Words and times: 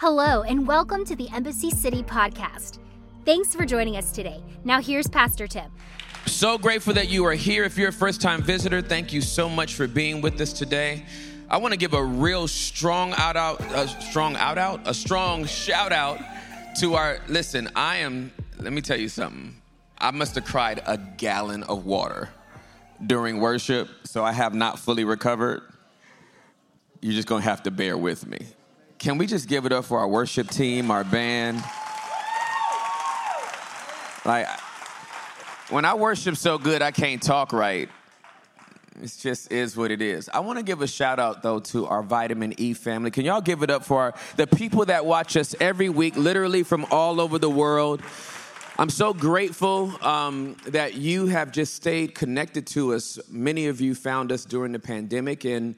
Hello, 0.00 0.40
and 0.44 0.66
welcome 0.66 1.04
to 1.04 1.14
the 1.14 1.28
Embassy 1.28 1.70
City 1.70 2.02
podcast. 2.02 2.78
Thanks 3.26 3.54
for 3.54 3.66
joining 3.66 3.98
us 3.98 4.12
today. 4.12 4.42
Now, 4.64 4.80
here's 4.80 5.06
Pastor 5.06 5.46
Tim. 5.46 5.70
So 6.24 6.56
grateful 6.56 6.94
that 6.94 7.10
you 7.10 7.26
are 7.26 7.34
here. 7.34 7.64
If 7.64 7.76
you're 7.76 7.90
a 7.90 7.92
first 7.92 8.22
time 8.22 8.42
visitor, 8.42 8.80
thank 8.80 9.12
you 9.12 9.20
so 9.20 9.46
much 9.46 9.74
for 9.74 9.86
being 9.86 10.22
with 10.22 10.40
us 10.40 10.54
today. 10.54 11.04
I 11.50 11.58
want 11.58 11.72
to 11.72 11.76
give 11.76 11.92
a 11.92 12.02
real 12.02 12.48
strong 12.48 13.12
out 13.18 13.36
out, 13.36 13.60
a 13.74 13.88
strong 13.88 14.36
out 14.36 14.56
out, 14.56 14.80
a 14.88 14.94
strong 14.94 15.44
shout 15.44 15.92
out 15.92 16.18
to 16.78 16.94
our. 16.94 17.18
Listen, 17.28 17.68
I 17.76 17.96
am. 17.96 18.32
Let 18.58 18.72
me 18.72 18.80
tell 18.80 18.98
you 18.98 19.10
something. 19.10 19.54
I 19.98 20.12
must 20.12 20.34
have 20.36 20.46
cried 20.46 20.80
a 20.86 20.96
gallon 20.96 21.62
of 21.64 21.84
water 21.84 22.30
during 23.06 23.38
worship, 23.38 23.90
so 24.04 24.24
I 24.24 24.32
have 24.32 24.54
not 24.54 24.78
fully 24.78 25.04
recovered. 25.04 25.60
You're 27.02 27.12
just 27.12 27.28
gonna 27.28 27.42
have 27.42 27.64
to 27.64 27.70
bear 27.70 27.98
with 27.98 28.26
me. 28.26 28.46
Can 29.00 29.16
we 29.16 29.26
just 29.26 29.48
give 29.48 29.64
it 29.64 29.72
up 29.72 29.86
for 29.86 29.98
our 29.98 30.06
worship 30.06 30.50
team, 30.50 30.90
our 30.90 31.04
band? 31.04 31.64
Like, 34.26 34.46
when 35.70 35.86
I 35.86 35.94
worship 35.94 36.36
so 36.36 36.58
good, 36.58 36.82
I 36.82 36.90
can't 36.90 37.22
talk 37.22 37.54
right. 37.54 37.88
It 39.02 39.16
just 39.18 39.50
is 39.50 39.74
what 39.74 39.90
it 39.90 40.02
is. 40.02 40.28
I 40.28 40.40
want 40.40 40.58
to 40.58 40.62
give 40.62 40.82
a 40.82 40.86
shout 40.86 41.18
out 41.18 41.42
though 41.42 41.60
to 41.60 41.86
our 41.86 42.02
Vitamin 42.02 42.52
E 42.58 42.74
family. 42.74 43.10
Can 43.10 43.24
y'all 43.24 43.40
give 43.40 43.62
it 43.62 43.70
up 43.70 43.86
for 43.86 44.02
our, 44.02 44.14
the 44.36 44.46
people 44.46 44.84
that 44.84 45.06
watch 45.06 45.34
us 45.34 45.54
every 45.58 45.88
week, 45.88 46.16
literally 46.16 46.62
from 46.62 46.84
all 46.90 47.22
over 47.22 47.38
the 47.38 47.48
world? 47.48 48.02
I'm 48.78 48.90
so 48.90 49.14
grateful 49.14 49.94
um, 50.04 50.56
that 50.66 50.92
you 50.92 51.24
have 51.28 51.52
just 51.52 51.72
stayed 51.72 52.14
connected 52.14 52.66
to 52.68 52.92
us. 52.92 53.18
Many 53.30 53.68
of 53.68 53.80
you 53.80 53.94
found 53.94 54.30
us 54.30 54.44
during 54.44 54.72
the 54.72 54.78
pandemic, 54.78 55.46
and 55.46 55.76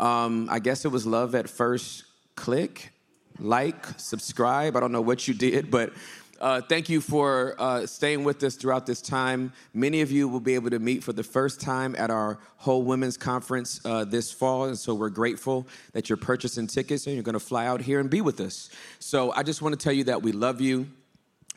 um, 0.00 0.48
I 0.50 0.58
guess 0.58 0.86
it 0.86 0.88
was 0.88 1.04
love 1.04 1.34
at 1.34 1.50
first 1.50 2.04
click, 2.42 2.90
like, 3.38 3.86
subscribe. 3.98 4.76
I 4.76 4.80
don't 4.80 4.90
know 4.90 5.00
what 5.00 5.28
you 5.28 5.32
did, 5.32 5.70
but 5.70 5.92
uh, 6.40 6.60
thank 6.60 6.88
you 6.88 7.00
for 7.00 7.54
uh, 7.56 7.86
staying 7.86 8.24
with 8.24 8.42
us 8.42 8.56
throughout 8.56 8.84
this 8.84 9.00
time. 9.00 9.52
Many 9.72 10.00
of 10.00 10.10
you 10.10 10.26
will 10.26 10.40
be 10.40 10.56
able 10.56 10.70
to 10.70 10.80
meet 10.80 11.04
for 11.04 11.12
the 11.12 11.22
first 11.22 11.60
time 11.60 11.94
at 11.96 12.10
our 12.10 12.40
whole 12.56 12.82
women's 12.82 13.16
conference 13.16 13.80
uh, 13.84 14.04
this 14.04 14.32
fall, 14.32 14.64
and 14.64 14.76
so 14.76 14.92
we're 14.92 15.08
grateful 15.08 15.68
that 15.92 16.08
you're 16.08 16.16
purchasing 16.16 16.66
tickets 16.66 17.06
and 17.06 17.14
you're 17.14 17.22
going 17.22 17.34
to 17.34 17.38
fly 17.38 17.64
out 17.64 17.80
here 17.80 18.00
and 18.00 18.10
be 18.10 18.20
with 18.20 18.40
us. 18.40 18.70
So 18.98 19.30
I 19.30 19.44
just 19.44 19.62
want 19.62 19.78
to 19.78 19.82
tell 19.82 19.92
you 19.92 20.02
that 20.04 20.20
we 20.20 20.32
love 20.32 20.60
you. 20.60 20.88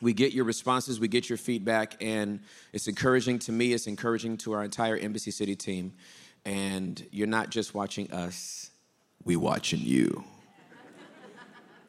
We 0.02 0.14
get 0.14 0.34
your 0.34 0.46
responses, 0.46 1.00
we 1.00 1.08
get 1.08 1.30
your 1.30 1.40
feedback, 1.40 1.96
and 2.00 2.42
it's 2.74 2.88
encouraging 2.88 3.40
to 3.40 3.52
me. 3.52 3.74
It's 3.74 3.88
encouraging 3.88 4.38
to 4.38 4.52
our 4.52 4.64
entire 4.64 4.98
Embassy 4.98 5.32
City 5.32 5.56
team. 5.56 5.94
And 6.46 7.04
you're 7.10 7.26
not 7.26 7.50
just 7.50 7.74
watching 7.74 8.12
us; 8.12 8.70
we 9.24 9.36
watching 9.36 9.80
you. 9.80 10.24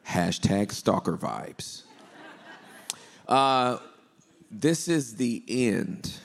Hashtag 0.06 0.70
stalker 0.70 1.16
vibes. 1.16 1.82
Uh, 3.26 3.78
this 4.50 4.86
is 4.86 5.16
the 5.16 5.42
end 5.48 6.16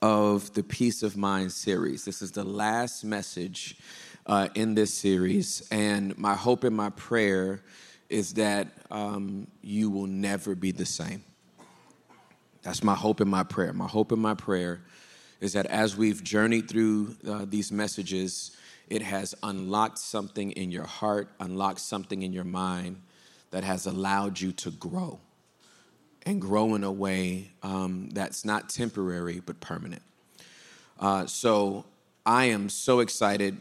of 0.00 0.52
the 0.54 0.64
Peace 0.64 1.04
of 1.04 1.16
Mind 1.16 1.52
series. 1.52 2.04
This 2.04 2.20
is 2.20 2.32
the 2.32 2.42
last 2.42 3.04
message 3.04 3.78
uh, 4.26 4.48
in 4.56 4.74
this 4.74 4.92
series. 4.92 5.66
And 5.70 6.18
my 6.18 6.34
hope 6.34 6.64
and 6.64 6.76
my 6.76 6.90
prayer 6.90 7.62
is 8.10 8.34
that 8.34 8.68
um, 8.90 9.46
you 9.62 9.88
will 9.88 10.08
never 10.08 10.56
be 10.56 10.72
the 10.72 10.84
same. 10.84 11.22
That's 12.62 12.82
my 12.82 12.96
hope 12.96 13.20
and 13.20 13.30
my 13.30 13.44
prayer. 13.44 13.72
My 13.72 13.86
hope 13.86 14.10
and 14.10 14.20
my 14.20 14.34
prayer 14.34 14.82
is 15.40 15.52
that 15.52 15.66
as 15.66 15.96
we've 15.96 16.22
journeyed 16.22 16.68
through 16.68 17.16
uh, 17.26 17.44
these 17.48 17.70
messages, 17.70 18.56
it 18.92 19.00
has 19.00 19.34
unlocked 19.42 19.96
something 19.96 20.50
in 20.50 20.70
your 20.70 20.84
heart, 20.84 21.30
unlocked 21.40 21.80
something 21.80 22.20
in 22.20 22.30
your 22.30 22.44
mind 22.44 23.00
that 23.50 23.64
has 23.64 23.86
allowed 23.86 24.38
you 24.38 24.52
to 24.52 24.70
grow 24.70 25.18
and 26.26 26.42
grow 26.42 26.74
in 26.74 26.84
a 26.84 26.92
way 26.92 27.52
um, 27.62 28.10
that's 28.12 28.44
not 28.44 28.68
temporary 28.68 29.40
but 29.40 29.58
permanent. 29.60 30.02
Uh, 31.00 31.24
so 31.24 31.86
I 32.26 32.44
am 32.44 32.68
so 32.68 33.00
excited. 33.00 33.56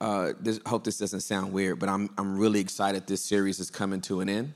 Uh, 0.00 0.32
this, 0.40 0.58
hope 0.66 0.82
this 0.82 0.98
doesn't 0.98 1.20
sound 1.20 1.52
weird, 1.52 1.78
but 1.78 1.88
I'm 1.88 2.10
I'm 2.18 2.36
really 2.36 2.58
excited. 2.58 3.06
This 3.06 3.22
series 3.22 3.60
is 3.60 3.70
coming 3.70 4.00
to 4.02 4.22
an 4.22 4.28
end 4.28 4.54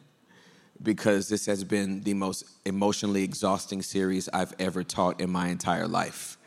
because 0.83 1.28
this 1.28 1.47
has 1.47 1.62
been 1.62 2.03
the 2.03 2.15
most 2.15 2.45
emotionally 2.65 3.23
exhausting 3.23 3.83
series 3.83 4.28
I've 4.33 4.55
ever 4.59 4.83
taught 4.83 5.21
in 5.21 5.31
my 5.31 5.47
entire 5.47 5.87
life. 5.87 6.39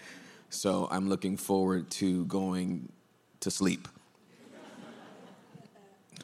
So 0.49 0.89
I'm 0.91 1.07
looking 1.07 1.37
forward 1.37 1.89
to 1.91 2.25
going 2.25 2.91
to 3.41 3.51
sleep 3.51 3.87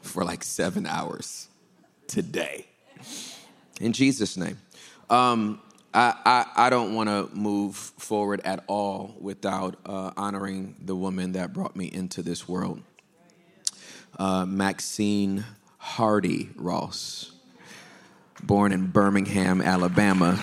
for 0.02 0.24
like 0.24 0.42
seven 0.42 0.86
hours 0.86 1.48
today. 2.06 2.66
In 3.80 3.92
Jesus' 3.92 4.36
name. 4.36 4.58
Um, 5.10 5.60
I, 5.94 6.14
I, 6.24 6.66
I, 6.66 6.70
don't 6.70 6.94
want 6.94 7.08
to 7.08 7.34
move 7.34 7.74
forward 7.74 8.42
at 8.44 8.62
all 8.66 9.14
without 9.18 9.76
uh, 9.86 10.10
honoring 10.18 10.76
the 10.84 10.94
woman 10.94 11.32
that 11.32 11.54
brought 11.54 11.76
me 11.76 11.86
into 11.86 12.22
this 12.22 12.46
world. 12.46 12.82
Uh, 14.18 14.44
Maxine 14.44 15.44
Hardy 15.78 16.50
Ross, 16.56 17.32
born 18.42 18.72
in 18.72 18.88
Birmingham, 18.88 19.62
Alabama. 19.62 20.42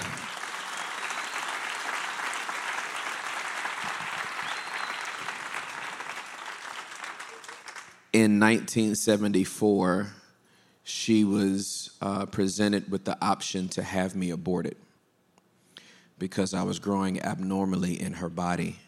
In 8.16 8.40
1974, 8.40 10.08
she 10.86 11.26
was 11.26 11.90
uh, 12.02 12.26
presented 12.26 12.90
with 12.90 13.04
the 13.04 13.18
option 13.22 13.68
to 13.68 13.84
have 13.84 14.16
me 14.16 14.30
aborted 14.30 14.78
because 16.18 16.54
I 16.54 16.64
was 16.64 16.80
growing 16.80 17.22
abnormally 17.22 18.02
in 18.02 18.14
her 18.14 18.30
body. 18.30 18.80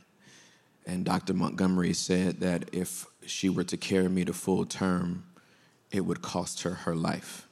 And 0.85 1.03
Dr. 1.03 1.33
Montgomery 1.33 1.91
said 1.91 2.39
that 2.39 2.69
if 2.71 3.05
she 3.25 3.49
were 3.49 3.65
to 3.65 3.75
carry 3.75 4.07
me 4.07 4.23
to 4.23 4.31
full 4.31 4.65
term, 4.65 5.25
it 5.91 6.05
would 6.05 6.21
cost 6.21 6.61
her 6.61 6.75
her 6.75 6.95
life. 6.95 7.49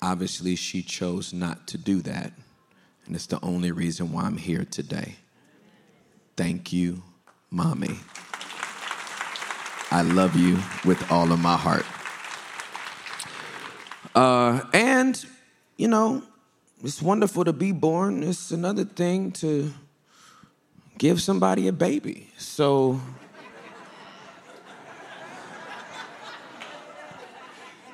Obviously, 0.00 0.56
she 0.56 0.82
chose 0.82 1.34
not 1.34 1.66
to 1.66 1.76
do 1.76 2.00
that. 2.00 2.32
And 3.04 3.14
it's 3.14 3.26
the 3.26 3.44
only 3.44 3.70
reason 3.70 4.12
why 4.12 4.22
I'm 4.22 4.38
here 4.38 4.64
today. 4.64 5.16
Thank 6.38 6.72
you, 6.72 7.02
Mommy. 7.50 7.98
I 9.90 10.02
love 10.02 10.34
you 10.36 10.58
with 10.84 11.10
all 11.12 11.30
of 11.32 11.40
my 11.40 11.56
heart. 11.56 11.86
Uh, 14.14 14.62
and, 14.72 15.24
you 15.76 15.88
know, 15.88 16.22
it's 16.82 17.02
wonderful 17.02 17.44
to 17.44 17.52
be 17.52 17.72
born. 17.72 18.22
It's 18.22 18.50
another 18.50 18.84
thing 18.84 19.32
to 19.32 19.72
give 20.98 21.20
somebody 21.20 21.68
a 21.68 21.72
baby. 21.72 22.30
So, 22.38 23.00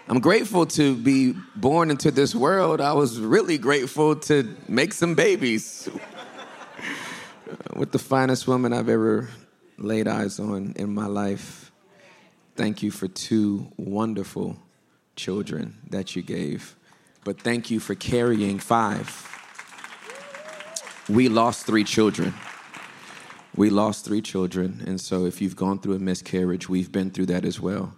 I'm 0.09 0.21
grateful 0.21 0.67
to 0.67 0.95
be 0.95 1.35
born 1.57 1.91
into 1.91 2.11
this 2.11 2.35
world. 2.35 2.81
I 2.81 2.93
was 2.93 3.19
really 3.19 3.57
grateful 3.57 4.17
to 4.17 4.57
make 4.69 4.93
some 4.93 5.15
babies 5.15 5.89
with 7.77 7.93
the 7.93 7.99
finest 7.99 8.47
woman 8.47 8.73
I've 8.73 8.89
ever 8.89 9.29
laid 9.79 10.09
eyes 10.09 10.39
on 10.39 10.75
in 10.77 10.95
my 10.95 11.07
life. 11.07 11.72
Thank 12.55 12.83
you 12.83 12.91
for 12.91 13.09
two 13.09 13.73
wonderful 13.79 14.59
children 15.17 15.79
that 15.89 16.15
you 16.15 16.23
gave, 16.23 16.77
but 17.25 17.41
thank 17.41 17.71
you 17.71 17.81
for 17.81 17.95
carrying 17.95 18.59
five. 18.59 19.29
We 21.09 21.29
lost 21.29 21.65
three 21.65 21.85
children. 21.85 22.35
We 23.57 23.71
lost 23.71 24.05
three 24.05 24.21
children, 24.21 24.83
and 24.87 25.01
so 25.01 25.25
if 25.25 25.41
you've 25.41 25.57
gone 25.57 25.79
through 25.79 25.95
a 25.95 25.99
miscarriage, 25.99 26.69
we've 26.69 26.93
been 26.93 27.11
through 27.11 27.27
that 27.27 27.45
as 27.45 27.59
well. 27.59 27.95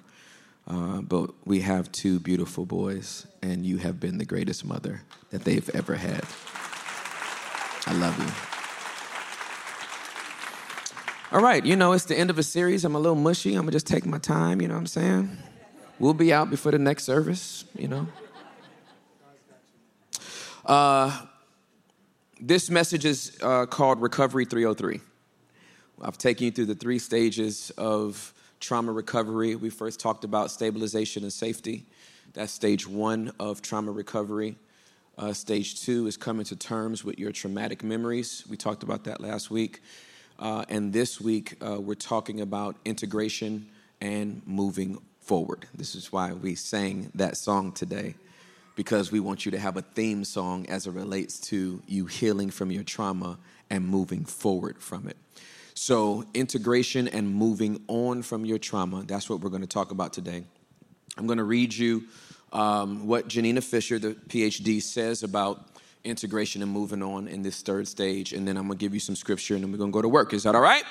Uh, 0.67 1.01
but 1.01 1.31
we 1.45 1.61
have 1.61 1.91
two 1.93 2.19
beautiful 2.21 2.65
boys, 2.65 3.27
and 3.43 3.67
you 3.67 3.79
have 3.79 4.01
been 4.01 4.19
the 4.19 4.25
greatest 4.25 4.65
mother 4.65 5.03
that 5.31 5.45
they've 5.45 5.69
ever 5.71 5.97
had. 5.97 6.25
I 7.87 7.93
love 7.99 8.19
you. 8.19 8.54
All 11.33 11.41
right, 11.41 11.65
you 11.65 11.75
know, 11.75 11.93
it's 11.93 12.05
the 12.05 12.17
end 12.17 12.29
of 12.29 12.39
a 12.39 12.43
series. 12.43 12.85
I'm 12.85 12.95
a 12.95 12.99
little 12.99 13.17
mushy. 13.17 13.55
I'm 13.55 13.63
gonna 13.63 13.73
just 13.73 13.87
take 13.87 14.05
my 14.05 14.19
time, 14.19 14.61
you 14.61 14.69
know 14.69 14.75
what 14.75 14.81
I'm 14.81 14.87
saying? 14.87 15.37
We'll 15.99 16.15
be 16.15 16.33
out 16.33 16.51
before 16.51 16.71
the 16.71 16.79
next 16.79 17.05
service, 17.05 17.65
you 17.75 17.89
know. 17.89 18.07
Uh, 20.67 21.23
this 22.41 22.69
message 22.69 23.07
is 23.07 23.39
uh, 23.43 23.65
called 23.67 24.03
Recovery 24.03 24.45
303. 24.45 25.01
I've 26.03 26.19
taken 26.19 26.45
you 26.45 26.51
through 26.51 26.67
the 26.67 26.75
three 26.75 26.99
stages 26.99 27.71
of 27.79 28.35
trauma 28.61 28.93
recovery. 28.93 29.57
We 29.57 29.71
first 29.71 30.01
talked 30.01 30.25
about 30.25 30.51
stabilization 30.51 31.23
and 31.23 31.33
safety. 31.33 31.87
That's 32.35 32.53
stage 32.53 32.87
one 32.87 33.33
of 33.41 33.63
trauma 33.63 33.93
recovery. 33.93 34.57
Uh, 35.17 35.33
stage 35.33 35.81
two 35.83 36.07
is 36.07 36.19
coming 36.19 36.45
to 36.45 36.57
terms 36.57 37.03
with 37.03 37.19
your 37.19 37.33
traumatic 37.33 37.83
memories. 37.83 38.45
We 38.49 38.59
talked 38.59 38.83
about 38.83 39.05
that 39.05 39.21
last 39.23 39.51
week. 39.51 39.81
Uh, 40.39 40.65
and 40.69 40.93
this 40.93 41.21
week, 41.21 41.57
uh, 41.65 41.81
we're 41.81 41.95
talking 41.95 42.41
about 42.41 42.77
integration 42.85 43.67
and 44.01 44.43
moving 44.47 44.99
forward. 45.21 45.67
This 45.75 45.95
is 45.95 46.13
why 46.13 46.33
we 46.33 46.55
sang 46.55 47.11
that 47.15 47.37
song 47.37 47.73
today, 47.73 48.15
because 48.75 49.13
we 49.13 49.21
want 49.21 49.45
you 49.45 49.53
to 49.53 49.59
have 49.59 49.77
a 49.77 49.83
theme 49.83 50.25
song 50.25 50.67
as 50.69 50.87
it 50.87 50.91
relates 50.91 51.39
to 51.41 51.81
you 51.87 52.07
healing 52.07 52.51
from 52.51 52.71
your 52.71 52.83
trauma 52.83 53.39
and 53.71 53.87
moving 53.87 54.25
forward 54.25 54.79
from 54.79 55.09
it. 55.09 55.17
So, 55.75 56.25
integration 56.35 57.09
and 57.09 57.29
moving 57.33 57.83
on 57.89 58.23
from 58.23 58.45
your 58.45 58.59
trauma, 58.59 59.03
that's 59.05 59.29
what 59.29 59.41
we're 59.41 59.51
going 59.51 59.63
to 59.63 59.69
talk 59.69 59.91
about 59.91 60.13
today. 60.13 60.45
I'm 61.17 61.27
going 61.27 61.39
to 61.39 61.45
read 61.45 61.75
you 61.75 62.05
um, 62.53 63.07
what 63.07 63.29
Janina 63.29 63.61
Fisher, 63.61 63.99
the 63.99 64.15
PhD, 64.15 64.83
says 64.83 65.23
about 65.23 65.74
integration 66.05 66.63
and 66.63 66.71
moving 66.71 67.03
on 67.03 67.29
in 67.29 67.43
this 67.43 67.63
third 67.63 67.89
stage, 67.89 68.33
and 68.33 68.47
then 68.47 68.57
I'm 68.57 68.69
to 68.69 68.77
give 68.77 68.95
you 68.95 69.01
some 69.01 69.17
scripture 69.17 69.55
and 69.55 69.65
then 69.65 69.73
we're 69.73 69.79
to 69.79 69.89
go 69.89 70.03
to 70.03 70.09
work. 70.09 70.33
Is 70.33 70.45
that 70.45 70.55
all 70.55 70.61
right? 70.61 70.85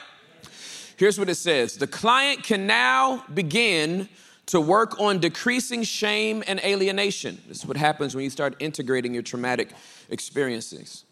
Here's 0.98 1.18
what 1.18 1.30
it 1.30 1.36
says 1.36 1.78
The 1.78 1.88
client 1.88 2.44
can 2.44 2.68
now 2.68 3.24
begin 3.34 4.10
to 4.48 4.60
work 4.60 5.00
on 5.00 5.20
decreasing 5.20 5.84
shame 5.84 6.44
and 6.48 6.60
alienation. 6.60 7.42
This 7.48 7.60
is 7.60 7.66
what 7.66 7.78
happens 7.78 8.14
when 8.14 8.24
you 8.26 8.30
start 8.30 8.56
integrating 8.60 9.14
your 9.14 9.24
traumatic 9.24 9.70
experiences 10.10 11.06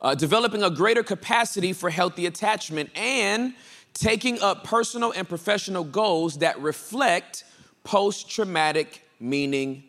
uh, 0.00 0.14
developing 0.14 0.62
a 0.62 0.70
greater 0.70 1.02
capacity 1.02 1.72
for 1.72 1.90
healthy 1.90 2.26
attachment, 2.26 2.90
and 2.94 3.54
taking 3.94 4.40
up 4.40 4.64
personal 4.64 5.12
and 5.12 5.28
professional 5.28 5.84
goals 5.84 6.38
that 6.38 6.58
reflect 6.60 7.44
post 7.84 8.30
traumatic 8.30 9.02
meaning 9.18 9.82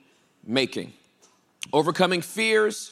making. 0.46 0.94
Overcoming 1.74 2.22
fears 2.22 2.92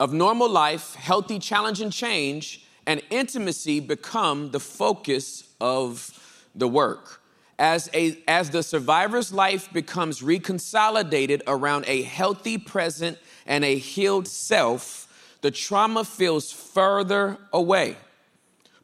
of 0.00 0.12
normal 0.12 0.48
life, 0.48 0.94
healthy 0.94 1.38
challenge 1.38 1.80
and 1.80 1.92
change, 1.92 2.64
and 2.86 3.02
intimacy 3.10 3.80
become 3.80 4.50
the 4.50 4.60
focus 4.60 5.44
of 5.60 6.48
the 6.54 6.68
work. 6.68 7.20
As, 7.58 7.90
a, 7.92 8.16
as 8.28 8.50
the 8.50 8.62
survivor's 8.62 9.32
life 9.32 9.72
becomes 9.72 10.20
reconsolidated 10.20 11.42
around 11.46 11.84
a 11.88 12.02
healthy 12.02 12.56
present 12.56 13.18
and 13.46 13.64
a 13.64 13.76
healed 13.76 14.28
self, 14.28 15.08
the 15.40 15.50
trauma 15.50 16.04
feels 16.04 16.52
further 16.52 17.36
away, 17.52 17.96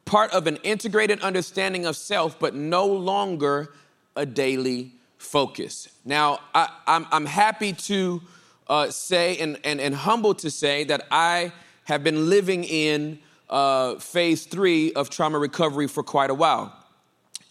part 0.03 0.31
of 0.31 0.45
an 0.47 0.57
integrated 0.57 1.21
understanding 1.21 1.85
of 1.85 1.95
self, 1.95 2.37
but 2.37 2.53
no 2.53 2.85
longer 2.85 3.73
a 4.15 4.25
daily 4.25 4.91
focus. 5.17 5.87
Now, 6.03 6.39
I, 6.53 6.69
am 6.87 7.25
happy 7.25 7.73
to 7.73 8.21
uh, 8.67 8.89
say 8.89 9.37
and, 9.37 9.59
and, 9.63 9.79
and 9.79 9.95
humble 9.95 10.33
to 10.35 10.49
say 10.49 10.83
that 10.85 11.07
I 11.11 11.51
have 11.85 12.03
been 12.03 12.29
living 12.29 12.63
in 12.63 13.19
uh, 13.49 13.95
phase 13.95 14.45
three 14.45 14.93
of 14.93 15.09
trauma 15.09 15.37
recovery 15.37 15.87
for 15.87 16.03
quite 16.03 16.29
a 16.29 16.33
while. 16.33 16.75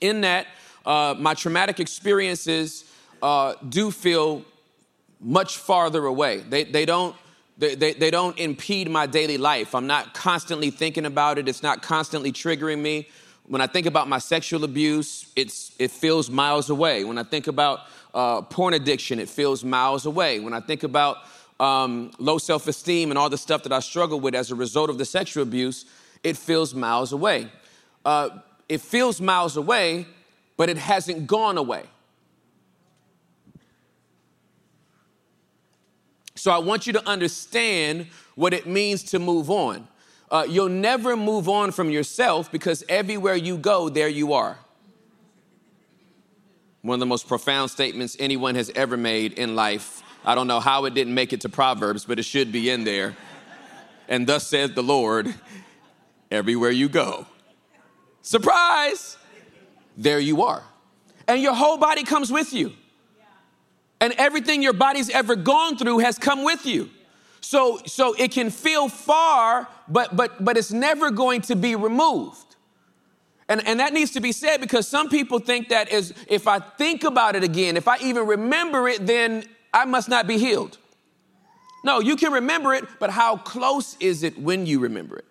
In 0.00 0.22
that, 0.22 0.46
uh, 0.84 1.14
my 1.18 1.34
traumatic 1.34 1.80
experiences 1.80 2.84
uh, 3.22 3.54
do 3.68 3.90
feel 3.90 4.44
much 5.20 5.56
farther 5.56 6.04
away. 6.04 6.38
They, 6.38 6.64
they 6.64 6.84
don't 6.84 7.16
they, 7.56 7.76
they, 7.76 7.92
they, 7.92 8.10
don't 8.10 8.36
impede 8.36 8.90
my 8.90 9.06
daily 9.06 9.38
life. 9.38 9.76
I'm 9.76 9.86
not 9.86 10.12
constantly 10.12 10.70
thinking 10.70 11.06
about 11.06 11.38
it. 11.38 11.48
It's 11.48 11.62
not 11.62 11.82
constantly 11.82 12.32
triggering 12.32 12.80
me. 12.80 13.06
When 13.46 13.60
I 13.60 13.68
think 13.68 13.86
about 13.86 14.08
my 14.08 14.18
sexual 14.18 14.64
abuse, 14.64 15.30
it's, 15.36 15.70
it 15.78 15.92
feels 15.92 16.28
miles 16.28 16.68
away. 16.68 17.04
When 17.04 17.16
I 17.16 17.22
think 17.22 17.46
about 17.46 17.82
uh, 18.14 18.42
porn 18.42 18.74
addiction, 18.74 19.18
it 19.18 19.28
feels 19.28 19.64
miles 19.64 20.06
away. 20.06 20.40
When 20.40 20.54
I 20.54 20.60
think 20.60 20.84
about 20.84 21.18
um, 21.60 22.12
low 22.18 22.38
self 22.38 22.66
esteem 22.68 23.10
and 23.10 23.18
all 23.18 23.28
the 23.28 23.38
stuff 23.38 23.64
that 23.64 23.72
I 23.72 23.80
struggle 23.80 24.20
with 24.20 24.34
as 24.34 24.50
a 24.50 24.54
result 24.54 24.88
of 24.88 24.98
the 24.98 25.04
sexual 25.04 25.42
abuse, 25.42 25.84
it 26.22 26.36
feels 26.36 26.74
miles 26.74 27.12
away. 27.12 27.50
Uh, 28.04 28.30
it 28.68 28.80
feels 28.80 29.20
miles 29.20 29.56
away, 29.56 30.06
but 30.56 30.68
it 30.68 30.78
hasn't 30.78 31.26
gone 31.26 31.58
away. 31.58 31.84
So 36.36 36.50
I 36.50 36.58
want 36.58 36.86
you 36.86 36.92
to 36.94 37.08
understand 37.08 38.06
what 38.34 38.52
it 38.52 38.66
means 38.66 39.02
to 39.04 39.18
move 39.18 39.50
on. 39.50 39.88
Uh, 40.30 40.46
you'll 40.48 40.68
never 40.68 41.16
move 41.16 41.48
on 41.48 41.70
from 41.70 41.90
yourself 41.90 42.50
because 42.50 42.82
everywhere 42.88 43.34
you 43.34 43.56
go, 43.56 43.88
there 43.88 44.08
you 44.08 44.32
are. 44.32 44.58
One 46.84 46.96
of 46.96 47.00
the 47.00 47.06
most 47.06 47.26
profound 47.26 47.70
statements 47.70 48.14
anyone 48.20 48.56
has 48.56 48.70
ever 48.76 48.98
made 48.98 49.32
in 49.32 49.56
life. 49.56 50.02
I 50.22 50.34
don't 50.34 50.46
know 50.46 50.60
how 50.60 50.84
it 50.84 50.92
didn't 50.92 51.14
make 51.14 51.32
it 51.32 51.40
to 51.40 51.48
Proverbs, 51.48 52.04
but 52.04 52.18
it 52.18 52.24
should 52.24 52.52
be 52.52 52.68
in 52.68 52.84
there. 52.84 53.16
And 54.06 54.26
thus 54.26 54.46
says 54.46 54.72
the 54.72 54.82
Lord, 54.82 55.34
everywhere 56.30 56.70
you 56.70 56.90
go. 56.90 57.26
Surprise! 58.20 59.16
There 59.96 60.20
you 60.20 60.42
are. 60.42 60.62
And 61.26 61.40
your 61.40 61.54
whole 61.54 61.78
body 61.78 62.02
comes 62.02 62.30
with 62.30 62.52
you 62.52 62.74
and 64.04 64.12
everything 64.18 64.62
your 64.62 64.74
body's 64.74 65.08
ever 65.08 65.36
gone 65.36 65.78
through 65.78 66.00
has 66.00 66.18
come 66.18 66.44
with 66.44 66.66
you. 66.66 66.90
So, 67.40 67.80
so 67.86 68.12
it 68.18 68.32
can 68.32 68.50
feel 68.50 68.90
far, 68.90 69.66
but, 69.88 70.14
but, 70.14 70.44
but 70.44 70.58
it's 70.58 70.70
never 70.70 71.10
going 71.10 71.40
to 71.42 71.56
be 71.56 71.74
removed. 71.74 72.43
And, 73.48 73.66
and 73.66 73.80
that 73.80 73.92
needs 73.92 74.12
to 74.12 74.20
be 74.20 74.32
said 74.32 74.60
because 74.60 74.88
some 74.88 75.08
people 75.08 75.38
think 75.38 75.68
that 75.68 75.92
is 75.92 76.14
if 76.28 76.48
I 76.48 76.58
think 76.58 77.04
about 77.04 77.36
it 77.36 77.44
again, 77.44 77.76
if 77.76 77.88
I 77.88 77.98
even 77.98 78.26
remember 78.26 78.88
it, 78.88 79.06
then 79.06 79.44
I 79.72 79.84
must 79.84 80.08
not 80.08 80.26
be 80.26 80.38
healed. 80.38 80.78
No, 81.84 82.00
you 82.00 82.16
can 82.16 82.32
remember 82.32 82.72
it, 82.72 82.84
but 82.98 83.10
how 83.10 83.36
close 83.36 83.96
is 84.00 84.22
it 84.22 84.38
when 84.38 84.64
you 84.64 84.80
remember 84.80 85.18
it? 85.18 85.26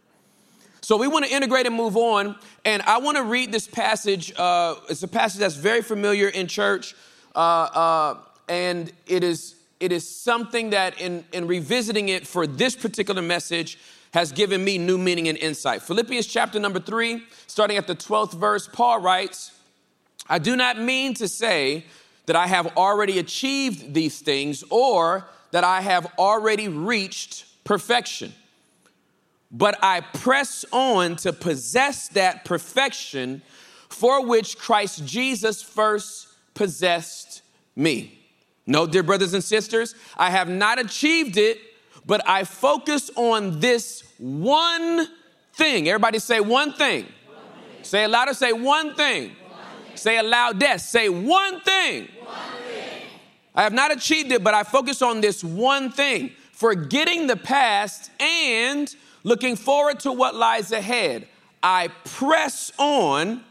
So 0.82 0.98
we 0.98 1.08
want 1.08 1.26
to 1.26 1.34
integrate 1.34 1.66
and 1.66 1.76
move 1.76 1.98
on. 1.98 2.36
And 2.66 2.84
I 2.84 3.00
want 3.00 3.18
to 3.18 3.24
read 3.24 3.52
this 3.52 3.68
passage. 3.68 4.34
Uh, 4.38 4.76
it's 4.90 5.02
a 5.02 5.08
passage 5.08 5.40
that's 5.40 5.56
very 5.56 5.82
familiar 5.82 6.28
in 6.28 6.48
church. 6.48 6.94
Uh, 7.36 7.40
uh, 7.40 8.18
and 8.48 8.92
it 9.08 9.24
is 9.24 9.56
it 9.80 9.92
is 9.92 10.08
something 10.08 10.70
that 10.70 11.02
in, 11.02 11.26
in 11.34 11.46
revisiting 11.46 12.08
it 12.08 12.26
for 12.26 12.48
this 12.48 12.74
particular 12.74 13.22
message 13.22 13.78
has 14.14 14.32
given 14.32 14.64
me 14.64 14.78
new 14.78 14.98
meaning 14.98 15.28
and 15.28 15.38
insight. 15.40 15.82
Philippians 15.82 16.28
chapter 16.28 16.60
number 16.60 16.80
three, 16.80 17.24
starting 17.48 17.78
at 17.78 17.88
the 17.88 17.96
12th 17.96 18.34
verse, 18.34 18.70
Paul 18.72 19.02
writes, 19.02 19.52
I 20.30 20.38
do 20.38 20.56
not 20.56 20.80
mean 20.80 21.16
to 21.16 21.28
say 21.28 21.86
that 22.28 22.36
I 22.36 22.48
have 22.48 22.78
already 22.78 23.18
achieved 23.18 23.94
these 23.94 24.20
things 24.20 24.64
or 24.70 25.28
that 25.52 25.64
I 25.64 25.82
have 25.82 26.08
already 26.18 26.68
reached 26.68 27.46
perfection, 27.64 28.34
but 29.52 29.78
I 29.82 30.02
press 30.02 30.64
on 30.72 31.16
to 31.18 31.34
possess 31.34 32.08
that 32.10 32.46
perfection 32.46 33.42
for 33.90 34.26
which 34.26 34.58
Christ 34.58 35.06
Jesus 35.06 35.62
first 35.62 36.28
possessed 36.54 37.42
me. 37.76 38.20
No, 38.68 38.86
dear 38.86 39.04
brothers 39.04 39.34
and 39.34 39.44
sisters, 39.44 39.96
I 40.16 40.30
have 40.30 40.50
not 40.50 40.80
achieved 40.80 41.38
it, 41.38 41.60
but 42.06 42.28
I 42.28 42.44
focus 42.44 43.10
on 43.16 43.60
this 43.60 44.03
one 44.18 45.08
thing. 45.54 45.88
Everybody 45.88 46.20
say 46.20 46.40
one 46.40 46.74
thing. 46.74 47.06
One. 47.06 47.84
Say 47.84 48.04
it 48.04 48.10
louder, 48.10 48.34
say 48.34 48.54
one 48.54 48.96
thing. 48.96 49.30
one. 49.30 49.98
Say 49.98 50.18
it 50.18 50.26
loud, 50.26 50.60
death. 50.60 50.82
Say 50.82 51.10
one 51.10 51.62
thing. 51.62 52.10
one 52.24 52.36
thing. 52.68 53.02
I 53.56 53.64
have 53.64 53.74
not 53.74 53.92
achieved 53.92 54.32
it, 54.32 54.44
but 54.44 54.54
I 54.54 54.64
focus 54.64 55.02
on 55.02 55.22
this 55.22 55.44
one 55.44 55.92
thing, 55.92 56.32
forgetting 56.52 57.28
the 57.28 57.38
past 57.38 58.10
and 58.20 58.94
looking 59.24 59.56
forward 59.56 60.00
to 60.02 60.12
what 60.12 60.36
lies 60.36 60.72
ahead. 60.72 61.28
I 61.62 61.90
press 62.04 62.72
on 62.78 63.44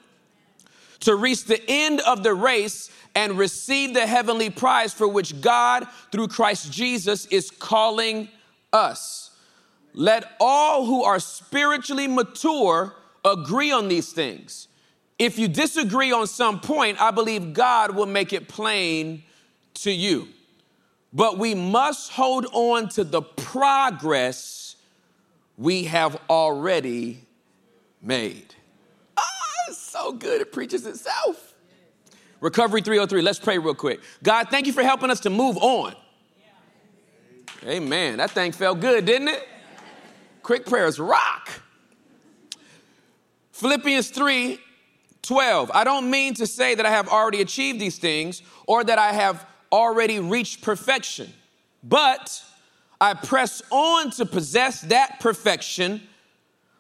to 1.00 1.16
reach 1.16 1.44
the 1.44 1.62
end 1.68 2.00
of 2.00 2.22
the 2.22 2.34
race 2.34 2.90
and 3.14 3.38
receive 3.38 3.94
the 3.94 4.06
heavenly 4.06 4.50
prize 4.50 4.94
for 4.94 5.06
which 5.06 5.40
God, 5.40 5.86
through 6.10 6.28
Christ 6.28 6.72
Jesus, 6.72 7.26
is 7.26 7.50
calling 7.50 8.28
us. 8.72 9.31
Let 9.94 10.24
all 10.40 10.86
who 10.86 11.04
are 11.04 11.20
spiritually 11.20 12.08
mature 12.08 12.94
agree 13.24 13.70
on 13.70 13.88
these 13.88 14.12
things. 14.12 14.68
If 15.18 15.38
you 15.38 15.48
disagree 15.48 16.12
on 16.12 16.26
some 16.26 16.60
point, 16.60 17.00
I 17.00 17.10
believe 17.10 17.52
God 17.52 17.94
will 17.94 18.06
make 18.06 18.32
it 18.32 18.48
plain 18.48 19.22
to 19.74 19.92
you. 19.92 20.28
But 21.12 21.38
we 21.38 21.54
must 21.54 22.10
hold 22.10 22.46
on 22.52 22.88
to 22.90 23.04
the 23.04 23.22
progress 23.22 24.76
we 25.58 25.84
have 25.84 26.18
already 26.30 27.20
made. 28.00 28.54
Ah, 29.16 29.22
it's 29.68 29.78
so 29.78 30.12
good, 30.12 30.40
it 30.40 30.52
preaches 30.52 30.86
itself. 30.86 31.54
Recovery 32.40 32.80
303. 32.80 33.22
Let's 33.22 33.38
pray 33.38 33.58
real 33.58 33.74
quick. 33.74 34.00
God, 34.22 34.48
thank 34.48 34.66
you 34.66 34.72
for 34.72 34.82
helping 34.82 35.10
us 35.10 35.20
to 35.20 35.30
move 35.30 35.56
on. 35.58 35.94
Amen. 37.64 38.16
That 38.16 38.32
thing 38.32 38.50
felt 38.50 38.80
good, 38.80 39.04
didn't 39.04 39.28
it? 39.28 39.48
Quick 40.42 40.66
prayers 40.66 40.98
rock. 40.98 41.50
Philippians 43.52 44.10
3 44.10 44.58
12. 45.22 45.70
I 45.72 45.84
don't 45.84 46.10
mean 46.10 46.34
to 46.34 46.48
say 46.48 46.74
that 46.74 46.84
I 46.84 46.90
have 46.90 47.08
already 47.08 47.40
achieved 47.40 47.78
these 47.80 47.96
things 47.96 48.42
or 48.66 48.82
that 48.82 48.98
I 48.98 49.12
have 49.12 49.46
already 49.70 50.18
reached 50.18 50.62
perfection, 50.62 51.32
but 51.84 52.42
I 53.00 53.14
press 53.14 53.62
on 53.70 54.10
to 54.12 54.26
possess 54.26 54.80
that 54.82 55.20
perfection 55.20 56.02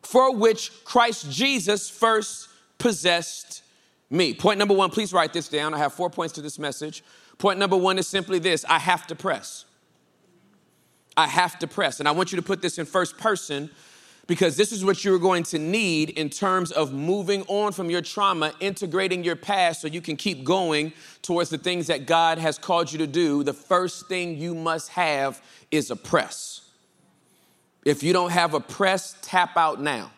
for 0.02 0.34
which 0.34 0.84
Christ 0.84 1.30
Jesus 1.30 1.88
first 1.88 2.48
possessed 2.78 3.62
me. 4.10 4.34
Point 4.34 4.58
number 4.58 4.74
one, 4.74 4.90
please 4.90 5.12
write 5.12 5.32
this 5.32 5.48
down. 5.48 5.72
I 5.72 5.78
have 5.78 5.92
four 5.92 6.10
points 6.10 6.34
to 6.34 6.42
this 6.42 6.58
message. 6.58 7.04
Point 7.38 7.58
number 7.58 7.76
one 7.76 7.98
is 7.98 8.06
simply 8.06 8.38
this 8.38 8.64
I 8.68 8.78
have 8.78 9.06
to 9.06 9.14
press. 9.14 9.64
I 11.16 11.26
have 11.26 11.58
to 11.60 11.66
press. 11.66 12.00
And 12.00 12.08
I 12.08 12.12
want 12.12 12.32
you 12.32 12.36
to 12.36 12.42
put 12.42 12.62
this 12.62 12.78
in 12.78 12.86
first 12.86 13.18
person 13.18 13.70
because 14.26 14.56
this 14.56 14.72
is 14.72 14.84
what 14.84 15.04
you're 15.04 15.18
going 15.18 15.42
to 15.42 15.58
need 15.58 16.10
in 16.10 16.30
terms 16.30 16.70
of 16.70 16.92
moving 16.92 17.42
on 17.48 17.72
from 17.72 17.90
your 17.90 18.00
trauma, 18.00 18.52
integrating 18.60 19.24
your 19.24 19.36
past 19.36 19.80
so 19.80 19.88
you 19.88 20.00
can 20.00 20.16
keep 20.16 20.44
going 20.44 20.92
towards 21.22 21.50
the 21.50 21.58
things 21.58 21.88
that 21.88 22.06
God 22.06 22.38
has 22.38 22.58
called 22.58 22.92
you 22.92 22.98
to 22.98 23.06
do. 23.06 23.42
The 23.42 23.52
first 23.52 24.06
thing 24.06 24.36
you 24.38 24.54
must 24.54 24.90
have 24.90 25.42
is 25.70 25.90
a 25.90 25.96
press. 25.96 26.60
If 27.84 28.02
you 28.02 28.12
don't 28.12 28.30
have 28.30 28.54
a 28.54 28.60
press, 28.60 29.16
tap 29.22 29.56
out 29.56 29.80
now. 29.80 30.12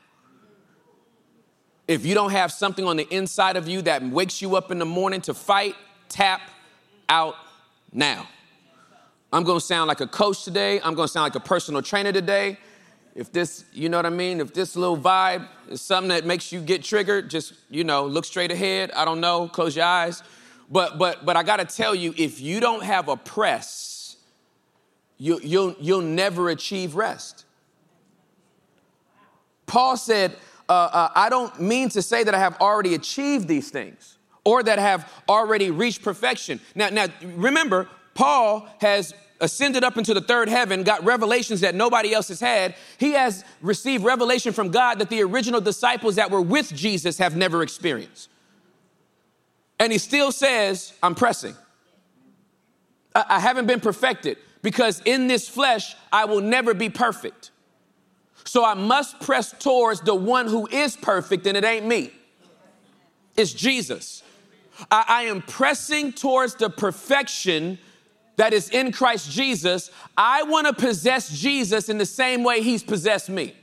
If 1.89 2.07
you 2.07 2.15
don't 2.15 2.31
have 2.31 2.53
something 2.53 2.85
on 2.85 2.97
the 2.97 3.09
inside 3.11 3.57
of 3.57 3.69
you 3.69 3.83
that 3.83 4.03
wakes 4.03 4.41
you 4.41 4.57
up 4.57 4.71
in 4.71 4.79
the 4.79 4.87
morning 4.87 5.21
to 5.23 5.35
fight, 5.35 5.75
tap 6.09 6.41
out 7.09 7.37
now. 7.93 8.27
I'm 9.35 9.43
gonna 9.43 9.59
sound 9.59 9.88
like 9.88 10.00
a 10.00 10.07
coach 10.07 10.45
today. 10.45 10.81
I'm 10.81 10.95
gonna 10.95 11.09
sound 11.09 11.25
like 11.25 11.35
a 11.35 11.41
personal 11.41 11.83
trainer 11.83 12.12
today. 12.12 12.57
If 13.17 13.33
this, 13.33 13.64
you 13.73 13.88
know 13.88 13.99
what 13.99 14.07
I 14.07 14.11
mean? 14.11 14.41
If 14.41 14.55
this 14.55 14.76
little 14.76 14.97
vibe 14.97 15.49
is 15.69 15.81
something 15.81 16.11
that 16.11 16.25
makes 16.25 16.53
you 16.53 16.61
get 16.61 16.85
triggered, 16.85 17.31
just, 17.31 17.53
you 17.69 17.83
know, 17.83 18.07
look 18.07 18.25
straight 18.25 18.53
ahead. 18.53 18.93
I 18.93 19.05
don't 19.05 19.21
know, 19.21 19.49
close 19.49 19.75
your 19.75 19.87
eyes. 19.87 20.23
But 20.71 20.99
but 20.99 21.26
but 21.26 21.37
I 21.37 21.43
gotta 21.43 21.64
tell 21.64 21.97
you, 21.97 22.14
if 22.17 22.41
you 22.41 22.61
don't 22.61 22.85
have 22.85 23.09
a 23.09 23.17
press, 23.17 24.19
you, 25.19 25.41
you'll 25.43 25.75
you'll 25.81 26.00
never 26.00 26.50
achieve 26.50 26.95
rest. 26.95 27.45
Paul 29.67 29.97
said, 29.97 30.37
uh, 30.69 30.73
uh, 30.73 31.09
I 31.12 31.29
don't 31.29 31.61
mean 31.61 31.88
to 31.88 32.03
say 32.03 32.23
that 32.23 32.37
I 32.37 32.38
have 32.38 32.61
already 32.61 32.95
achieved 32.95 33.49
these 33.49 33.69
things 33.69 34.17
or 34.45 34.62
that 34.62 34.79
have 34.79 35.12
already 35.29 35.73
reached 35.73 36.03
perfection. 36.03 36.61
Now, 36.76 36.91
now 36.91 37.07
remember, 37.21 37.88
Paul 38.14 38.69
has 38.81 39.12
ascended 39.41 39.85
up 39.85 39.97
into 39.97 40.14
the 40.14 40.21
third 40.21 40.49
heaven, 40.49 40.83
got 40.83 41.05
revelations 41.05 41.61
that 41.61 41.75
nobody 41.75 42.14
else 42.14 42.29
has 42.29 42.41
had. 42.41 42.75
He 42.99 43.12
has 43.12 43.45
received 43.61 44.05
revelation 44.05 44.53
from 44.53 44.71
God 44.71 44.99
that 44.99 45.11
the 45.11 45.23
original 45.23 45.61
disciples 45.61 46.17
that 46.17 46.31
were 46.31 46.41
with 46.41 46.75
Jesus 46.75 47.19
have 47.19 47.37
never 47.37 47.62
experienced. 47.62 48.29
And 49.79 49.93
he 49.93 49.99
still 49.99 50.33
says, 50.33 50.93
I'm 51.03 51.14
pressing. 51.14 51.55
I, 53.14 53.25
I 53.29 53.41
haven't 53.41 53.67
been 53.67 53.81
perfected 53.81 54.38
because 54.62 55.03
in 55.05 55.26
this 55.26 55.49
flesh, 55.49 55.95
I 56.12 56.25
will 56.25 56.41
never 56.41 56.73
be 56.75 56.88
perfect. 56.88 57.50
So 58.45 58.64
I 58.64 58.75
must 58.75 59.21
press 59.21 59.55
towards 59.59 60.00
the 60.00 60.14
one 60.14 60.47
who 60.47 60.67
is 60.67 60.97
perfect, 60.97 61.47
and 61.47 61.57
it 61.57 61.64
ain't 61.64 61.87
me, 61.87 62.12
it's 63.37 63.53
Jesus. 63.53 64.23
I, 64.91 65.05
I 65.09 65.23
am 65.25 65.43
pressing 65.43 66.12
towards 66.12 66.55
the 66.57 66.71
perfection 66.71 67.79
that 68.37 68.53
is 68.53 68.71
in 68.71 68.93
Christ 68.93 69.31
Jesus. 69.31 69.91
I 70.17 70.43
want 70.45 70.67
to 70.67 70.73
possess 70.73 71.31
Jesus 71.31 71.88
in 71.88 71.99
the 71.99 72.07
same 72.07 72.43
way 72.45 72.62
he's 72.62 72.83
possessed 72.83 73.29
me. 73.29 73.55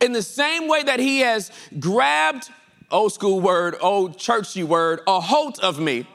In 0.00 0.12
the 0.12 0.22
same 0.22 0.68
way 0.68 0.82
that 0.82 1.00
he 1.00 1.20
has 1.20 1.50
grabbed, 1.78 2.50
old 2.90 3.12
school 3.12 3.40
word, 3.40 3.76
old 3.80 4.18
churchy 4.18 4.62
word, 4.62 5.00
a 5.06 5.20
hold 5.20 5.58
of 5.60 5.78
me. 5.78 6.06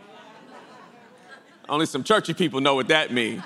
Only 1.68 1.86
some 1.86 2.04
churchy 2.04 2.34
people 2.34 2.62
know 2.62 2.76
what 2.76 2.90
that 2.90 3.12
means. 3.12 3.42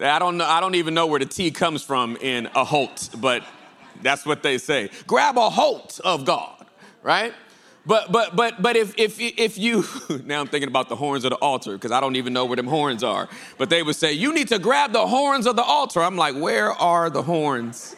I 0.00 0.18
don't 0.18 0.36
know, 0.36 0.44
I 0.44 0.60
don't 0.60 0.74
even 0.74 0.94
know 0.94 1.06
where 1.06 1.20
the 1.20 1.26
T 1.26 1.50
comes 1.50 1.82
from 1.82 2.16
in 2.16 2.48
a 2.54 2.64
holt, 2.64 3.10
but 3.18 3.44
that's 4.02 4.26
what 4.26 4.42
they 4.42 4.58
say. 4.58 4.90
Grab 5.06 5.38
a 5.38 5.50
holt 5.50 6.00
of 6.04 6.24
God, 6.24 6.66
right? 7.02 7.32
But 7.86 8.10
but 8.10 8.34
but 8.34 8.62
but 8.62 8.76
if 8.76 8.94
if 8.98 9.20
if 9.20 9.58
you 9.58 9.84
now 10.24 10.40
I'm 10.40 10.46
thinking 10.46 10.68
about 10.68 10.88
the 10.88 10.96
horns 10.96 11.24
of 11.24 11.30
the 11.30 11.36
altar 11.36 11.72
because 11.72 11.92
I 11.92 12.00
don't 12.00 12.16
even 12.16 12.32
know 12.32 12.46
where 12.46 12.56
them 12.56 12.66
horns 12.66 13.02
are. 13.02 13.28
But 13.58 13.68
they 13.70 13.82
would 13.82 13.96
say 13.96 14.12
you 14.12 14.32
need 14.34 14.48
to 14.48 14.58
grab 14.58 14.92
the 14.92 15.06
horns 15.06 15.46
of 15.46 15.56
the 15.56 15.62
altar. 15.62 16.02
I'm 16.02 16.16
like, 16.16 16.34
where 16.34 16.72
are 16.72 17.10
the 17.10 17.22
horns 17.22 17.94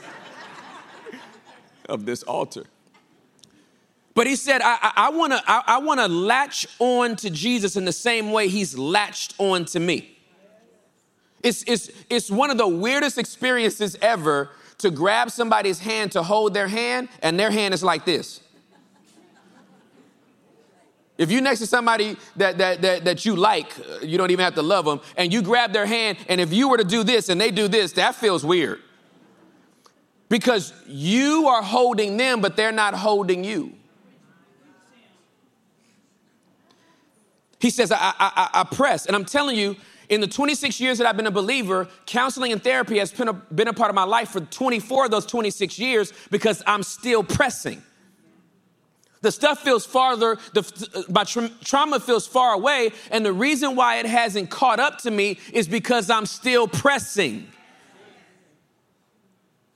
of 1.88 2.04
this 2.04 2.22
altar? 2.24 2.64
But 4.14 4.26
he 4.26 4.34
said, 4.34 4.62
I, 4.62 4.78
I, 4.80 4.92
I 4.96 5.10
want 5.10 5.34
to 5.34 5.42
I, 5.46 5.62
I 5.66 5.78
wanna 5.78 6.08
latch 6.08 6.66
on 6.78 7.16
to 7.16 7.30
Jesus 7.30 7.76
in 7.76 7.84
the 7.84 7.92
same 7.92 8.32
way 8.32 8.48
he's 8.48 8.76
latched 8.76 9.34
on 9.38 9.66
to 9.66 9.78
me. 9.78 10.16
It's, 11.42 11.62
it's, 11.68 11.90
it's 12.10 12.28
one 12.28 12.50
of 12.50 12.58
the 12.58 12.66
weirdest 12.66 13.18
experiences 13.18 13.96
ever 14.02 14.50
to 14.78 14.90
grab 14.90 15.30
somebody's 15.30 15.78
hand 15.78 16.12
to 16.12 16.22
hold 16.22 16.54
their 16.54 16.66
hand, 16.66 17.08
and 17.22 17.38
their 17.38 17.50
hand 17.50 17.72
is 17.72 17.84
like 17.84 18.04
this. 18.04 18.40
If 21.18 21.30
you're 21.30 21.40
next 21.40 21.60
to 21.60 21.66
somebody 21.66 22.16
that, 22.36 22.58
that, 22.58 22.82
that, 22.82 23.04
that 23.04 23.24
you 23.24 23.36
like, 23.36 23.72
uh, 23.78 24.00
you 24.02 24.18
don't 24.18 24.30
even 24.30 24.44
have 24.44 24.54
to 24.54 24.62
love 24.62 24.84
them, 24.84 25.00
and 25.16 25.32
you 25.32 25.40
grab 25.40 25.72
their 25.72 25.86
hand, 25.86 26.18
and 26.28 26.40
if 26.40 26.52
you 26.52 26.68
were 26.68 26.76
to 26.76 26.84
do 26.84 27.02
this 27.04 27.28
and 27.28 27.40
they 27.40 27.50
do 27.50 27.68
this, 27.68 27.92
that 27.92 28.14
feels 28.14 28.44
weird. 28.44 28.80
Because 30.28 30.72
you 30.86 31.48
are 31.48 31.62
holding 31.62 32.16
them, 32.16 32.40
but 32.40 32.56
they're 32.56 32.72
not 32.72 32.94
holding 32.94 33.44
you. 33.44 33.72
He 37.60 37.70
says, 37.70 37.90
I, 37.90 37.96
I, 38.18 38.50
I 38.52 38.64
press. 38.64 39.06
And 39.06 39.16
I'm 39.16 39.24
telling 39.24 39.56
you, 39.56 39.76
in 40.08 40.20
the 40.20 40.26
26 40.26 40.78
years 40.80 40.98
that 40.98 41.06
I've 41.06 41.16
been 41.16 41.26
a 41.26 41.32
believer, 41.32 41.88
counseling 42.04 42.52
and 42.52 42.62
therapy 42.62 42.98
has 42.98 43.12
been 43.12 43.28
a, 43.28 43.32
been 43.32 43.68
a 43.68 43.72
part 43.72 43.88
of 43.88 43.94
my 43.94 44.04
life 44.04 44.30
for 44.30 44.40
24 44.40 45.06
of 45.06 45.10
those 45.10 45.26
26 45.26 45.78
years 45.78 46.12
because 46.30 46.62
I'm 46.66 46.82
still 46.82 47.24
pressing. 47.24 47.82
The 49.22 49.32
stuff 49.32 49.62
feels 49.62 49.86
farther, 49.86 50.38
the, 50.52 51.06
my 51.08 51.24
tra- 51.24 51.50
trauma 51.64 52.00
feels 52.00 52.26
far 52.26 52.52
away, 52.52 52.92
and 53.10 53.24
the 53.24 53.32
reason 53.32 53.74
why 53.74 53.96
it 53.96 54.06
hasn't 54.06 54.50
caught 54.50 54.78
up 54.78 54.98
to 55.02 55.10
me 55.10 55.38
is 55.52 55.68
because 55.68 56.10
I'm 56.10 56.26
still 56.26 56.68
pressing. 56.68 57.48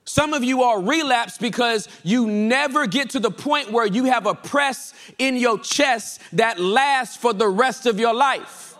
Some 0.05 0.33
of 0.33 0.43
you 0.43 0.63
are 0.63 0.81
relapsed 0.81 1.39
because 1.39 1.87
you 2.03 2.27
never 2.27 2.85
get 2.85 3.11
to 3.11 3.19
the 3.21 3.31
point 3.31 3.71
where 3.71 3.85
you 3.85 4.03
have 4.05 4.25
a 4.25 4.35
press 4.35 4.93
in 5.17 5.37
your 5.37 5.57
chest 5.57 6.19
that 6.33 6.59
lasts 6.59 7.15
for 7.15 7.31
the 7.31 7.47
rest 7.47 7.85
of 7.85 7.97
your 7.97 8.13
life. 8.13 8.75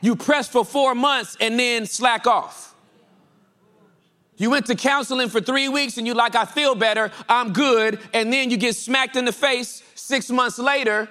You 0.00 0.14
press 0.14 0.48
for 0.48 0.64
four 0.64 0.94
months 0.94 1.36
and 1.40 1.58
then 1.58 1.86
slack 1.86 2.28
off. 2.28 2.75
You 4.36 4.50
went 4.50 4.66
to 4.66 4.74
counseling 4.74 5.28
for 5.28 5.40
three 5.40 5.68
weeks 5.68 5.96
and 5.96 6.06
you're 6.06 6.16
like, 6.16 6.34
I 6.34 6.44
feel 6.44 6.74
better, 6.74 7.10
I'm 7.28 7.52
good. 7.52 7.98
And 8.12 8.32
then 8.32 8.50
you 8.50 8.56
get 8.56 8.76
smacked 8.76 9.16
in 9.16 9.24
the 9.24 9.32
face 9.32 9.82
six 9.94 10.30
months 10.30 10.58
later 10.58 11.08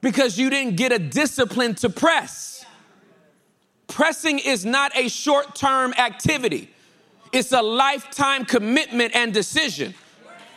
because 0.00 0.36
you 0.36 0.50
didn't 0.50 0.76
get 0.76 0.92
a 0.92 0.98
discipline 0.98 1.74
to 1.76 1.88
press. 1.88 2.66
Pressing 3.86 4.38
is 4.38 4.64
not 4.64 4.96
a 4.96 5.08
short 5.08 5.54
term 5.54 5.92
activity, 5.94 6.70
it's 7.32 7.52
a 7.52 7.62
lifetime 7.62 8.44
commitment 8.44 9.14
and 9.14 9.32
decision. 9.32 9.94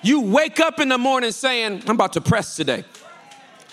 You 0.01 0.21
wake 0.21 0.59
up 0.59 0.79
in 0.79 0.89
the 0.89 0.99
morning 0.99 1.31
saying, 1.31 1.81
I'm 1.87 1.95
about 1.95 2.13
to 2.13 2.21
press 2.21 2.55
today. 2.55 2.83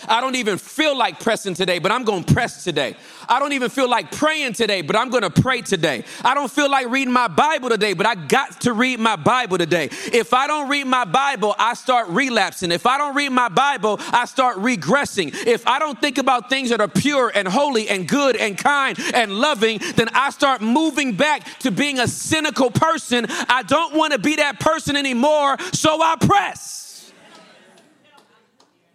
I 0.09 0.21
don't 0.21 0.37
even 0.37 0.59
feel 0.59 0.97
like 0.97 1.21
pressing 1.21 1.55
today, 1.55 1.79
but 1.79 1.93
I'm 1.93 2.05
going 2.05 2.25
to 2.25 2.35
press 2.35 2.65
today. 2.65 2.97
I 3.29 3.39
don't 3.39 3.53
even 3.53 3.71
feel 3.71 3.89
like 3.89 4.11
praying 4.11 4.55
today, 4.55 4.83
but 4.83 4.97
I'm 4.97 5.11
going 5.11 5.23
to 5.23 5.31
pray 5.31 5.63
today. 5.63 6.05
I 6.25 6.35
don't 6.35 6.51
feel 6.51 6.71
like 6.71 6.89
reading 6.89 7.13
my 7.13 7.29
Bible 7.29 7.69
today, 7.69 7.93
but 7.93 8.07
I 8.07 8.15
got 8.15 8.61
to 8.63 8.73
read 8.73 9.01
my 9.01 9.17
Bible 9.17 9.59
today. 9.59 9.89
If 10.13 10.35
I 10.35 10.47
don't 10.47 10.69
read 10.69 10.87
my 10.87 11.05
Bible, 11.05 11.55
I 11.59 11.75
start 11.75 12.09
relapsing. 12.09 12.73
If 12.73 12.87
I 12.87 12.99
don't 12.99 13.15
read 13.15 13.31
my 13.31 13.49
Bible, 13.49 13.99
I 14.13 14.25
start 14.25 14.59
regressing. 14.59 15.35
If 15.47 15.67
I 15.67 15.79
don't 15.79 16.01
think 16.01 16.19
about 16.19 16.49
things 16.51 16.71
that 16.71 16.81
are 16.81 16.89
pure 16.89 17.31
and 17.35 17.47
holy 17.47 17.89
and 17.89 18.09
good 18.09 18.37
and 18.37 18.59
kind 18.59 18.99
and 19.15 19.33
loving, 19.33 19.81
then 19.97 20.09
I 20.13 20.31
start 20.31 20.61
moving 20.61 21.15
back 21.15 21.59
to 21.61 21.71
being 21.71 21.99
a 21.99 22.09
cynical 22.09 22.71
person. 22.71 23.27
I 23.49 23.63
don't 23.63 23.95
want 23.95 24.13
to 24.13 24.19
be 24.19 24.37
that 24.37 24.61
person 24.61 24.97
anymore, 24.97 25.57
so 25.73 26.03
I 26.03 26.17
press. 26.17 26.82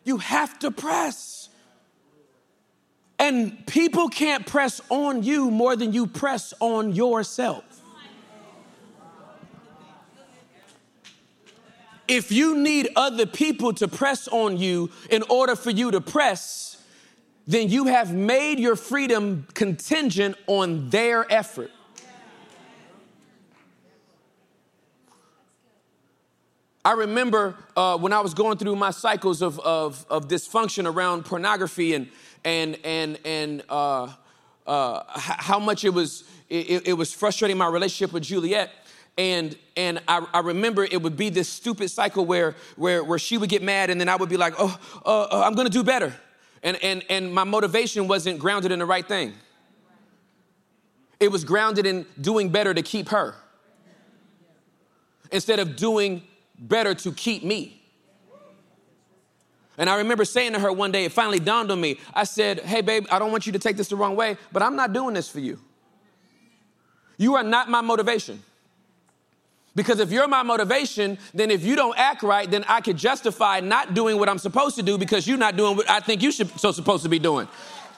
You 0.07 0.19
have 0.19 0.57
to 0.59 0.71
press. 0.71 1.49
And 3.19 3.67
people 3.67 4.07
can't 4.07 4.45
press 4.45 4.79
on 4.87 5.21
you 5.21 5.51
more 5.51 5.75
than 5.75 5.91
you 5.91 6.07
press 6.07 6.53
on 6.61 6.93
yourself. 6.93 7.65
If 12.07 12.31
you 12.31 12.55
need 12.55 12.87
other 12.95 13.25
people 13.25 13.73
to 13.73 13.89
press 13.89 14.29
on 14.29 14.55
you 14.55 14.91
in 15.09 15.23
order 15.23 15.57
for 15.57 15.71
you 15.71 15.91
to 15.91 15.99
press, 15.99 16.81
then 17.45 17.67
you 17.67 17.87
have 17.87 18.13
made 18.13 18.59
your 18.61 18.77
freedom 18.77 19.45
contingent 19.55 20.37
on 20.47 20.89
their 20.89 21.29
effort. 21.29 21.71
I 26.87 26.93
remember 26.93 27.53
uh, 27.75 27.97
when 27.97 28.13
I 28.13 28.21
was 28.21 28.33
going 28.33 28.57
through 28.57 28.77
my 28.77 28.91
cycles 28.91 29.41
of, 29.41 29.59
of, 29.59 30.05
of 30.09 30.29
dysfunction 30.29 30.89
around 30.89 31.25
pornography 31.25 31.93
and, 31.93 32.07
and, 32.45 32.79
and, 32.81 33.19
and 33.25 33.61
uh, 33.67 34.13
uh, 34.65 35.03
how 35.19 35.59
much 35.59 35.83
it 35.83 35.89
was, 35.89 36.23
it, 36.47 36.87
it, 36.87 36.93
was 36.93 37.11
frustrating 37.11 37.57
my 37.57 37.67
relationship 37.67 38.13
with 38.13 38.23
Juliet. 38.23 38.71
And, 39.17 39.57
and 39.75 40.01
I, 40.07 40.25
I, 40.33 40.39
remember 40.39 40.85
it 40.85 41.01
would 41.01 41.17
be 41.17 41.27
this 41.27 41.49
stupid 41.49 41.91
cycle 41.91 42.25
where, 42.25 42.55
where, 42.77 43.03
where 43.03 43.19
she 43.19 43.37
would 43.37 43.49
get 43.49 43.61
mad 43.61 43.89
and 43.89 43.99
then 43.99 44.07
I 44.07 44.15
would 44.15 44.29
be 44.29 44.37
like, 44.37 44.53
oh, 44.57 44.79
uh, 45.05 45.23
uh, 45.23 45.43
I'm 45.45 45.55
gonna 45.55 45.69
do 45.69 45.83
better. 45.83 46.15
And, 46.63 46.81
and, 46.81 47.03
and 47.09 47.33
my 47.33 47.43
motivation 47.43 48.07
wasn't 48.07 48.39
grounded 48.39 48.71
in 48.71 48.79
the 48.79 48.85
right 48.85 49.05
thing. 49.05 49.33
It 51.19 51.33
was 51.33 51.43
grounded 51.43 51.85
in 51.85 52.05
doing 52.21 52.47
better 52.47 52.73
to 52.73 52.81
keep 52.81 53.09
her 53.09 53.35
instead 55.33 55.59
of 55.59 55.75
doing 55.75 56.23
better 56.59 56.93
to 56.95 57.11
keep 57.11 57.43
me. 57.43 57.81
And 59.77 59.89
I 59.89 59.97
remember 59.97 60.25
saying 60.25 60.53
to 60.53 60.59
her 60.59 60.71
one 60.71 60.91
day, 60.91 61.05
it 61.05 61.11
finally 61.11 61.39
dawned 61.39 61.71
on 61.71 61.79
me. 61.79 61.99
I 62.13 62.23
said, 62.23 62.61
Hey, 62.61 62.81
babe, 62.81 63.05
I 63.11 63.19
don't 63.19 63.31
want 63.31 63.45
you 63.45 63.51
to 63.53 63.59
take 63.59 63.77
this 63.77 63.89
the 63.89 63.95
wrong 63.95 64.15
way, 64.15 64.37
but 64.51 64.63
I'm 64.63 64.75
not 64.75 64.91
doing 64.91 65.13
this 65.13 65.29
for 65.29 65.39
you. 65.39 65.59
You 67.17 67.35
are 67.35 67.43
not 67.43 67.69
my 67.69 67.81
motivation. 67.81 68.41
Because 69.75 69.99
if 69.99 70.11
you're 70.11 70.27
my 70.27 70.41
motivation, 70.41 71.19
then 71.35 71.51
if 71.51 71.63
you 71.63 71.75
don't 71.75 71.95
act 71.99 72.23
right, 72.23 72.49
then 72.49 72.65
I 72.67 72.81
could 72.81 72.97
justify 72.97 73.59
not 73.59 73.93
doing 73.93 74.17
what 74.17 74.27
I'm 74.27 74.39
supposed 74.39 74.75
to 74.77 74.83
do 74.83 74.97
because 74.97 75.27
you're 75.27 75.37
not 75.37 75.55
doing 75.55 75.77
what 75.77 75.87
I 75.87 75.99
think 75.99 76.23
you 76.23 76.31
should 76.31 76.49
so 76.59 76.71
supposed 76.71 77.03
to 77.03 77.09
be 77.09 77.19
doing. 77.19 77.47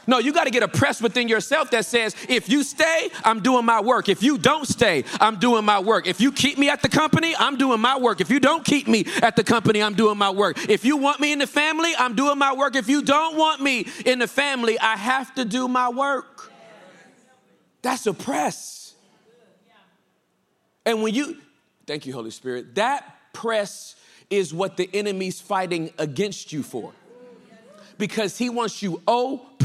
No, 0.07 0.17
you 0.17 0.33
got 0.33 0.45
to 0.45 0.49
get 0.49 0.63
a 0.63 0.67
press 0.67 1.01
within 1.01 1.27
yourself 1.27 1.69
that 1.71 1.85
says, 1.85 2.15
if 2.27 2.49
you 2.49 2.63
stay, 2.63 3.09
I'm 3.23 3.41
doing 3.41 3.65
my 3.65 3.81
work. 3.81 4.09
If 4.09 4.23
you 4.23 4.37
don't 4.37 4.67
stay, 4.67 5.03
I'm 5.19 5.37
doing 5.37 5.65
my 5.65 5.79
work. 5.79 6.07
If 6.07 6.19
you 6.19 6.31
keep 6.31 6.57
me 6.57 6.69
at 6.69 6.81
the 6.81 6.89
company, 6.89 7.35
I'm 7.37 7.57
doing 7.57 7.79
my 7.79 7.97
work. 7.97 8.21
If 8.21 8.29
you 8.29 8.39
don't 8.39 8.65
keep 8.65 8.87
me 8.87 9.05
at 9.21 9.35
the 9.35 9.43
company, 9.43 9.83
I'm 9.83 9.93
doing 9.93 10.17
my 10.17 10.31
work. 10.31 10.57
If 10.69 10.83
you 10.83 10.97
want 10.97 11.19
me 11.19 11.31
in 11.31 11.39
the 11.39 11.47
family, 11.47 11.91
I'm 11.97 12.15
doing 12.15 12.37
my 12.37 12.53
work. 12.53 12.75
If 12.75 12.89
you 12.89 13.03
don't 13.03 13.37
want 13.37 13.61
me 13.61 13.85
in 14.05 14.19
the 14.19 14.27
family, 14.27 14.79
I 14.79 14.95
have 14.95 15.35
to 15.35 15.45
do 15.45 15.67
my 15.67 15.89
work. 15.89 16.51
That's 17.81 18.07
a 18.07 18.13
press. 18.13 18.93
And 20.85 21.03
when 21.03 21.13
you, 21.13 21.37
thank 21.85 22.05
you, 22.05 22.13
Holy 22.13 22.31
Spirit, 22.31 22.75
that 22.75 23.15
press 23.33 23.95
is 24.29 24.53
what 24.53 24.77
the 24.77 24.89
enemy's 24.93 25.39
fighting 25.39 25.91
against 25.97 26.51
you 26.51 26.63
for 26.63 26.93
because 27.97 28.37
he 28.37 28.49
wants 28.49 28.81
you 28.81 29.01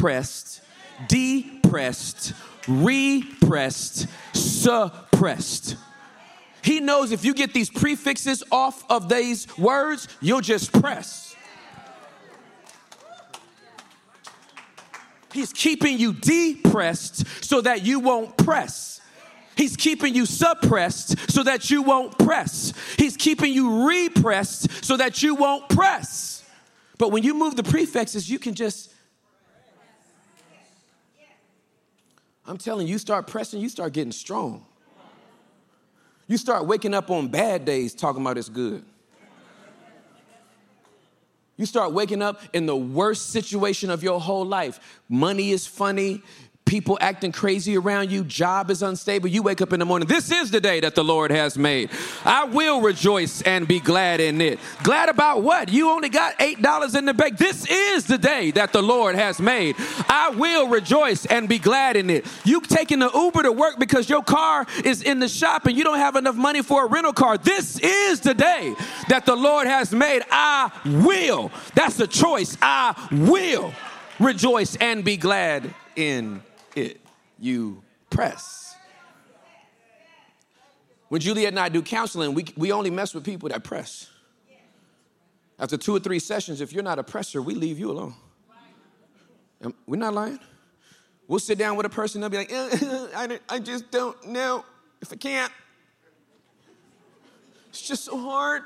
oppressed, 0.05 0.61
depressed, 1.09 2.35
repressed, 2.69 4.07
suppressed. 4.35 5.77
He 6.61 6.81
knows 6.81 7.11
if 7.11 7.25
you 7.25 7.33
get 7.33 7.55
these 7.55 7.71
prefixes 7.71 8.43
off 8.53 8.85
of 8.91 9.09
these 9.09 9.49
words, 9.57 10.09
you'll 10.21 10.43
just 10.43 10.79
press. 10.79 11.35
He's 15.33 15.55
keeping 15.55 15.99
you 15.99 16.13
depressed 16.13 17.27
so 17.43 17.63
that 17.63 17.83
you 17.83 17.99
won't 17.99 18.37
press. 18.37 19.01
He's 19.57 19.75
keeping 19.75 20.15
you 20.15 20.27
suppressed 20.27 21.31
so 21.31 21.43
that 21.45 21.71
you 21.71 21.81
won't 21.81 22.19
press. 22.19 22.75
He's 22.99 23.17
keeping 23.17 23.55
you 23.55 23.89
repressed 23.89 24.85
so 24.85 24.99
that 24.99 25.23
you 25.23 25.35
won't 25.35 25.71
press. 25.71 26.45
But 26.99 27.11
when 27.11 27.23
you 27.23 27.33
move 27.33 27.57
the 27.57 27.63
prefixes, 27.63 28.29
you 28.29 28.39
can 28.39 28.55
just. 28.55 28.91
I'm 32.47 32.59
telling 32.59 32.87
you, 32.87 32.93
you 32.93 32.99
start 32.99 33.27
pressing, 33.27 33.61
you 33.61 33.69
start 33.69 33.93
getting 33.93 34.13
strong. 34.13 34.67
You 36.27 36.37
start 36.37 36.67
waking 36.67 36.95
up 36.95 37.11
on 37.11 37.29
bad 37.29 37.65
days 37.65 37.95
talking 37.95 38.23
about 38.23 38.39
it's 38.39 38.49
good. 38.49 38.85
You 41.57 41.67
start 41.67 41.93
waking 41.93 42.21
up 42.21 42.41
in 42.53 42.67
the 42.67 42.77
worst 42.77 43.31
situation 43.31 43.91
of 43.91 44.03
your 44.03 44.21
whole 44.21 44.45
life. 44.45 45.03
Money 45.09 45.51
is 45.51 45.67
funny, 45.67 46.23
people 46.65 46.99
acting 47.01 47.31
crazy 47.31 47.77
around 47.77 48.11
you, 48.11 48.25
job 48.25 48.71
is 48.71 48.83
unstable. 48.83 49.29
You 49.29 49.43
wake 49.43 49.61
up 49.61 49.73
in 49.73 49.81
the 49.81 49.87
morning, 49.87 50.09
this 50.09 50.31
is 50.31 50.51
the 50.51 50.61
day 50.61 50.81
that 50.81 50.95
the 50.95 51.05
Lord 51.05 51.31
has 51.31 51.59
made. 51.59 51.91
I 52.25 52.45
will 52.45 52.81
rejoice 52.81 53.43
and 53.43 53.69
be 53.69 53.81
glad 53.81 54.21
in 54.21 54.41
it. 54.41 54.59
Glad 54.83 55.09
about 55.09 55.43
what? 55.43 55.69
You 55.69 55.91
only 55.91 56.09
got 56.09 56.39
$8 56.39 56.99
in 56.99 57.05
the 57.05 57.15
bank. 57.15 57.39
This 57.39 57.67
is 57.69 58.07
the 58.07 58.19
day 58.19 58.51
that 58.53 58.73
the 58.73 58.83
Lord 58.83 59.15
has 59.15 59.41
made. 59.41 59.77
I 60.09 60.31
will 60.31 60.69
rejoice 60.69 61.27
and 61.27 61.49
be 61.49 61.59
glad 61.59 61.97
in 61.97 62.09
it. 62.11 62.27
You 62.45 62.61
taking 62.61 62.99
the 62.99 63.11
Uber 63.15 63.43
to 63.43 63.53
work 63.53 63.79
because 63.79 64.09
your 64.09 64.23
car 64.23 64.67
is 64.85 65.03
in 65.03 65.19
the 65.19 65.29
shop 65.29 65.67
and 65.67 65.77
you 65.77 65.85
don't 65.85 65.99
have 65.99 66.17
enough 66.17 66.37
money 66.37 66.63
for 66.63 66.87
a 66.87 66.89
rental 66.89 67.13
car. 67.13 67.37
This 67.39 67.79
is 67.79 68.21
the 68.21 68.35
day 68.35 68.75
that 69.09 69.27
the 69.27 69.37
Lord 69.37 69.67
has 69.67 69.93
made. 69.93 70.23
I 70.31 70.71
will. 70.85 71.51
That's 71.75 72.01
a 72.01 72.07
choice. 72.07 72.57
I 72.63 72.95
will 73.13 73.73
rejoice 74.19 74.77
and 74.77 75.05
be 75.05 75.17
glad 75.17 75.75
in. 75.97 76.43
You 77.45 77.83
press. 78.09 78.75
When 81.11 81.21
Juliet 81.21 81.49
and 81.49 81.61
I 81.61 81.69
do 81.69 81.83
counseling, 81.83 82.33
we, 82.33 82.47
we 82.57 82.73
only 82.73 82.89
mess 82.89 83.13
with 83.13 83.23
people 83.23 83.51
that 83.51 83.63
press. 83.63 84.09
After 85.59 85.77
two 85.77 85.95
or 85.95 86.01
three 86.01 86.21
sessions, 86.21 86.63
if 86.63 86.73
you're 86.73 86.83
not 86.83 86.99
a 86.99 87.05
presser, 87.05 87.43
we 87.43 87.55
leave 87.55 87.79
you 87.79 87.91
alone. 87.91 88.15
We're 89.87 89.99
not 89.99 90.15
lying. 90.15 90.39
We'll 91.29 91.39
sit 91.39 91.59
down 91.59 91.77
with 91.77 91.85
a 91.85 91.91
person, 91.91 92.23
they'll 92.23 92.31
be 92.31 92.39
like, 92.39 92.51
I, 92.53 93.39
I 93.51 93.59
just 93.59 93.91
don't 93.91 94.29
know 94.29 94.65
if 95.03 95.13
I 95.13 95.17
can't. 95.17 95.53
It's 97.69 97.83
just 97.83 98.05
so 98.05 98.19
hard. 98.19 98.63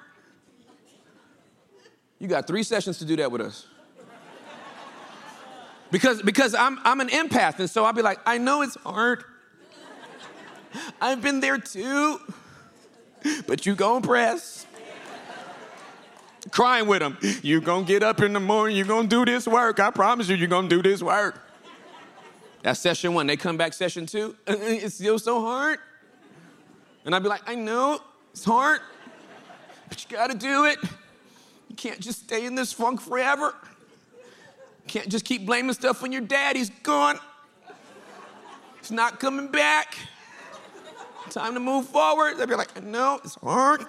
You 2.21 2.29
got 2.29 2.47
three 2.47 2.63
sessions 2.63 2.99
to 2.99 3.05
do 3.05 3.17
that 3.17 3.33
with 3.33 3.41
us. 3.41 3.67
Because, 5.91 6.23
because 6.23 6.55
I'm, 6.55 6.79
I'm 6.85 7.01
an 7.01 7.09
empath, 7.09 7.59
and 7.59 7.69
so 7.69 7.85
I'll 7.85 7.93
be 7.93 8.03
like, 8.03 8.21
I 8.27 8.39
know 8.39 8.63
it's 8.63 8.77
hard. 8.77 9.25
I've 11.01 11.23
been 11.23 11.41
there 11.41 11.59
too. 11.59 12.21
But 13.47 13.67
you 13.67 13.75
gonna 13.75 14.07
press. 14.07 14.67
Crying 16.51 16.87
with 16.87 17.01
them. 17.01 17.19
You 17.43 17.61
gonna 17.61 17.85
get 17.85 18.03
up 18.03 18.21
in 18.21 18.33
the 18.33 18.41
morning, 18.41 18.77
you 18.77 18.85
gonna 18.85 19.09
do 19.09 19.25
this 19.25 19.47
work. 19.47 19.81
I 19.81 19.91
promise 19.91 20.29
you, 20.29 20.37
you're 20.37 20.49
gonna 20.49 20.69
do 20.69 20.83
this 20.83 21.03
work. 21.03 21.43
That's 22.63 22.81
session 22.81 23.15
one. 23.15 23.27
They 23.27 23.37
come 23.37 23.57
back 23.57 23.73
session 23.73 24.07
two. 24.07 24.37
It's 24.47 24.97
still 24.97 25.19
so 25.19 25.41
hard. 25.41 25.79
And 27.05 27.15
I'd 27.15 27.23
be 27.23 27.29
like, 27.29 27.49
I 27.49 27.55
know, 27.55 28.01
it's 28.33 28.45
hard, 28.45 28.81
but 29.89 30.05
you 30.05 30.17
gotta 30.17 30.37
do 30.37 30.67
it. 30.67 30.79
You 31.69 31.77
can't 31.77 32.01
just 32.01 32.25
stay 32.25 32.45
in 32.45 32.55
this 32.55 32.73
funk 32.73 33.01
forever. 33.01 33.55
Can't 34.89 35.09
just 35.09 35.25
keep 35.25 35.47
blaming 35.47 35.75
stuff 35.75 36.03
on 36.03 36.13
your 36.13 36.23
dad. 36.23 36.57
He's 36.57 36.71
gone. 36.71 37.19
He's 38.81 38.91
not 38.91 39.21
coming 39.21 39.49
back. 39.49 39.97
Time 41.31 41.55
to 41.55 41.61
move 41.61 41.87
forward. 41.87 42.39
They'd 42.39 42.49
be 42.49 42.55
like, 42.55 42.83
no, 42.83 43.21
it's 43.23 43.35
hard. 43.37 43.85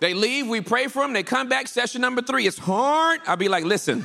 They 0.00 0.14
leave, 0.14 0.46
we 0.46 0.60
pray 0.60 0.86
for 0.86 1.02
them, 1.02 1.12
they 1.12 1.24
come 1.24 1.48
back, 1.48 1.66
session 1.66 2.00
number 2.00 2.22
three, 2.22 2.46
it's 2.46 2.58
hard. 2.58 3.20
I'll 3.26 3.36
be 3.36 3.48
like, 3.48 3.64
listen. 3.64 4.04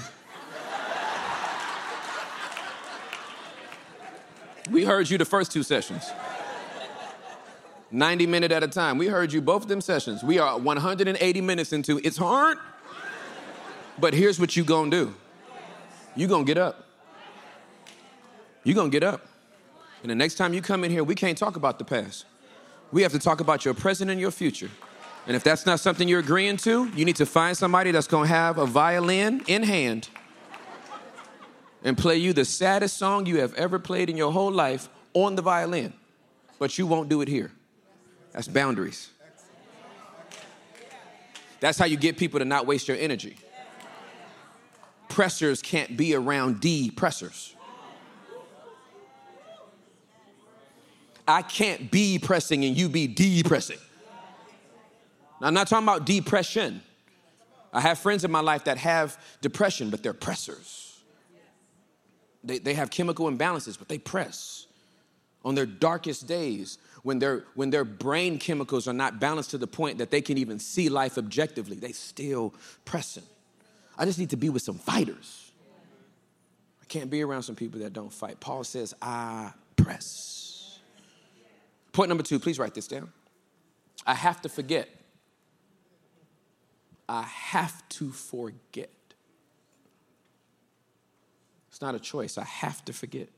we 4.71 4.83
heard 4.83 5.09
you 5.09 5.19
the 5.19 5.25
first 5.25 5.51
two 5.51 5.61
sessions. 5.61 6.03
90 7.91 8.25
minute 8.25 8.51
at 8.51 8.63
a 8.63 8.67
time. 8.67 8.97
We 8.97 9.05
heard 9.05 9.31
you 9.31 9.39
both 9.39 9.63
of 9.63 9.67
them 9.67 9.81
sessions. 9.81 10.23
We 10.23 10.39
are 10.39 10.57
180 10.57 11.41
minutes 11.41 11.73
into 11.73 11.99
it's 12.03 12.17
hard. 12.17 12.57
But 13.99 14.13
here's 14.13 14.39
what 14.39 14.55
you 14.55 14.63
gonna 14.63 14.89
do. 14.89 15.13
You 16.15 16.27
gonna 16.27 16.43
get 16.43 16.57
up. 16.57 16.87
You 18.63 18.73
gonna 18.73 18.89
get 18.89 19.03
up. 19.03 19.25
And 20.01 20.09
the 20.09 20.15
next 20.15 20.35
time 20.35 20.53
you 20.53 20.61
come 20.61 20.83
in 20.83 20.91
here, 20.91 21.03
we 21.03 21.15
can't 21.15 21.37
talk 21.37 21.55
about 21.55 21.79
the 21.79 21.85
past. 21.85 22.25
We 22.91 23.01
have 23.03 23.11
to 23.13 23.19
talk 23.19 23.39
about 23.39 23.65
your 23.65 23.73
present 23.73 24.11
and 24.11 24.19
your 24.19 24.31
future. 24.31 24.69
And 25.25 25.35
if 25.35 25.43
that's 25.43 25.65
not 25.65 25.79
something 25.79 26.07
you're 26.07 26.19
agreeing 26.19 26.57
to, 26.57 26.89
you 26.95 27.05
need 27.05 27.15
to 27.15 27.25
find 27.25 27.55
somebody 27.55 27.91
that's 27.91 28.07
gonna 28.07 28.27
have 28.27 28.57
a 28.57 28.65
violin 28.65 29.41
in 29.47 29.63
hand 29.63 30.09
and 31.83 31.97
play 31.97 32.17
you 32.17 32.33
the 32.33 32.45
saddest 32.45 32.97
song 32.97 33.25
you 33.25 33.39
have 33.39 33.53
ever 33.55 33.79
played 33.79 34.09
in 34.09 34.17
your 34.17 34.31
whole 34.31 34.51
life 34.51 34.89
on 35.13 35.35
the 35.35 35.41
violin. 35.41 35.93
But 36.59 36.77
you 36.77 36.87
won't 36.87 37.09
do 37.09 37.21
it 37.21 37.27
here. 37.27 37.51
That's 38.31 38.47
boundaries. 38.47 39.09
That's 41.59 41.77
how 41.77 41.85
you 41.85 41.95
get 41.95 42.17
people 42.17 42.39
to 42.39 42.45
not 42.45 42.65
waste 42.65 42.87
your 42.87 42.97
energy 42.97 43.37
pressers 45.13 45.61
can't 45.61 45.95
be 45.95 46.15
around 46.15 46.59
depressors. 46.59 47.53
I 51.27 51.43
can't 51.43 51.91
be 51.91 52.17
pressing 52.17 52.65
and 52.65 52.75
you 52.75 52.89
be 52.89 53.05
depressing. 53.05 53.77
Now, 55.39 55.47
I'm 55.47 55.53
not 55.53 55.67
talking 55.67 55.87
about 55.87 56.07
depression. 56.07 56.81
I 57.71 57.79
have 57.79 57.99
friends 57.99 58.23
in 58.23 58.31
my 58.31 58.39
life 58.39 58.63
that 58.63 58.79
have 58.79 59.23
depression, 59.41 59.91
but 59.91 60.01
they're 60.01 60.13
pressers. 60.13 60.99
They, 62.43 62.57
they 62.57 62.73
have 62.73 62.89
chemical 62.89 63.29
imbalances, 63.29 63.77
but 63.77 63.87
they 63.87 63.99
press. 63.99 64.65
On 65.45 65.53
their 65.53 65.67
darkest 65.67 66.27
days, 66.27 66.79
when, 67.03 67.19
their 67.19 67.45
when 67.53 67.69
their 67.69 67.85
brain 67.85 68.39
chemicals 68.39 68.87
are 68.87 68.93
not 68.93 69.19
balanced 69.19 69.51
to 69.51 69.59
the 69.59 69.67
point 69.67 69.99
that 69.99 70.09
they 70.09 70.21
can 70.21 70.39
even 70.39 70.57
see 70.57 70.89
life 70.89 71.19
objectively, 71.19 71.75
they 71.75 71.91
still 71.91 72.55
pressing. 72.83 73.23
I 73.97 74.05
just 74.05 74.19
need 74.19 74.31
to 74.31 74.37
be 74.37 74.49
with 74.49 74.61
some 74.61 74.77
fighters. 74.77 75.51
I 76.81 76.85
can't 76.85 77.09
be 77.09 77.21
around 77.21 77.43
some 77.43 77.55
people 77.55 77.79
that 77.81 77.93
don't 77.93 78.11
fight. 78.11 78.39
Paul 78.39 78.63
says, 78.63 78.93
I 79.01 79.51
press. 79.75 80.79
Point 81.91 82.09
number 82.09 82.23
two, 82.23 82.39
please 82.39 82.57
write 82.59 82.73
this 82.73 82.87
down. 82.87 83.11
I 84.05 84.15
have 84.15 84.41
to 84.41 84.49
forget. 84.49 84.89
I 87.07 87.23
have 87.23 87.87
to 87.89 88.11
forget. 88.11 88.89
It's 91.69 91.81
not 91.81 91.95
a 91.95 91.99
choice. 91.99 92.37
I 92.37 92.43
have 92.43 92.83
to 92.85 92.93
forget. 92.93 93.29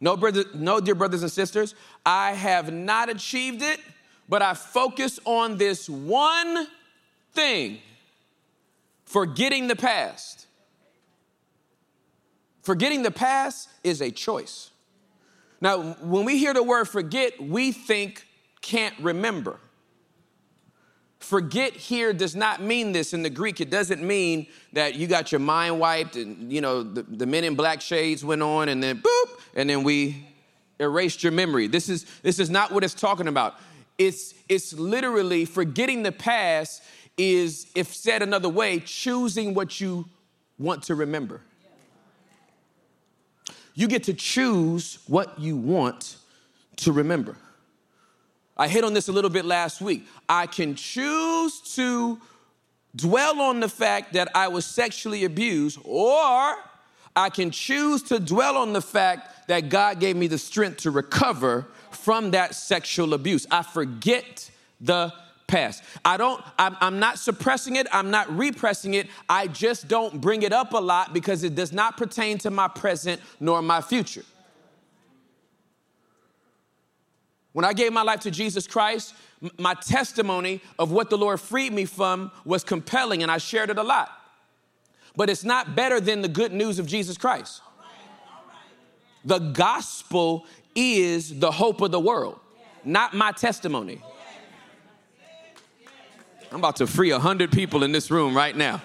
No, 0.00 0.16
brother, 0.16 0.44
no, 0.54 0.80
dear 0.80 0.96
brothers 0.96 1.22
and 1.22 1.30
sisters, 1.30 1.74
I 2.04 2.32
have 2.32 2.72
not 2.72 3.08
achieved 3.08 3.62
it, 3.62 3.78
but 4.28 4.42
I 4.42 4.54
focus 4.54 5.20
on 5.24 5.56
this 5.58 5.88
one 5.88 6.66
thing 7.32 7.78
forgetting 9.12 9.68
the 9.68 9.76
past. 9.76 10.46
Forgetting 12.62 13.02
the 13.02 13.10
past 13.10 13.68
is 13.84 14.00
a 14.00 14.10
choice. 14.10 14.70
Now, 15.60 15.92
when 16.00 16.24
we 16.24 16.38
hear 16.38 16.54
the 16.54 16.62
word 16.62 16.86
forget, 16.86 17.40
we 17.40 17.72
think 17.72 18.26
can't 18.62 18.94
remember. 19.00 19.58
Forget 21.18 21.74
here 21.74 22.12
does 22.12 22.34
not 22.34 22.62
mean 22.62 22.92
this 22.92 23.12
in 23.12 23.22
the 23.22 23.30
Greek. 23.30 23.60
It 23.60 23.70
doesn't 23.70 24.02
mean 24.02 24.46
that 24.72 24.94
you 24.94 25.06
got 25.06 25.30
your 25.30 25.40
mind 25.40 25.78
wiped 25.78 26.16
and, 26.16 26.52
you 26.52 26.60
know, 26.60 26.82
the, 26.82 27.02
the 27.02 27.26
men 27.26 27.44
in 27.44 27.54
black 27.54 27.80
shades 27.80 28.24
went 28.24 28.42
on 28.42 28.68
and 28.68 28.82
then 28.82 29.00
boop, 29.00 29.40
and 29.54 29.68
then 29.68 29.84
we 29.84 30.26
erased 30.80 31.22
your 31.22 31.32
memory. 31.32 31.68
This 31.68 31.88
is, 31.88 32.06
this 32.22 32.38
is 32.38 32.50
not 32.50 32.72
what 32.72 32.82
it's 32.82 32.94
talking 32.94 33.28
about. 33.28 33.54
It's, 33.98 34.34
it's 34.48 34.72
literally 34.72 35.44
forgetting 35.44 36.02
the 36.02 36.12
past 36.12 36.82
is, 37.16 37.70
if 37.74 37.94
said 37.94 38.22
another 38.22 38.48
way, 38.48 38.80
choosing 38.80 39.54
what 39.54 39.80
you 39.80 40.06
want 40.58 40.84
to 40.84 40.94
remember. 40.94 41.40
You 43.74 43.88
get 43.88 44.04
to 44.04 44.14
choose 44.14 44.98
what 45.06 45.38
you 45.38 45.56
want 45.56 46.16
to 46.76 46.92
remember. 46.92 47.36
I 48.56 48.68
hit 48.68 48.84
on 48.84 48.92
this 48.92 49.08
a 49.08 49.12
little 49.12 49.30
bit 49.30 49.44
last 49.44 49.80
week. 49.80 50.06
I 50.28 50.46
can 50.46 50.74
choose 50.74 51.60
to 51.74 52.20
dwell 52.94 53.40
on 53.40 53.60
the 53.60 53.68
fact 53.68 54.12
that 54.12 54.28
I 54.34 54.48
was 54.48 54.66
sexually 54.66 55.24
abused, 55.24 55.78
or 55.84 56.56
I 57.16 57.30
can 57.30 57.50
choose 57.50 58.02
to 58.04 58.20
dwell 58.20 58.56
on 58.56 58.72
the 58.74 58.82
fact 58.82 59.48
that 59.48 59.70
God 59.70 60.00
gave 60.00 60.16
me 60.16 60.26
the 60.26 60.38
strength 60.38 60.78
to 60.78 60.90
recover 60.90 61.66
from 61.90 62.32
that 62.32 62.54
sexual 62.54 63.14
abuse. 63.14 63.46
I 63.50 63.62
forget 63.62 64.50
the 64.80 65.12
past. 65.52 65.84
I 66.02 66.16
don't, 66.16 66.42
I'm, 66.58 66.76
I'm, 66.80 66.98
not 66.98 67.18
suppressing 67.18 67.76
it, 67.76 67.86
I'm 67.92 68.10
not 68.10 68.34
repressing 68.36 68.94
it. 68.94 69.06
I 69.28 69.46
just 69.46 69.86
don't 69.86 70.18
bring 70.18 70.42
it 70.42 70.52
up 70.52 70.72
a 70.72 70.78
lot 70.78 71.12
because 71.12 71.44
it 71.44 71.54
does 71.54 71.72
not 71.72 71.98
pertain 71.98 72.38
to 72.38 72.50
my 72.50 72.68
present 72.68 73.20
nor 73.38 73.60
my 73.60 73.82
future. 73.82 74.24
When 77.52 77.66
I 77.66 77.74
gave 77.74 77.92
my 77.92 78.00
life 78.00 78.20
to 78.20 78.30
Jesus 78.30 78.66
Christ, 78.66 79.14
my 79.58 79.74
testimony 79.74 80.62
of 80.78 80.90
what 80.90 81.10
the 81.10 81.18
Lord 81.18 81.38
freed 81.38 81.74
me 81.74 81.84
from 81.84 82.32
was 82.46 82.64
compelling 82.64 83.22
and 83.22 83.30
I 83.30 83.36
shared 83.36 83.68
it 83.68 83.76
a 83.76 83.82
lot. 83.82 84.10
But 85.14 85.28
it's 85.28 85.44
not 85.44 85.76
better 85.76 86.00
than 86.00 86.22
the 86.22 86.28
good 86.28 86.52
news 86.52 86.78
of 86.78 86.86
Jesus 86.86 87.18
Christ. 87.18 87.60
The 89.26 89.38
gospel 89.38 90.46
is 90.74 91.38
the 91.38 91.50
hope 91.50 91.82
of 91.82 91.90
the 91.90 92.00
world, 92.00 92.40
not 92.84 93.12
my 93.12 93.32
testimony. 93.32 94.00
I'm 96.52 96.58
about 96.58 96.76
to 96.76 96.86
free 96.86 97.10
100 97.10 97.50
people 97.50 97.82
in 97.82 97.92
this 97.92 98.10
room 98.10 98.36
right 98.36 98.54
now. 98.54 98.82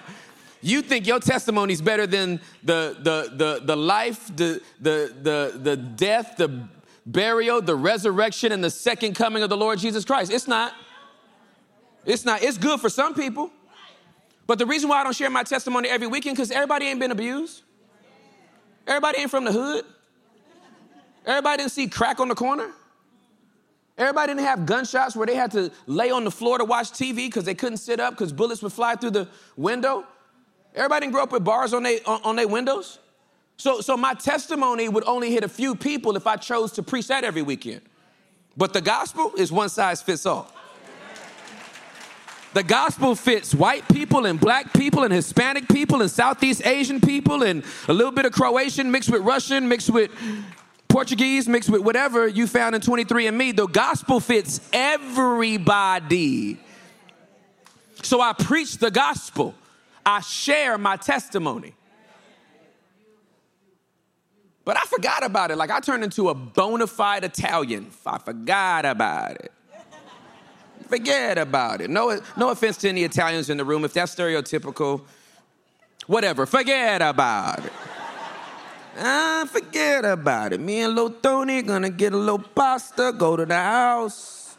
You 0.62 0.80
think 0.80 1.06
your 1.06 1.20
testimony 1.20 1.74
is 1.74 1.82
better 1.82 2.06
than 2.06 2.40
the, 2.64 2.96
the, 2.98 3.30
the, 3.36 3.60
the 3.62 3.76
life, 3.76 4.34
the, 4.34 4.62
the, 4.80 5.14
the, 5.22 5.58
the 5.58 5.76
death, 5.76 6.36
the 6.38 6.66
burial, 7.04 7.60
the 7.60 7.76
resurrection, 7.76 8.52
and 8.52 8.64
the 8.64 8.70
second 8.70 9.14
coming 9.14 9.42
of 9.42 9.50
the 9.50 9.56
Lord 9.56 9.78
Jesus 9.78 10.06
Christ. 10.06 10.32
It's 10.32 10.48
not. 10.48 10.72
It's 12.06 12.24
not. 12.24 12.42
It's 12.42 12.56
good 12.56 12.80
for 12.80 12.88
some 12.88 13.14
people. 13.14 13.50
But 14.46 14.58
the 14.58 14.66
reason 14.66 14.88
why 14.88 15.02
I 15.02 15.04
don't 15.04 15.14
share 15.14 15.28
my 15.28 15.42
testimony 15.42 15.90
every 15.90 16.06
weekend, 16.06 16.36
because 16.36 16.50
everybody 16.50 16.86
ain't 16.86 16.98
been 16.98 17.10
abused. 17.10 17.62
Everybody 18.86 19.20
ain't 19.20 19.30
from 19.30 19.44
the 19.44 19.52
hood. 19.52 19.84
Everybody 21.26 21.58
didn't 21.58 21.72
see 21.72 21.86
crack 21.86 22.18
on 22.18 22.28
the 22.28 22.34
corner. 22.34 22.70
Everybody 23.98 24.32
didn't 24.32 24.46
have 24.46 24.64
gunshots 24.64 25.16
where 25.16 25.26
they 25.26 25.34
had 25.34 25.50
to 25.50 25.72
lay 25.86 26.10
on 26.10 26.22
the 26.22 26.30
floor 26.30 26.56
to 26.58 26.64
watch 26.64 26.92
TV 26.92 27.26
because 27.26 27.44
they 27.44 27.54
couldn't 27.54 27.78
sit 27.78 27.98
up 27.98 28.14
because 28.14 28.32
bullets 28.32 28.62
would 28.62 28.72
fly 28.72 28.94
through 28.94 29.10
the 29.10 29.28
window. 29.56 30.04
Everybody 30.72 31.06
didn't 31.06 31.14
grow 31.14 31.24
up 31.24 31.32
with 31.32 31.42
bars 31.42 31.74
on 31.74 31.82
their 31.82 31.98
on, 32.06 32.38
on 32.38 32.50
windows. 32.50 33.00
So, 33.56 33.80
so 33.80 33.96
my 33.96 34.14
testimony 34.14 34.88
would 34.88 35.02
only 35.04 35.32
hit 35.32 35.42
a 35.42 35.48
few 35.48 35.74
people 35.74 36.16
if 36.16 36.28
I 36.28 36.36
chose 36.36 36.70
to 36.72 36.82
preach 36.82 37.08
that 37.08 37.24
every 37.24 37.42
weekend. 37.42 37.80
But 38.56 38.72
the 38.72 38.80
gospel 38.80 39.32
is 39.36 39.50
one 39.50 39.68
size 39.68 40.00
fits 40.00 40.24
all. 40.26 40.52
The 42.54 42.62
gospel 42.62 43.14
fits 43.14 43.54
white 43.54 43.86
people 43.88 44.26
and 44.26 44.40
black 44.40 44.72
people 44.72 45.02
and 45.02 45.12
Hispanic 45.12 45.68
people 45.68 46.00
and 46.00 46.10
Southeast 46.10 46.64
Asian 46.64 47.00
people 47.00 47.42
and 47.42 47.64
a 47.88 47.92
little 47.92 48.12
bit 48.12 48.26
of 48.26 48.32
Croatian 48.32 48.90
mixed 48.90 49.10
with 49.10 49.22
Russian, 49.22 49.68
mixed 49.68 49.90
with 49.90 50.10
Portuguese 50.88 51.46
mixed 51.46 51.68
with 51.68 51.82
whatever 51.82 52.26
you 52.26 52.46
found 52.46 52.74
in 52.74 52.80
23andMe, 52.80 53.54
the 53.54 53.66
gospel 53.66 54.20
fits 54.20 54.60
everybody. 54.72 56.58
So 58.02 58.20
I 58.20 58.32
preach 58.32 58.78
the 58.78 58.90
gospel, 58.90 59.54
I 60.04 60.20
share 60.20 60.78
my 60.78 60.96
testimony. 60.96 61.74
But 64.64 64.76
I 64.76 64.80
forgot 64.80 65.24
about 65.24 65.50
it. 65.50 65.56
Like 65.56 65.70
I 65.70 65.80
turned 65.80 66.04
into 66.04 66.28
a 66.28 66.34
bona 66.34 66.86
fide 66.86 67.24
Italian. 67.24 67.90
I 68.04 68.18
forgot 68.18 68.84
about 68.84 69.36
it. 69.36 69.52
Forget 70.88 71.38
about 71.38 71.80
it. 71.80 71.88
No, 71.88 72.20
no 72.36 72.50
offense 72.50 72.76
to 72.78 72.88
any 72.88 73.04
Italians 73.04 73.48
in 73.50 73.56
the 73.56 73.64
room. 73.64 73.84
If 73.84 73.94
that's 73.94 74.14
stereotypical, 74.14 75.02
whatever. 76.06 76.44
Forget 76.44 77.00
about 77.00 77.64
it. 77.64 77.72
Ah, 79.00 79.46
forget 79.48 80.04
about 80.04 80.52
it. 80.52 80.60
Me 80.60 80.80
and 80.80 80.94
Lil 80.96 81.10
Tony 81.10 81.62
gonna 81.62 81.88
get 81.88 82.12
a 82.12 82.16
little 82.16 82.38
pasta, 82.40 83.14
go 83.16 83.36
to 83.36 83.46
the 83.46 83.54
house. 83.54 84.56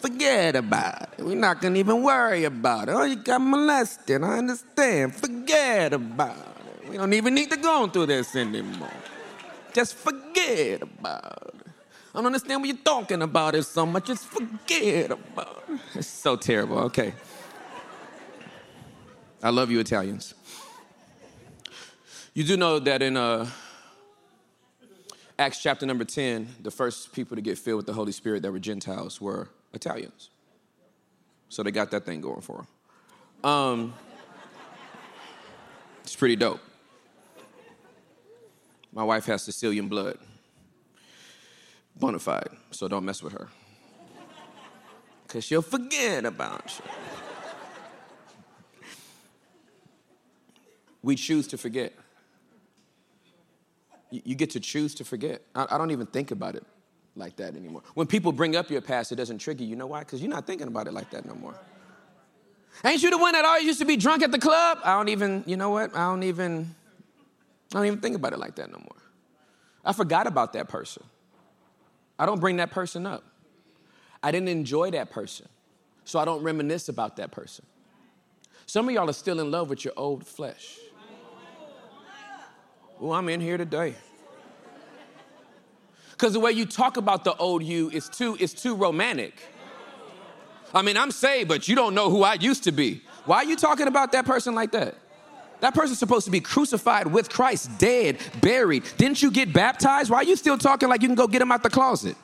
Forget 0.00 0.56
about 0.56 1.02
it. 1.18 1.24
We're 1.24 1.36
not 1.36 1.60
gonna 1.60 1.78
even 1.78 2.02
worry 2.02 2.44
about 2.44 2.88
it. 2.88 2.92
Oh, 2.92 3.04
you 3.04 3.16
got 3.16 3.40
molested. 3.40 4.22
I 4.22 4.38
understand. 4.38 5.14
Forget 5.14 5.92
about 5.92 6.36
it. 6.36 6.88
We 6.88 6.96
don't 6.96 7.12
even 7.12 7.34
need 7.34 7.50
to 7.50 7.56
go 7.56 7.86
through 7.86 8.06
this 8.06 8.34
anymore. 8.34 8.88
Just 9.74 9.94
forget 9.96 10.80
about 10.80 11.52
it. 11.54 11.66
I 12.14 12.18
don't 12.18 12.26
understand 12.26 12.62
what 12.62 12.68
you're 12.68 12.78
talking 12.78 13.20
about 13.20 13.54
it 13.56 13.64
so 13.64 13.84
much. 13.84 14.06
Just 14.06 14.24
forget 14.24 15.10
about 15.10 15.64
it. 15.68 15.80
It's 15.96 16.06
so 16.06 16.36
terrible. 16.36 16.78
Okay. 16.78 17.12
I 19.42 19.50
love 19.50 19.70
you, 19.70 19.80
Italians. 19.80 20.35
You 22.36 22.44
do 22.44 22.58
know 22.58 22.78
that 22.80 23.00
in 23.00 23.16
uh, 23.16 23.48
Acts 25.38 25.62
chapter 25.62 25.86
number 25.86 26.04
10, 26.04 26.56
the 26.60 26.70
first 26.70 27.14
people 27.14 27.34
to 27.34 27.40
get 27.40 27.56
filled 27.56 27.78
with 27.78 27.86
the 27.86 27.94
Holy 27.94 28.12
Spirit 28.12 28.42
that 28.42 28.52
were 28.52 28.58
Gentiles 28.58 29.22
were 29.22 29.48
Italians. 29.72 30.28
So 31.48 31.62
they 31.62 31.70
got 31.70 31.90
that 31.92 32.04
thing 32.04 32.20
going 32.20 32.42
for 32.42 32.66
them. 33.42 33.50
Um, 33.50 33.94
it's 36.04 36.14
pretty 36.14 36.36
dope. 36.36 36.60
My 38.92 39.02
wife 39.02 39.24
has 39.24 39.40
Sicilian 39.42 39.88
blood, 39.88 40.18
bona 41.98 42.18
fide, 42.18 42.50
so 42.70 42.86
don't 42.86 43.06
mess 43.06 43.22
with 43.22 43.32
her. 43.32 43.48
Because 45.26 45.42
she'll 45.42 45.62
forget 45.62 46.26
about 46.26 46.78
you. 46.78 46.90
We 51.02 51.16
choose 51.16 51.46
to 51.46 51.56
forget 51.56 51.94
you 54.10 54.34
get 54.34 54.50
to 54.50 54.60
choose 54.60 54.94
to 54.96 55.04
forget. 55.04 55.42
I, 55.54 55.78
don't 55.78 55.90
even 55.90 56.06
think 56.06 56.30
about 56.30 56.54
it 56.54 56.64
like 57.16 57.36
that 57.36 57.56
anymore. 57.56 57.82
When 57.94 58.06
people 58.06 58.32
bring 58.32 58.56
up 58.56 58.70
your 58.70 58.80
past, 58.80 59.12
it 59.12 59.16
doesn't 59.16 59.38
trigger 59.38 59.64
you. 59.64 59.70
You 59.70 59.76
know 59.76 59.86
why? 59.86 60.00
Because 60.00 60.20
you're 60.20 60.30
not 60.30 60.46
thinking 60.46 60.68
about 60.68 60.86
it 60.86 60.92
like 60.92 61.10
that 61.10 61.24
no 61.24 61.34
more. 61.34 61.54
Ain't 62.84 63.02
you 63.02 63.10
the 63.10 63.18
one 63.18 63.32
that 63.32 63.44
always 63.44 63.64
used 63.64 63.78
to 63.80 63.84
be 63.84 63.96
drunk 63.96 64.22
at 64.22 64.30
the 64.30 64.38
club? 64.38 64.78
I 64.84 64.96
don't 64.96 65.08
even, 65.08 65.42
you 65.46 65.56
know 65.56 65.70
what? 65.70 65.94
I 65.96 66.10
don't 66.10 66.22
even, 66.22 66.74
I 67.72 67.78
don't 67.78 67.86
even 67.86 68.00
think 68.00 68.16
about 68.16 68.32
it 68.32 68.38
like 68.38 68.56
that 68.56 68.70
no 68.70 68.78
more. 68.78 69.02
I 69.84 69.92
forgot 69.92 70.26
about 70.26 70.52
that 70.52 70.68
person. 70.68 71.02
I 72.18 72.26
don't 72.26 72.40
bring 72.40 72.56
that 72.56 72.70
person 72.70 73.06
up. 73.06 73.24
I 74.22 74.30
didn't 74.30 74.48
enjoy 74.48 74.90
that 74.90 75.10
person, 75.10 75.48
so 76.04 76.18
I 76.18 76.24
don't 76.24 76.42
reminisce 76.42 76.88
about 76.88 77.16
that 77.16 77.30
person. 77.30 77.64
Some 78.66 78.88
of 78.88 78.94
y'all 78.94 79.08
are 79.08 79.14
still 79.14 79.40
in 79.40 79.50
love 79.50 79.70
with 79.70 79.84
your 79.84 79.94
old 79.96 80.26
flesh. 80.26 80.78
Oh, 83.00 83.12
I'm 83.12 83.28
in 83.28 83.40
here 83.40 83.56
today. 83.56 83.94
Because 86.12 86.32
the 86.32 86.40
way 86.40 86.52
you 86.52 86.64
talk 86.64 86.96
about 86.96 87.24
the 87.24 87.34
old 87.36 87.62
you 87.62 87.90
is 87.90 88.08
too, 88.08 88.36
is 88.40 88.54
too 88.54 88.74
romantic. 88.74 89.34
I 90.74 90.82
mean, 90.82 90.96
I'm 90.96 91.10
saved, 91.10 91.48
but 91.48 91.68
you 91.68 91.74
don't 91.74 91.94
know 91.94 92.10
who 92.10 92.22
I 92.22 92.34
used 92.34 92.64
to 92.64 92.72
be. 92.72 93.02
Why 93.26 93.38
are 93.38 93.44
you 93.44 93.56
talking 93.56 93.86
about 93.86 94.12
that 94.12 94.24
person 94.24 94.54
like 94.54 94.72
that? 94.72 94.94
That 95.60 95.74
person's 95.74 95.98
supposed 95.98 96.24
to 96.26 96.30
be 96.30 96.40
crucified 96.40 97.06
with 97.06 97.30
Christ, 97.30 97.78
dead, 97.78 98.18
buried. 98.40 98.84
Didn't 98.98 99.22
you 99.22 99.30
get 99.30 99.52
baptized? 99.52 100.10
Why 100.10 100.18
are 100.18 100.24
you 100.24 100.36
still 100.36 100.58
talking 100.58 100.88
like 100.88 101.02
you 101.02 101.08
can 101.08 101.14
go 101.14 101.26
get 101.26 101.40
him 101.40 101.50
out 101.50 101.62
the 101.62 101.70
closet? 101.70 102.16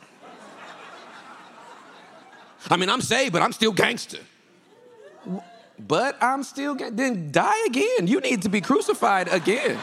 I 2.70 2.76
mean, 2.76 2.88
I'm 2.88 3.00
saved, 3.00 3.32
but 3.32 3.42
I'm 3.42 3.52
still 3.52 3.72
gangster. 3.72 4.18
But 5.78 6.16
I'm 6.22 6.42
still, 6.42 6.76
then 6.76 7.30
die 7.32 7.64
again. 7.66 8.06
You 8.06 8.20
need 8.20 8.42
to 8.42 8.48
be 8.48 8.60
crucified 8.60 9.28
again. 9.28 9.78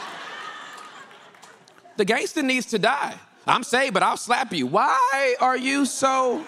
The 2.00 2.06
gangster 2.06 2.42
needs 2.42 2.64
to 2.68 2.78
die. 2.78 3.14
I'm 3.46 3.62
saved, 3.62 3.92
but 3.92 4.02
I'll 4.02 4.16
slap 4.16 4.54
you. 4.54 4.66
Why 4.66 5.36
are 5.38 5.58
you 5.58 5.84
so? 5.84 6.42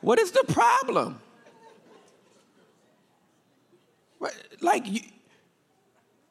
What 0.00 0.20
is 0.20 0.30
the 0.30 0.44
problem? 0.46 1.18
Like, 4.60 4.86
you, 4.86 5.00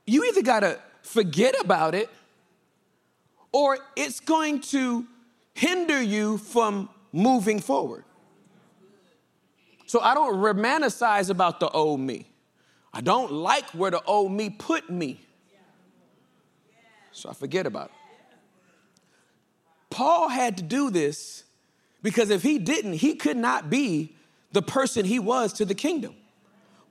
you 0.06 0.24
either 0.24 0.42
gotta 0.42 0.80
forget 1.02 1.54
about 1.60 1.94
it 1.94 2.10
or 3.52 3.78
it's 3.98 4.22
going 4.22 4.62
to 4.62 5.06
hinder 5.54 6.02
you 6.02 6.38
from 6.38 6.88
moving 7.12 7.60
forward. 7.60 8.06
So 9.86 10.00
I 10.00 10.14
don't 10.14 10.36
romanticize 10.36 11.30
about 11.30 11.60
the 11.60 11.68
old 11.68 12.00
me. 12.00 12.26
I 12.94 13.02
don't 13.02 13.34
like 13.34 13.70
where 13.72 13.92
the 13.92 14.02
old 14.04 14.32
me 14.32 14.50
put 14.50 14.90
me. 14.90 15.20
So 17.12 17.30
I 17.30 17.34
forget 17.34 17.66
about 17.66 17.88
it. 17.88 17.92
Paul 19.90 20.30
had 20.30 20.58
to 20.58 20.64
do 20.64 20.90
this 20.90 21.44
because 22.02 22.30
if 22.30 22.42
he 22.42 22.58
didn't, 22.58 22.94
he 22.94 23.16
could 23.16 23.38
not 23.38 23.70
be 23.70 24.16
the 24.52 24.62
person 24.62 25.06
he 25.06 25.20
was 25.20 25.54
to 25.54 25.66
the 25.66 25.76
kingdom. 25.76 26.16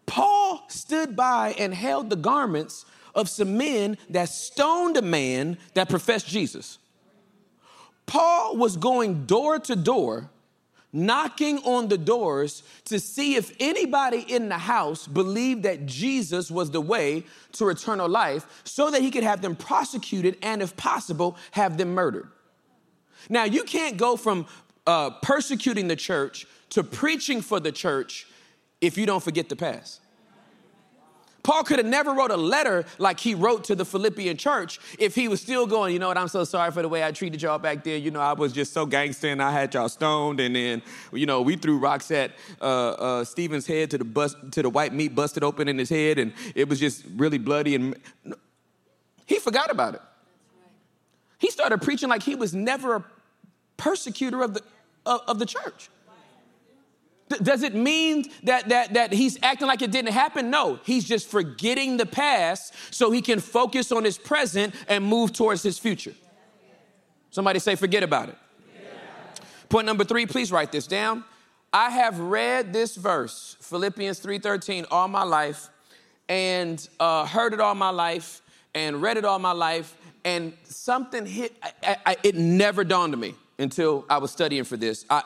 Paul 0.07 0.65
stood 0.69 1.17
by 1.17 1.55
and 1.59 1.75
held 1.75 2.11
the 2.11 2.17
garments 2.17 2.85
of 3.15 3.29
some 3.29 3.57
men 3.57 3.97
that 4.11 4.29
stoned 4.29 4.97
a 4.97 5.03
man 5.03 5.59
that 5.75 5.89
professed 5.89 6.29
Jesus. 6.29 6.79
Paul 8.07 8.57
was 8.57 8.77
going 8.77 9.27
door 9.27 9.59
to 9.61 9.77
door, 9.77 10.31
knocking 10.93 11.59
on 11.59 11.89
the 11.89 11.99
doors 11.99 12.63
to 12.85 12.99
see 12.99 13.37
if 13.37 13.55
anybody 13.61 14.25
in 14.29 14.49
the 14.49 14.59
house 14.59 15.07
believed 15.07 15.63
that 15.63 15.87
Jesus 15.87 16.51
was 16.51 16.71
the 16.71 16.81
way 16.81 17.25
to 17.53 17.69
eternal 17.69 18.09
life 18.09 18.63
so 18.65 18.91
that 18.91 19.01
he 19.01 19.11
could 19.11 19.23
have 19.23 19.41
them 19.41 19.55
prosecuted 19.55 20.37
and, 20.43 20.63
if 20.63 20.77
possible, 20.77 21.37
have 21.53 21.77
them 21.77 21.95
murdered. 21.95 22.29
Now, 23.29 23.45
you 23.45 23.63
can't 23.65 23.97
go 23.97 24.17
from 24.17 24.47
uh, 24.87 25.11
persecuting 25.23 25.89
the 25.89 25.97
church 25.97 26.47
to 26.71 26.83
preaching 26.83 27.41
for 27.41 27.61
the 27.61 27.73
church 27.73 28.27
if 28.81 28.97
you 28.97 29.07
don't 29.07 29.23
forget 29.23 29.49
the 29.49 29.57
past. 29.57 30.01
Paul 31.43 31.65
could 31.65 31.79
have 31.79 31.87
never 31.87 32.13
wrote 32.13 32.31
a 32.31 32.37
letter 32.37 32.85
like 32.99 33.19
he 33.19 33.35
wrote 33.35 33.65
to 33.65 33.75
the 33.75 33.85
Philippian 33.85 34.37
church 34.37 34.79
if 34.99 35.15
he 35.15 35.29
was 35.29 35.41
still 35.41 35.67
going, 35.67 35.93
you 35.93 35.99
know 35.99 36.09
what, 36.09 36.19
I'm 36.19 36.29
so 36.29 36.45
sorry 36.45 36.71
for 36.71 36.83
the 36.83 36.89
way 36.89 37.03
I 37.03 37.13
treated 37.13 37.41
y'all 37.41 37.59
back 37.59 37.83
then. 37.85 38.03
You 38.03 38.11
know, 38.11 38.21
I 38.21 38.35
was 38.35 38.53
just 38.53 38.73
so 38.73 38.87
gangster 38.87 39.29
and 39.29 39.43
I 39.43 39.51
had 39.51 39.73
y'all 39.73 39.89
stoned. 39.89 40.41
And 40.41 40.55
then, 40.55 40.83
you 41.13 41.27
know, 41.27 41.41
we 41.41 41.57
threw 41.57 41.79
rocks 41.79 42.11
at 42.11 42.33
uh, 42.61 42.65
uh, 42.65 43.25
Stephen's 43.25 43.67
head 43.67 43.91
to 43.93 43.99
the, 43.99 44.05
bust, 44.05 44.37
to 44.53 44.63
the 44.63 44.71
white 44.71 44.93
meat 44.93 45.15
busted 45.15 45.43
open 45.43 45.69
in 45.69 45.79
his 45.79 45.89
head 45.89 46.19
and 46.19 46.33
it 46.55 46.69
was 46.69 46.79
just 46.79 47.05
really 47.17 47.39
bloody. 47.39 47.75
And 47.75 47.95
he 49.27 49.39
forgot 49.39 49.71
about 49.71 49.95
it. 49.95 50.03
He 51.39 51.51
started 51.51 51.81
preaching 51.81 52.11
like 52.11 52.23
he 52.23 52.35
was 52.35 52.55
never 52.55 52.97
a 52.97 53.05
persecutor 53.79 54.43
of 54.43 54.55
the, 54.55 54.63
of, 55.07 55.23
of 55.27 55.39
the 55.39 55.47
church. 55.47 55.89
Does 57.43 57.63
it 57.63 57.75
mean 57.75 58.25
that, 58.43 58.69
that, 58.71 58.95
that 58.95 59.13
he's 59.13 59.39
acting 59.43 59.69
like 59.69 59.83
it 59.83 59.93
didn't 59.93 60.13
happen? 60.13 60.51
No, 60.51 60.81
he's 60.85 61.05
just 61.05 61.29
forgetting 61.29 61.97
the 61.97 62.07
past 62.07 62.75
so 62.91 63.11
he 63.13 63.23
can 63.23 63.39
focus 63.39 63.93
on 63.93 64.05
his 64.05 64.19
present 64.19 64.75
and 64.89 65.05
move 65.05 65.33
towards 65.33 65.63
his 65.63 65.79
future. 65.79 66.15
Somebody 67.31 67.61
say, 67.61 67.77
forget 67.77 68.03
about 68.03 68.31
it. 68.31 68.39
Yeah. 68.75 68.91
Point 69.69 69.87
number 69.87 70.03
three, 70.03 70.27
please 70.27 70.51
write 70.51 70.73
this 70.73 70.89
down. 70.89 71.25
I 71.73 71.91
have 71.91 72.19
read 72.19 72.73
this 72.73 72.97
verse, 72.97 73.57
Philippians 73.61 74.21
3:13, 74.21 74.87
all 74.91 75.07
my 75.07 75.23
life, 75.23 75.69
and 76.29 76.87
uh, 76.99 77.25
heard 77.27 77.55
it 77.55 77.61
all 77.61 77.77
my 77.77 77.91
life, 77.91 78.43
and 78.75 79.01
read 79.01 79.17
it 79.17 79.25
all 79.25 79.39
my 79.39 79.53
life, 79.53 79.97
and 80.25 80.53
something 80.65 81.25
hit. 81.25 81.55
I, 81.63 81.97
I, 82.05 82.17
it 82.25 82.35
never 82.35 82.83
dawned 82.83 83.15
on 83.15 83.21
me 83.21 83.37
until 83.61 84.05
I 84.11 84.19
was 84.19 84.33
studying 84.33 84.65
for 84.65 84.77
this. 84.77 85.05
I, 85.09 85.23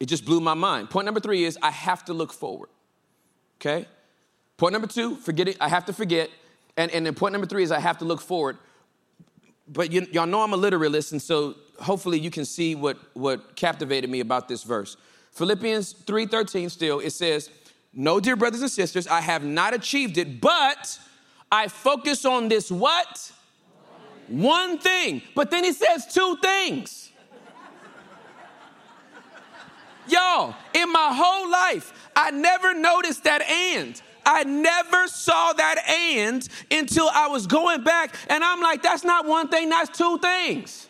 it 0.00 0.06
just 0.06 0.24
blew 0.24 0.40
my 0.40 0.54
mind. 0.54 0.90
Point 0.90 1.04
number 1.04 1.20
three 1.20 1.44
is 1.44 1.58
I 1.62 1.70
have 1.70 2.04
to 2.06 2.12
look 2.12 2.32
forward. 2.32 2.68
Okay? 3.60 3.86
Point 4.56 4.72
number 4.72 4.88
two, 4.88 5.16
forget 5.16 5.48
it, 5.48 5.56
I 5.60 5.68
have 5.68 5.86
to 5.86 5.92
forget. 5.92 6.30
And, 6.76 6.90
and 6.90 7.06
then 7.06 7.14
point 7.14 7.32
number 7.32 7.46
three 7.46 7.62
is 7.62 7.72
I 7.72 7.80
have 7.80 7.98
to 7.98 8.04
look 8.04 8.20
forward. 8.20 8.58
But 9.66 9.92
you, 9.92 10.06
y'all 10.12 10.26
know 10.26 10.42
I'm 10.42 10.52
a 10.52 10.56
literalist, 10.56 11.12
and 11.12 11.22
so 11.22 11.54
hopefully 11.80 12.18
you 12.18 12.30
can 12.30 12.44
see 12.44 12.74
what, 12.74 12.98
what 13.14 13.56
captivated 13.56 14.10
me 14.10 14.20
about 14.20 14.48
this 14.48 14.62
verse. 14.62 14.96
Philippians 15.32 15.94
3:13 15.94 16.70
still, 16.70 17.00
it 17.00 17.10
says, 17.10 17.50
No, 17.92 18.20
dear 18.20 18.36
brothers 18.36 18.60
and 18.60 18.70
sisters, 18.70 19.06
I 19.06 19.20
have 19.20 19.44
not 19.44 19.74
achieved 19.74 20.18
it, 20.18 20.40
but 20.40 20.98
I 21.50 21.68
focus 21.68 22.24
on 22.24 22.48
this 22.48 22.70
what? 22.70 23.32
One 24.28 24.78
thing. 24.78 25.22
But 25.34 25.50
then 25.50 25.64
he 25.64 25.72
says 25.72 26.12
two 26.12 26.36
things. 26.42 27.03
Y'all, 30.08 30.54
in 30.74 30.92
my 30.92 31.10
whole 31.12 31.50
life, 31.50 32.10
I 32.14 32.30
never 32.30 32.74
noticed 32.74 33.24
that 33.24 33.42
and. 33.42 34.00
I 34.26 34.44
never 34.44 35.06
saw 35.06 35.52
that 35.52 35.86
and 35.88 36.48
until 36.70 37.08
I 37.12 37.28
was 37.28 37.46
going 37.46 37.84
back, 37.84 38.14
and 38.28 38.42
I'm 38.42 38.60
like, 38.60 38.82
that's 38.82 39.04
not 39.04 39.26
one 39.26 39.48
thing, 39.48 39.68
that's 39.68 39.96
two 39.96 40.18
things. 40.18 40.88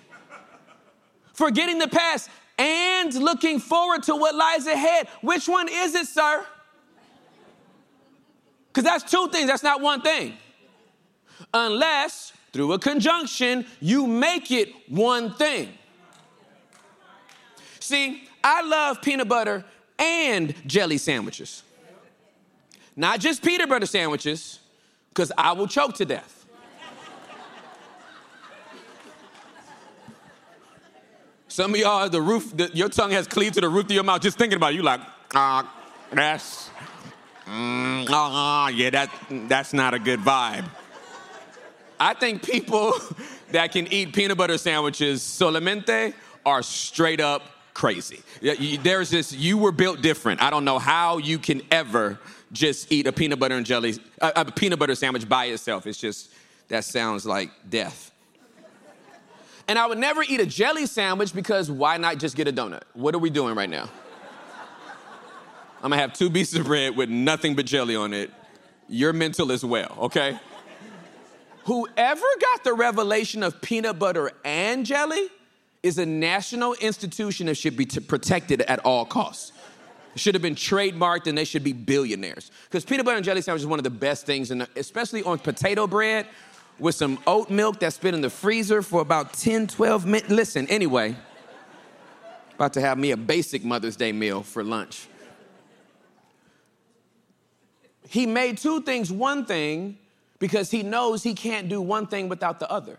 Forgetting 1.32 1.78
the 1.78 1.88
past 1.88 2.30
and 2.58 3.12
looking 3.14 3.58
forward 3.58 4.04
to 4.04 4.14
what 4.14 4.34
lies 4.34 4.66
ahead. 4.66 5.08
Which 5.20 5.48
one 5.48 5.68
is 5.68 5.94
it, 5.94 6.06
sir? 6.06 6.46
Because 8.68 8.84
that's 8.84 9.10
two 9.10 9.28
things, 9.28 9.48
that's 9.48 9.62
not 9.62 9.80
one 9.80 10.00
thing. 10.00 10.34
Unless 11.52 12.32
through 12.52 12.72
a 12.72 12.78
conjunction, 12.78 13.66
you 13.80 14.06
make 14.06 14.52
it 14.52 14.72
one 14.88 15.34
thing. 15.34 15.70
See, 17.80 18.23
I 18.44 18.60
love 18.60 19.00
peanut 19.00 19.26
butter 19.26 19.64
and 19.98 20.54
jelly 20.66 20.98
sandwiches. 20.98 21.62
Not 22.94 23.18
just 23.18 23.42
peanut 23.42 23.70
butter 23.70 23.86
sandwiches, 23.86 24.60
because 25.08 25.32
I 25.36 25.52
will 25.52 25.66
choke 25.66 25.94
to 25.94 26.04
death. 26.04 26.44
Some 31.48 31.72
of 31.72 31.80
y'all, 31.80 32.08
the 32.08 32.20
roof, 32.20 32.54
the, 32.56 32.68
your 32.74 32.88
tongue 32.88 33.12
has 33.12 33.26
cleaved 33.26 33.54
to 33.54 33.60
the 33.60 33.68
roof 33.68 33.84
of 33.84 33.92
your 33.92 34.02
mouth 34.02 34.20
just 34.20 34.36
thinking 34.36 34.56
about 34.56 34.72
it. 34.72 34.76
You 34.76 34.82
like, 34.82 35.00
ah, 35.34 35.60
uh, 35.60 36.14
that's, 36.14 36.68
mm, 37.46 38.10
uh, 38.10 38.68
yeah, 38.70 38.90
that, 38.90 39.10
that's 39.48 39.72
not 39.72 39.94
a 39.94 40.00
good 40.00 40.18
vibe. 40.20 40.68
I 41.98 42.14
think 42.14 42.42
people 42.42 42.92
that 43.52 43.70
can 43.70 43.86
eat 43.92 44.12
peanut 44.12 44.36
butter 44.36 44.58
sandwiches 44.58 45.22
solamente 45.22 46.12
are 46.44 46.62
straight 46.62 47.20
up 47.20 47.42
crazy. 47.74 48.22
There's 48.40 49.10
this, 49.10 49.32
you 49.32 49.58
were 49.58 49.72
built 49.72 50.00
different. 50.00 50.40
I 50.40 50.50
don't 50.50 50.64
know 50.64 50.78
how 50.78 51.18
you 51.18 51.38
can 51.38 51.60
ever 51.70 52.18
just 52.52 52.90
eat 52.92 53.06
a 53.06 53.12
peanut 53.12 53.38
butter 53.40 53.56
and 53.56 53.66
jelly, 53.66 53.96
a, 54.20 54.32
a 54.36 54.44
peanut 54.44 54.78
butter 54.78 54.94
sandwich 54.94 55.28
by 55.28 55.46
itself. 55.46 55.86
It's 55.86 55.98
just, 55.98 56.30
that 56.68 56.84
sounds 56.84 57.26
like 57.26 57.50
death. 57.68 58.12
And 59.66 59.78
I 59.78 59.86
would 59.86 59.98
never 59.98 60.22
eat 60.22 60.40
a 60.40 60.46
jelly 60.46 60.86
sandwich 60.86 61.34
because 61.34 61.70
why 61.70 61.96
not 61.96 62.18
just 62.18 62.36
get 62.36 62.46
a 62.46 62.52
donut? 62.52 62.82
What 62.92 63.14
are 63.14 63.18
we 63.18 63.30
doing 63.30 63.54
right 63.54 63.68
now? 63.68 63.90
I'm 65.82 65.90
gonna 65.90 66.00
have 66.00 66.12
two 66.12 66.30
pieces 66.30 66.60
of 66.60 66.66
bread 66.66 66.96
with 66.96 67.10
nothing 67.10 67.54
but 67.54 67.66
jelly 67.66 67.96
on 67.96 68.14
it. 68.14 68.30
You're 68.88 69.12
mental 69.12 69.52
as 69.52 69.64
well, 69.64 69.96
okay? 70.02 70.38
Whoever 71.64 72.26
got 72.40 72.64
the 72.64 72.74
revelation 72.74 73.42
of 73.42 73.60
peanut 73.60 73.98
butter 73.98 74.32
and 74.44 74.86
jelly 74.86 75.28
is 75.84 75.98
a 75.98 76.06
national 76.06 76.72
institution 76.74 77.44
that 77.46 77.56
should 77.56 77.76
be 77.76 77.84
protected 77.84 78.62
at 78.62 78.78
all 78.86 79.04
costs. 79.04 79.52
It 80.14 80.20
should 80.20 80.34
have 80.34 80.40
been 80.40 80.54
trademarked 80.54 81.26
and 81.26 81.36
they 81.36 81.44
should 81.44 81.62
be 81.62 81.74
billionaires. 81.74 82.50
Because 82.64 82.86
peanut 82.86 83.04
butter 83.04 83.18
and 83.18 83.24
jelly 83.24 83.42
sandwich 83.42 83.60
is 83.60 83.66
one 83.66 83.78
of 83.78 83.84
the 83.84 83.90
best 83.90 84.24
things, 84.24 84.50
in 84.50 84.58
the, 84.58 84.68
especially 84.76 85.22
on 85.24 85.38
potato 85.38 85.86
bread 85.86 86.26
with 86.78 86.94
some 86.94 87.18
oat 87.26 87.50
milk 87.50 87.80
that's 87.80 87.98
been 87.98 88.14
in 88.14 88.22
the 88.22 88.30
freezer 88.30 88.80
for 88.80 89.02
about 89.02 89.34
10, 89.34 89.66
12 89.66 90.06
minutes. 90.06 90.30
Listen, 90.30 90.66
anyway, 90.68 91.14
about 92.54 92.72
to 92.72 92.80
have 92.80 92.96
me 92.96 93.10
a 93.10 93.16
basic 93.18 93.62
Mother's 93.62 93.96
Day 93.96 94.12
meal 94.12 94.42
for 94.42 94.64
lunch. 94.64 95.06
He 98.08 98.24
made 98.24 98.56
two 98.56 98.80
things 98.80 99.12
one 99.12 99.44
thing 99.44 99.98
because 100.38 100.70
he 100.70 100.82
knows 100.82 101.22
he 101.22 101.34
can't 101.34 101.68
do 101.68 101.82
one 101.82 102.06
thing 102.06 102.30
without 102.30 102.58
the 102.58 102.70
other. 102.70 102.98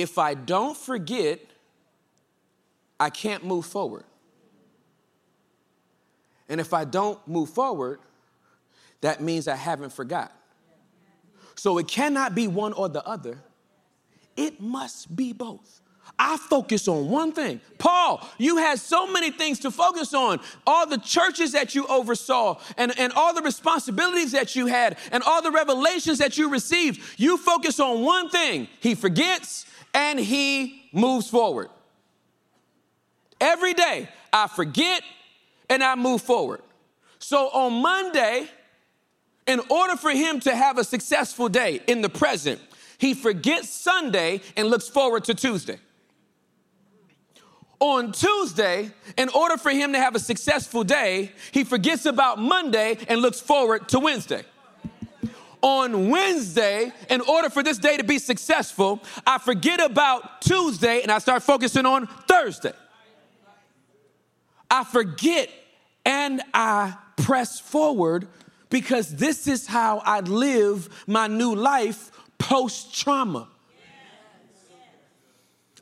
If 0.00 0.18
I 0.18 0.34
don't 0.34 0.76
forget, 0.76 1.40
I 3.00 3.10
can't 3.10 3.44
move 3.44 3.66
forward. 3.66 4.04
And 6.48 6.60
if 6.60 6.72
I 6.72 6.84
don't 6.84 7.18
move 7.26 7.50
forward, 7.50 8.00
that 9.00 9.20
means 9.20 9.48
I 9.48 9.56
haven't 9.56 9.92
forgot. 9.92 10.32
So 11.56 11.78
it 11.78 11.88
cannot 11.88 12.34
be 12.34 12.46
one 12.46 12.72
or 12.72 12.88
the 12.88 13.04
other. 13.04 13.38
It 14.36 14.60
must 14.60 15.14
be 15.14 15.32
both. 15.32 15.80
I 16.18 16.36
focus 16.36 16.88
on 16.88 17.10
one 17.10 17.32
thing. 17.32 17.60
Paul, 17.78 18.26
you 18.38 18.56
had 18.56 18.78
so 18.78 19.06
many 19.06 19.30
things 19.30 19.58
to 19.60 19.70
focus 19.70 20.14
on. 20.14 20.40
All 20.66 20.86
the 20.86 20.98
churches 20.98 21.52
that 21.52 21.74
you 21.74 21.86
oversaw, 21.86 22.58
and, 22.76 22.96
and 22.98 23.12
all 23.12 23.34
the 23.34 23.42
responsibilities 23.42 24.32
that 24.32 24.56
you 24.56 24.66
had, 24.66 24.96
and 25.12 25.22
all 25.24 25.42
the 25.42 25.50
revelations 25.50 26.18
that 26.18 26.38
you 26.38 26.48
received. 26.48 27.00
You 27.18 27.36
focus 27.36 27.78
on 27.78 28.02
one 28.02 28.30
thing. 28.30 28.68
He 28.80 28.94
forgets 28.94 29.66
and 29.94 30.18
he 30.18 30.88
moves 30.92 31.28
forward. 31.28 31.68
Every 33.40 33.74
day, 33.74 34.08
I 34.32 34.48
forget 34.48 35.02
and 35.70 35.82
I 35.82 35.94
move 35.94 36.22
forward. 36.22 36.62
So 37.18 37.48
on 37.48 37.82
Monday, 37.82 38.48
in 39.46 39.60
order 39.70 39.96
for 39.96 40.10
him 40.10 40.40
to 40.40 40.54
have 40.54 40.78
a 40.78 40.84
successful 40.84 41.48
day 41.48 41.80
in 41.86 42.02
the 42.02 42.08
present, 42.08 42.60
he 42.98 43.14
forgets 43.14 43.70
Sunday 43.70 44.40
and 44.56 44.68
looks 44.68 44.88
forward 44.88 45.24
to 45.24 45.34
Tuesday. 45.34 45.78
On 47.80 48.10
Tuesday, 48.10 48.90
in 49.16 49.28
order 49.28 49.56
for 49.56 49.70
him 49.70 49.92
to 49.92 49.98
have 49.98 50.16
a 50.16 50.18
successful 50.18 50.82
day, 50.82 51.32
he 51.52 51.62
forgets 51.62 52.06
about 52.06 52.40
Monday 52.40 52.98
and 53.08 53.20
looks 53.20 53.40
forward 53.40 53.88
to 53.90 54.00
Wednesday. 54.00 54.42
On 55.60 56.08
Wednesday, 56.08 56.92
in 57.10 57.20
order 57.22 57.50
for 57.50 57.62
this 57.62 57.78
day 57.78 57.96
to 57.96 58.04
be 58.04 58.18
successful, 58.18 59.02
I 59.26 59.38
forget 59.38 59.80
about 59.80 60.40
Tuesday 60.40 61.02
and 61.02 61.10
I 61.10 61.18
start 61.18 61.42
focusing 61.42 61.84
on 61.84 62.06
Thursday. 62.06 62.72
I 64.70 64.84
forget 64.84 65.50
and 66.04 66.42
I 66.54 66.94
press 67.16 67.58
forward 67.58 68.28
because 68.70 69.16
this 69.16 69.46
is 69.46 69.66
how 69.66 69.98
I 70.04 70.20
live 70.20 71.04
my 71.06 71.26
new 71.26 71.54
life 71.54 72.10
post 72.38 72.94
trauma. 72.94 73.48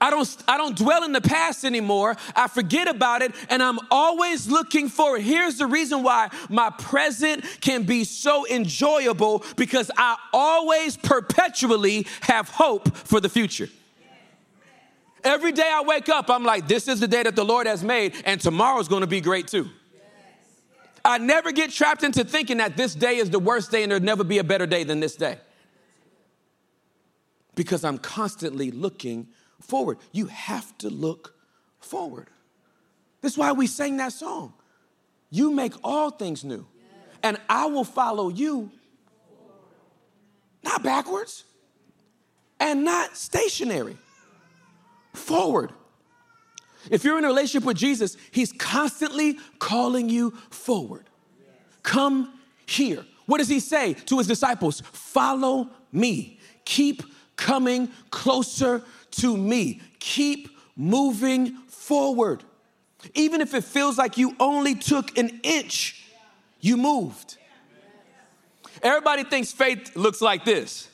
I 0.01 0.11
don't, 0.11 0.37
I 0.47 0.59
don't 0.59 0.77
dwell 0.77 1.05
in 1.05 1.13
the 1.13 1.21
past 1.21 1.65
anymore. 1.65 2.17
I 2.35 2.49
forget 2.49 2.87
about 2.87 3.23
it 3.23 3.35
and 3.49 3.63
I'm 3.63 3.79
always 3.91 4.47
looking 4.47 4.89
forward. 4.89 5.23
Here's 5.23 5.57
the 5.57 5.67
reason 5.67 6.03
why 6.03 6.29
my 6.51 6.71
present 6.71 7.45
can 7.61 7.85
be 7.85 8.05
so 8.05 8.47
enjoyable 8.47 9.45
because 9.57 9.91
I 9.97 10.17
always 10.33 10.97
perpetually 10.97 12.07
have 12.23 12.51
hope 12.51 12.95
for 12.97 13.21
the 13.21 13.29
future. 13.29 13.69
Every 15.25 15.51
day 15.51 15.69
I 15.73 15.83
wake 15.83 16.09
up, 16.09 16.31
I'm 16.31 16.45
like, 16.45 16.69
this 16.69 16.87
is 16.87 17.01
the 17.01 17.09
day 17.09 17.25
that 17.25 17.35
the 17.35 17.45
Lord 17.45 17.67
has 17.67 17.83
made, 17.83 18.15
and 18.25 18.41
tomorrow's 18.41 18.87
gonna 18.87 19.09
be 19.09 19.21
great 19.21 19.49
too. 19.49 19.69
I 21.05 21.19
never 21.19 21.53
get 21.53 21.71
trapped 21.71 22.03
into 22.03 22.25
thinking 22.25 22.59
that 22.59 22.77
this 22.77 22.95
day 22.95 23.17
is 23.17 23.31
the 23.31 23.39
worst 23.39 23.71
day 23.71 23.83
and 23.83 23.91
there'll 23.91 24.05
never 24.05 24.25
be 24.25 24.39
a 24.39 24.45
better 24.45 24.67
day 24.67 24.85
than 24.85 25.01
this 25.01 25.17
day. 25.17 25.39
Because 27.55 27.85
I'm 27.85 27.99
constantly 27.99 28.71
looking 28.71 29.29
forward. 29.67 29.99
You 30.13 30.27
have 30.27 30.77
to 30.79 30.91
look 30.91 31.35
forward. 31.81 32.29
This 33.21 33.33
is 33.33 33.39
why 33.39 33.53
we 33.53 33.67
sang 33.67 33.97
that 33.99 34.13
song. 34.13 34.53
You 35.31 35.51
make 35.51 35.73
all 35.83 36.11
things 36.11 36.45
new, 36.45 36.67
and 37.23 37.39
I 37.49 37.67
will 37.67 37.85
follow 37.85 38.29
you, 38.29 38.71
not 40.63 40.83
backwards 40.83 41.45
and 42.61 42.85
not 42.85 43.17
stationary, 43.17 43.97
forward. 45.13 45.73
If 46.91 47.05
you're 47.05 47.19
in 47.19 47.25
a 47.25 47.29
relationship 47.29 47.67
with 47.67 47.77
Jesus, 47.77 48.17
He's 48.31 48.53
constantly 48.53 49.39
calling 49.59 50.09
you 50.09 50.31
forward. 50.51 51.07
Come 51.83 52.33
here. 52.67 53.05
What 53.27 53.39
does 53.39 53.49
He 53.49 53.61
say 53.61 53.95
to 53.95 54.19
His 54.19 54.27
disciples? 54.27 54.83
Follow 54.93 55.71
me. 55.91 56.39
Keep 56.65 57.03
coming 57.37 57.91
closer 58.11 58.83
to 59.21 59.37
me. 59.37 59.81
Keep 59.99 60.49
moving 60.77 61.57
forward. 61.69 62.45
Even 63.15 63.41
if 63.41 63.55
it 63.55 63.65
feels 63.65 63.99
like 63.99 64.17
you 64.17 64.35
only 64.41 64.75
took 64.75 65.17
an 65.19 65.41
inch, 65.43 66.05
you 66.61 66.77
moved. 66.77 67.37
Everybody 68.83 69.25
thinks 69.25 69.53
faith 69.53 69.97
looks 69.97 70.21
like 70.21 70.45
this. 70.45 70.89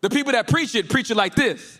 The 0.00 0.10
people 0.10 0.32
that 0.32 0.48
preach 0.48 0.74
it 0.74 0.88
preach 0.88 1.10
it 1.10 1.16
like 1.16 1.34
this. 1.34 1.78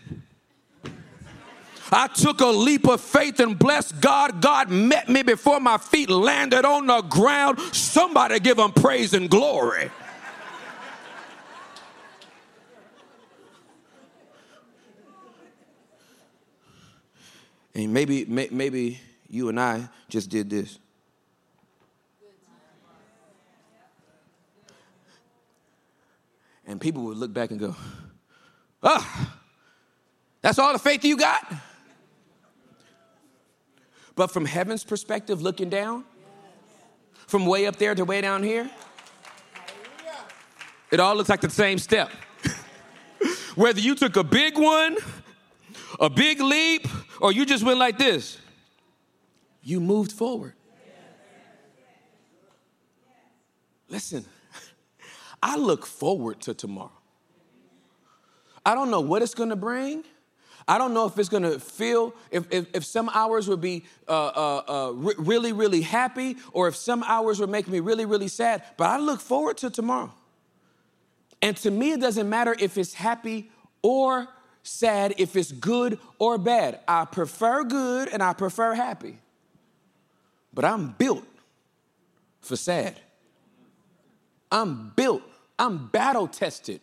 I 1.91 2.07
took 2.07 2.41
a 2.41 2.45
leap 2.45 2.87
of 2.87 3.01
faith 3.01 3.39
and 3.39 3.57
blessed 3.57 3.99
God. 3.99 4.41
God 4.41 4.69
met 4.69 5.09
me 5.09 5.23
before 5.23 5.59
my 5.59 5.77
feet 5.77 6.09
landed 6.09 6.63
on 6.63 6.85
the 6.85 7.01
ground. 7.01 7.59
Somebody 7.73 8.39
give 8.39 8.59
him 8.59 8.71
praise 8.71 9.13
and 9.13 9.29
glory. 9.29 9.89
And 17.79 17.93
maybe, 17.93 18.25
maybe 18.25 18.99
you 19.29 19.47
and 19.47 19.57
I 19.57 19.87
just 20.09 20.29
did 20.29 20.49
this. 20.49 20.79
And 26.67 26.81
people 26.81 27.03
would 27.03 27.17
look 27.17 27.33
back 27.33 27.51
and 27.51 27.59
go, 27.59 27.75
ah, 28.83 29.37
that's 30.41 30.59
all 30.59 30.73
the 30.73 30.79
faith 30.79 31.05
you 31.05 31.15
got? 31.15 31.53
But 34.13 34.27
from 34.29 34.43
heaven's 34.43 34.83
perspective, 34.83 35.41
looking 35.41 35.69
down, 35.69 36.03
from 37.27 37.45
way 37.45 37.65
up 37.65 37.77
there 37.77 37.95
to 37.95 38.03
way 38.03 38.19
down 38.19 38.43
here, 38.43 38.69
it 40.91 40.99
all 40.99 41.15
looks 41.15 41.29
like 41.29 41.41
the 41.41 41.49
same 41.49 41.77
step. 41.77 42.11
Whether 43.55 43.79
you 43.79 43.95
took 43.95 44.17
a 44.17 44.23
big 44.23 44.57
one, 44.57 44.97
a 45.99 46.09
big 46.09 46.39
leap, 46.39 46.87
or 47.19 47.31
you 47.31 47.45
just 47.45 47.63
went 47.63 47.77
like 47.77 47.97
this, 47.97 48.37
you 49.61 49.79
moved 49.79 50.11
forward. 50.11 50.53
Listen, 53.89 54.25
I 55.43 55.57
look 55.57 55.85
forward 55.85 56.39
to 56.41 56.53
tomorrow. 56.53 56.91
I 58.65 58.75
don't 58.75 58.91
know 58.91 59.01
what 59.01 59.21
it's 59.21 59.33
gonna 59.33 59.55
bring. 59.55 60.03
I 60.67 60.77
don't 60.77 60.93
know 60.93 61.07
if 61.07 61.17
it's 61.17 61.29
gonna 61.29 61.59
feel, 61.59 62.13
if, 62.29 62.45
if, 62.51 62.67
if 62.75 62.85
some 62.85 63.09
hours 63.09 63.47
would 63.47 63.61
be 63.61 63.85
uh, 64.07 64.11
uh, 64.27 64.61
uh, 64.67 64.91
re- 64.91 65.15
really, 65.17 65.51
really 65.51 65.81
happy, 65.81 66.37
or 66.53 66.67
if 66.67 66.75
some 66.75 67.03
hours 67.03 67.39
would 67.39 67.49
make 67.49 67.67
me 67.67 67.79
really, 67.79 68.05
really 68.05 68.27
sad, 68.27 68.63
but 68.77 68.89
I 68.89 68.97
look 68.97 69.19
forward 69.19 69.57
to 69.57 69.69
tomorrow. 69.69 70.13
And 71.41 71.57
to 71.57 71.71
me, 71.71 71.93
it 71.93 72.01
doesn't 72.01 72.29
matter 72.29 72.55
if 72.59 72.77
it's 72.77 72.93
happy 72.93 73.49
or 73.81 74.27
sad, 74.69 75.15
if 75.17 75.35
it's 75.35 75.51
good 75.51 75.99
or 76.19 76.37
bad. 76.37 76.79
I 76.87 77.05
prefer 77.05 77.63
good 77.63 78.07
and 78.09 78.21
I 78.21 78.33
prefer 78.33 78.73
happy. 78.73 79.17
But 80.53 80.65
I'm 80.65 80.91
built 80.91 81.25
for 82.41 82.55
sad. 82.55 82.99
I'm 84.51 84.91
built, 84.95 85.21
I'm 85.57 85.87
battle 85.87 86.27
tested 86.27 86.81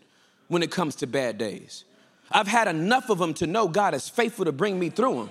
when 0.49 0.63
it 0.63 0.71
comes 0.71 0.97
to 0.97 1.07
bad 1.07 1.39
days. 1.39 1.85
I've 2.31 2.49
had 2.49 2.69
enough 2.69 3.11
of 3.11 3.19
them 3.19 3.35
to 3.35 3.47
know 3.47 3.69
God 3.69 3.95
is 3.95 4.09
faithful 4.09 4.45
to 4.45 4.53
bring 4.53 4.79
me 4.79 4.91
through 4.91 5.15
them. 5.15 5.31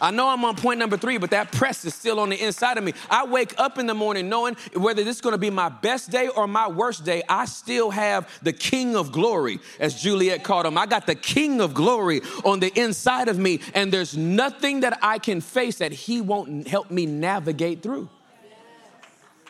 I 0.00 0.10
know 0.10 0.28
I'm 0.28 0.44
on 0.44 0.56
point 0.56 0.78
number 0.78 0.96
three, 0.96 1.18
but 1.18 1.30
that 1.30 1.52
press 1.52 1.84
is 1.84 1.94
still 1.94 2.20
on 2.20 2.28
the 2.30 2.42
inside 2.42 2.78
of 2.78 2.84
me. 2.84 2.92
I 3.10 3.24
wake 3.24 3.54
up 3.58 3.78
in 3.78 3.86
the 3.86 3.94
morning 3.94 4.28
knowing 4.28 4.56
whether 4.74 5.02
this 5.04 5.16
is 5.16 5.20
gonna 5.20 5.38
be 5.38 5.50
my 5.50 5.68
best 5.68 6.10
day 6.10 6.28
or 6.28 6.46
my 6.46 6.68
worst 6.68 7.04
day, 7.04 7.22
I 7.28 7.46
still 7.46 7.90
have 7.90 8.28
the 8.42 8.52
King 8.52 8.96
of 8.96 9.12
Glory, 9.12 9.60
as 9.80 10.00
Juliet 10.00 10.44
called 10.44 10.66
him. 10.66 10.78
I 10.78 10.86
got 10.86 11.06
the 11.06 11.14
King 11.14 11.60
of 11.60 11.74
Glory 11.74 12.20
on 12.44 12.60
the 12.60 12.72
inside 12.78 13.28
of 13.28 13.38
me, 13.38 13.60
and 13.74 13.92
there's 13.92 14.16
nothing 14.16 14.80
that 14.80 14.98
I 15.02 15.18
can 15.18 15.40
face 15.40 15.78
that 15.78 15.92
He 15.92 16.20
won't 16.20 16.68
help 16.68 16.90
me 16.90 17.06
navigate 17.06 17.82
through. 17.82 18.08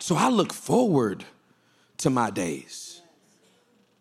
So 0.01 0.17
I 0.17 0.29
look 0.29 0.53
forward 0.53 1.25
to 1.99 2.11
my 2.11 2.31
days. 2.31 3.03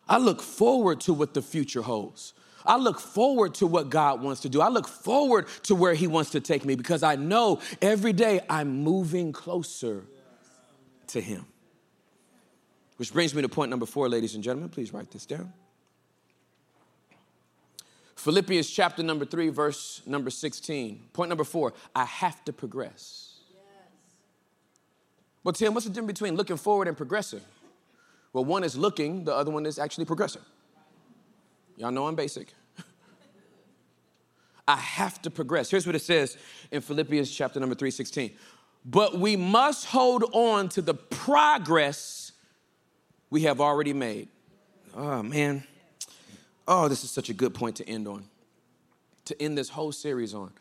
I 0.07 0.17
look 0.17 0.41
forward 0.41 1.01
to 1.01 1.13
what 1.13 1.33
the 1.33 1.41
future 1.41 1.81
holds. 1.81 2.33
I 2.67 2.77
look 2.77 2.99
forward 2.99 3.55
to 3.55 3.67
what 3.67 3.89
God 3.89 4.21
wants 4.21 4.41
to 4.41 4.49
do. 4.49 4.61
I 4.61 4.67
look 4.67 4.87
forward 4.87 5.47
to 5.63 5.73
where 5.73 5.93
He 5.93 6.05
wants 6.05 6.31
to 6.31 6.41
take 6.41 6.65
me 6.65 6.75
because 6.75 7.01
I 7.01 7.15
know 7.15 7.61
every 7.81 8.13
day 8.13 8.41
I'm 8.49 8.83
moving 8.83 9.31
closer 9.31 10.03
to 11.07 11.21
Him. 11.21 11.45
Which 12.97 13.13
brings 13.13 13.33
me 13.33 13.41
to 13.41 13.49
point 13.49 13.69
number 13.69 13.85
four, 13.85 14.09
ladies 14.09 14.35
and 14.35 14.43
gentlemen. 14.43 14.69
Please 14.69 14.93
write 14.93 15.11
this 15.11 15.25
down. 15.25 15.53
Philippians 18.15 18.69
chapter 18.69 19.03
number 19.03 19.25
three, 19.25 19.49
verse 19.49 20.01
number 20.05 20.29
16. 20.29 21.09
Point 21.13 21.29
number 21.29 21.43
four 21.43 21.73
I 21.95 22.03
have 22.03 22.43
to 22.45 22.53
progress. 22.53 23.35
Yes. 23.49 23.61
Well, 25.43 25.53
Tim, 25.53 25.73
what's 25.73 25.85
the 25.85 25.93
difference 25.93 26.19
between 26.19 26.35
looking 26.35 26.57
forward 26.57 26.87
and 26.87 26.97
progressing? 26.97 27.41
Well, 28.33 28.43
one 28.43 28.63
is 28.63 28.75
looking, 28.75 29.23
the 29.23 29.33
other 29.33 29.51
one 29.51 29.65
is 29.65 29.79
actually 29.79 30.05
progressing. 30.05 30.41
Y'all 31.77 31.91
know 31.91 32.07
I'm 32.07 32.15
basic. 32.15 32.53
I 34.67 34.75
have 34.75 35.21
to 35.21 35.29
progress. 35.29 35.69
Here's 35.69 35.85
what 35.85 35.95
it 35.95 36.01
says 36.01 36.37
in 36.71 36.81
Philippians 36.81 37.31
chapter 37.31 37.59
number 37.59 37.75
3, 37.75 37.91
16. 37.91 38.31
But 38.83 39.19
we 39.19 39.35
must 39.35 39.85
hold 39.85 40.23
on 40.33 40.69
to 40.69 40.81
the 40.81 40.95
progress 40.95 42.31
we 43.29 43.43
have 43.43 43.61
already 43.61 43.93
made. 43.93 44.29
Oh, 44.95 45.21
man. 45.21 45.63
oh, 46.67 46.87
this 46.87 47.03
is 47.03 47.11
such 47.11 47.29
a 47.29 47.33
good 47.33 47.53
point 47.53 47.75
to 47.75 47.87
end 47.87 48.07
on, 48.07 48.23
to 49.25 49.39
end 49.41 49.57
this 49.57 49.69
whole 49.69 49.91
series 49.91 50.33
on. 50.33 50.51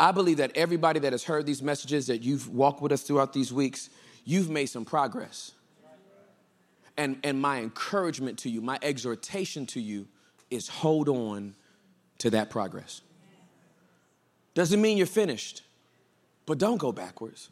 I 0.00 0.12
believe 0.12 0.38
that 0.38 0.56
everybody 0.56 0.98
that 1.00 1.12
has 1.12 1.24
heard 1.24 1.44
these 1.44 1.62
messages, 1.62 2.06
that 2.06 2.22
you've 2.22 2.48
walked 2.48 2.80
with 2.80 2.90
us 2.90 3.02
throughout 3.02 3.34
these 3.34 3.52
weeks, 3.52 3.90
you've 4.24 4.48
made 4.48 4.66
some 4.66 4.86
progress. 4.86 5.52
And, 6.96 7.18
and 7.24 7.40
my 7.40 7.60
encouragement 7.60 8.38
to 8.40 8.50
you, 8.50 8.60
my 8.60 8.78
exhortation 8.82 9.66
to 9.66 9.80
you 9.80 10.06
is 10.50 10.68
hold 10.68 11.08
on 11.08 11.54
to 12.18 12.30
that 12.30 12.50
progress. 12.50 13.02
Doesn't 14.54 14.80
mean 14.80 14.98
you're 14.98 15.06
finished, 15.06 15.62
but 16.46 16.58
don't 16.58 16.78
go 16.78 16.92
backwards. 16.92 17.48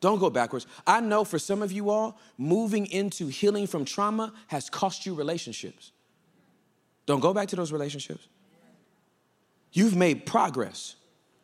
Don't 0.00 0.18
go 0.18 0.30
backwards. 0.30 0.66
I 0.86 1.00
know 1.00 1.24
for 1.24 1.38
some 1.38 1.62
of 1.62 1.72
you 1.72 1.90
all, 1.90 2.18
moving 2.38 2.86
into 2.86 3.28
healing 3.28 3.66
from 3.66 3.84
trauma 3.84 4.32
has 4.48 4.70
cost 4.70 5.06
you 5.06 5.14
relationships. 5.14 5.92
Don't 7.06 7.20
go 7.20 7.34
back 7.34 7.48
to 7.48 7.56
those 7.56 7.70
relationships. 7.70 8.28
You've 9.72 9.96
made 9.96 10.26
progress. 10.26 10.96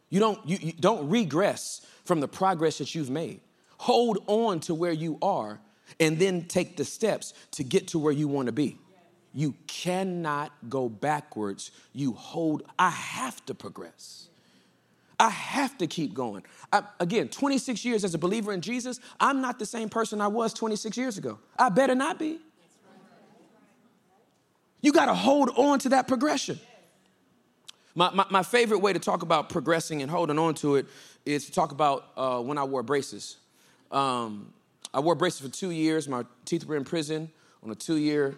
You 0.08 0.20
don't, 0.20 0.46
you, 0.48 0.58
you 0.60 0.72
don't 0.72 1.08
regress 1.08 1.84
from 2.04 2.20
the 2.20 2.28
progress 2.28 2.78
that 2.78 2.94
you've 2.94 3.10
made. 3.10 3.40
Hold 3.78 4.18
on 4.26 4.60
to 4.60 4.74
where 4.74 4.92
you 4.92 5.18
are 5.20 5.60
and 6.00 6.18
then 6.18 6.44
take 6.44 6.76
the 6.76 6.84
steps 6.84 7.34
to 7.52 7.64
get 7.64 7.88
to 7.88 7.98
where 7.98 8.12
you 8.12 8.28
want 8.28 8.46
to 8.46 8.52
be. 8.52 8.78
You 9.32 9.54
cannot 9.66 10.52
go 10.68 10.88
backwards. 10.88 11.70
You 11.92 12.12
hold, 12.12 12.62
I 12.78 12.90
have 12.90 13.44
to 13.46 13.54
progress. 13.54 14.28
I 15.18 15.30
have 15.30 15.76
to 15.78 15.86
keep 15.86 16.14
going. 16.14 16.42
I, 16.72 16.82
again, 17.00 17.28
26 17.28 17.84
years 17.84 18.04
as 18.04 18.14
a 18.14 18.18
believer 18.18 18.52
in 18.52 18.60
Jesus, 18.60 19.00
I'm 19.20 19.40
not 19.40 19.58
the 19.58 19.66
same 19.66 19.88
person 19.88 20.20
I 20.20 20.28
was 20.28 20.52
26 20.52 20.96
years 20.96 21.18
ago. 21.18 21.38
I 21.58 21.68
better 21.70 21.94
not 21.94 22.18
be. 22.18 22.38
You 24.82 24.92
got 24.92 25.06
to 25.06 25.14
hold 25.14 25.50
on 25.56 25.78
to 25.80 25.88
that 25.90 26.06
progression. 26.06 26.60
My, 27.94 28.10
my, 28.10 28.26
my, 28.30 28.42
favorite 28.42 28.80
way 28.80 28.92
to 28.92 28.98
talk 28.98 29.22
about 29.22 29.48
progressing 29.48 30.02
and 30.02 30.10
holding 30.10 30.38
on 30.38 30.54
to 30.56 30.76
it 30.76 30.86
is 31.24 31.46
to 31.46 31.52
talk 31.52 31.72
about 31.72 32.04
uh, 32.16 32.40
when 32.40 32.58
I 32.58 32.64
wore 32.64 32.82
braces. 32.82 33.38
Um, 33.90 34.52
I 34.96 35.00
wore 35.00 35.14
braces 35.14 35.42
for 35.42 35.52
two 35.52 35.72
years. 35.72 36.08
My 36.08 36.24
teeth 36.46 36.64
were 36.64 36.74
in 36.74 36.84
prison 36.84 37.30
on 37.62 37.70
a 37.70 37.74
two 37.74 37.98
year 37.98 38.34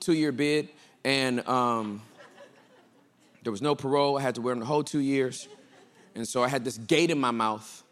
two 0.00 0.14
year 0.14 0.32
bid, 0.32 0.70
and 1.04 1.46
um, 1.46 2.00
there 3.42 3.50
was 3.50 3.60
no 3.60 3.74
parole. 3.74 4.16
I 4.16 4.22
had 4.22 4.36
to 4.36 4.40
wear 4.40 4.54
them 4.54 4.60
the 4.60 4.66
whole 4.66 4.82
two 4.82 5.00
years. 5.00 5.48
And 6.14 6.26
so 6.26 6.42
I 6.42 6.48
had 6.48 6.64
this 6.64 6.78
gate 6.78 7.10
in 7.10 7.18
my 7.18 7.30
mouth, 7.30 7.82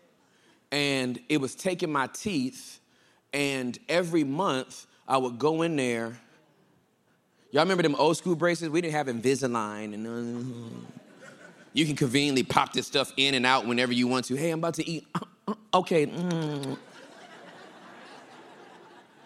and 0.73 1.21
it 1.29 1.43
was 1.43 1.55
taking 1.55 1.93
my 1.93 2.07
teeth. 2.07 2.81
And 3.35 3.79
every 3.87 4.25
month, 4.25 4.87
I 5.07 5.19
would 5.19 5.39
go 5.39 5.61
in 5.61 5.77
there. 5.77 6.19
Y'all 7.51 7.65
remember 7.65 7.83
them 7.83 7.97
old 7.97 8.17
school 8.17 8.35
braces? 8.35 8.71
We 8.71 8.81
didn't 8.81 8.95
have 8.95 9.09
Invisalign, 9.09 9.93
and 9.93 10.07
uh, 10.07 11.29
you 11.75 11.85
can 11.85 11.97
conveniently 11.97 12.45
pop 12.45 12.73
this 12.73 12.87
stuff 12.87 13.13
in 13.19 13.35
and 13.35 13.45
out 13.45 13.67
whenever 13.67 13.93
you 13.93 14.09
want 14.09 14.25
to. 14.27 14.37
Hey, 14.37 14.53
I'm 14.53 14.61
about 14.61 14.75
to 14.75 14.89
eat. 14.89 15.07
Okay. 15.75 16.07
Mm. 16.07 16.79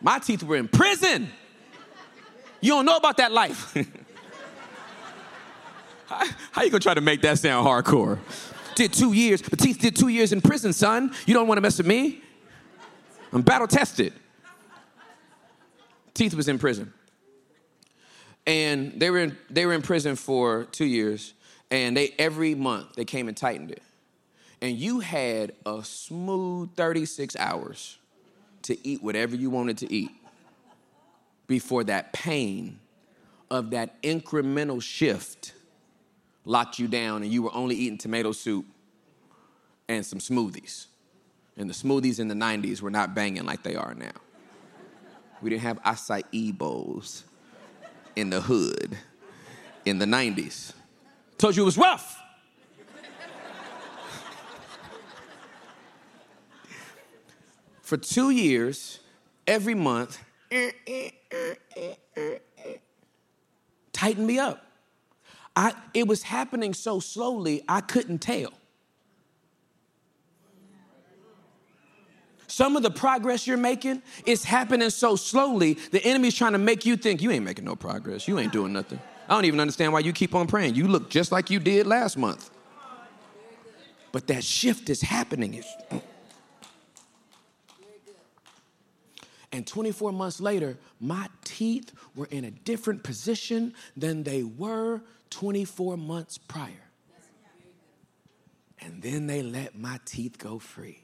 My 0.00 0.18
teeth 0.18 0.42
were 0.42 0.56
in 0.56 0.68
prison. 0.68 1.28
You 2.60 2.72
don't 2.72 2.84
know 2.84 2.96
about 2.96 3.16
that 3.18 3.32
life. 3.32 3.74
how, 6.06 6.24
how 6.52 6.62
you 6.62 6.70
gonna 6.70 6.80
try 6.80 6.94
to 6.94 7.00
make 7.00 7.22
that 7.22 7.38
sound 7.38 7.66
hardcore? 7.66 8.18
Did 8.74 8.92
two 8.92 9.12
years, 9.12 9.42
Batiste 9.42 9.80
did 9.80 9.96
two 9.96 10.08
years 10.08 10.32
in 10.32 10.40
prison, 10.40 10.72
son. 10.72 11.12
You 11.26 11.34
don't 11.34 11.48
wanna 11.48 11.60
mess 11.60 11.78
with 11.78 11.86
me? 11.86 12.22
I'm 13.32 13.42
battle 13.42 13.66
tested. 13.66 14.12
Teeth 16.14 16.34
was 16.34 16.48
in 16.48 16.58
prison. 16.58 16.92
And 18.46 18.98
they 18.98 19.10
were 19.10 19.18
in, 19.18 19.36
they 19.50 19.66
were 19.66 19.74
in 19.74 19.82
prison 19.82 20.16
for 20.16 20.64
two 20.72 20.86
years, 20.86 21.34
and 21.70 21.96
they 21.96 22.14
every 22.18 22.54
month 22.54 22.94
they 22.94 23.04
came 23.04 23.28
and 23.28 23.36
tightened 23.36 23.70
it. 23.70 23.82
And 24.60 24.76
you 24.76 25.00
had 25.00 25.52
a 25.64 25.84
smooth 25.84 26.74
36 26.74 27.36
hours 27.36 27.98
to 28.62 28.86
eat 28.86 29.02
whatever 29.02 29.36
you 29.36 29.50
wanted 29.50 29.78
to 29.78 29.92
eat 29.92 30.10
before 31.46 31.84
that 31.84 32.12
pain 32.12 32.80
of 33.50 33.70
that 33.70 34.00
incremental 34.02 34.82
shift 34.82 35.54
locked 36.44 36.78
you 36.78 36.88
down 36.88 37.22
and 37.22 37.32
you 37.32 37.42
were 37.42 37.54
only 37.54 37.76
eating 37.76 37.98
tomato 37.98 38.32
soup 38.32 38.66
and 39.88 40.04
some 40.04 40.18
smoothies. 40.18 40.86
And 41.56 41.68
the 41.68 41.74
smoothies 41.74 42.20
in 42.20 42.28
the 42.28 42.34
90s 42.34 42.82
were 42.82 42.90
not 42.90 43.14
banging 43.14 43.44
like 43.44 43.62
they 43.62 43.74
are 43.74 43.94
now. 43.94 44.12
We 45.40 45.50
didn't 45.50 45.62
have 45.62 45.82
acai 45.82 46.56
bowls 46.56 47.24
in 48.16 48.30
the 48.30 48.40
hood 48.40 48.96
in 49.84 49.98
the 49.98 50.04
90s. 50.04 50.72
Told 51.38 51.56
you 51.56 51.62
it 51.62 51.66
was 51.66 51.78
rough. 51.78 52.20
For 57.88 57.96
two 57.96 58.28
years, 58.28 59.00
every 59.46 59.74
month, 59.74 60.22
tighten 63.94 64.26
me 64.26 64.38
up. 64.38 64.62
I, 65.56 65.72
it 65.94 66.06
was 66.06 66.22
happening 66.22 66.74
so 66.74 67.00
slowly, 67.00 67.64
I 67.66 67.80
couldn't 67.80 68.18
tell. 68.18 68.52
Some 72.46 72.76
of 72.76 72.82
the 72.82 72.90
progress 72.90 73.46
you're 73.46 73.56
making 73.56 74.02
is 74.26 74.44
happening 74.44 74.90
so 74.90 75.16
slowly, 75.16 75.78
the 75.90 76.04
enemy's 76.04 76.34
trying 76.34 76.52
to 76.52 76.58
make 76.58 76.84
you 76.84 76.94
think 76.94 77.22
you 77.22 77.30
ain't 77.30 77.46
making 77.46 77.64
no 77.64 77.74
progress. 77.74 78.28
You 78.28 78.38
ain't 78.38 78.52
doing 78.52 78.74
nothing. 78.74 79.00
I 79.30 79.34
don't 79.34 79.46
even 79.46 79.60
understand 79.60 79.94
why 79.94 80.00
you 80.00 80.12
keep 80.12 80.34
on 80.34 80.46
praying. 80.46 80.74
You 80.74 80.88
look 80.88 81.08
just 81.08 81.32
like 81.32 81.48
you 81.48 81.58
did 81.58 81.86
last 81.86 82.18
month. 82.18 82.50
But 84.12 84.26
that 84.26 84.44
shift 84.44 84.90
is 84.90 85.00
happening. 85.00 85.64
And 89.50 89.66
24 89.66 90.12
months 90.12 90.40
later, 90.40 90.76
my 91.00 91.28
teeth 91.44 91.92
were 92.14 92.26
in 92.26 92.44
a 92.44 92.50
different 92.50 93.02
position 93.02 93.74
than 93.96 94.22
they 94.22 94.42
were 94.42 95.00
24 95.30 95.96
months 95.96 96.38
prior. 96.38 96.72
And 98.80 99.02
then 99.02 99.26
they 99.26 99.42
let 99.42 99.76
my 99.76 99.98
teeth 100.04 100.38
go 100.38 100.58
free. 100.58 101.02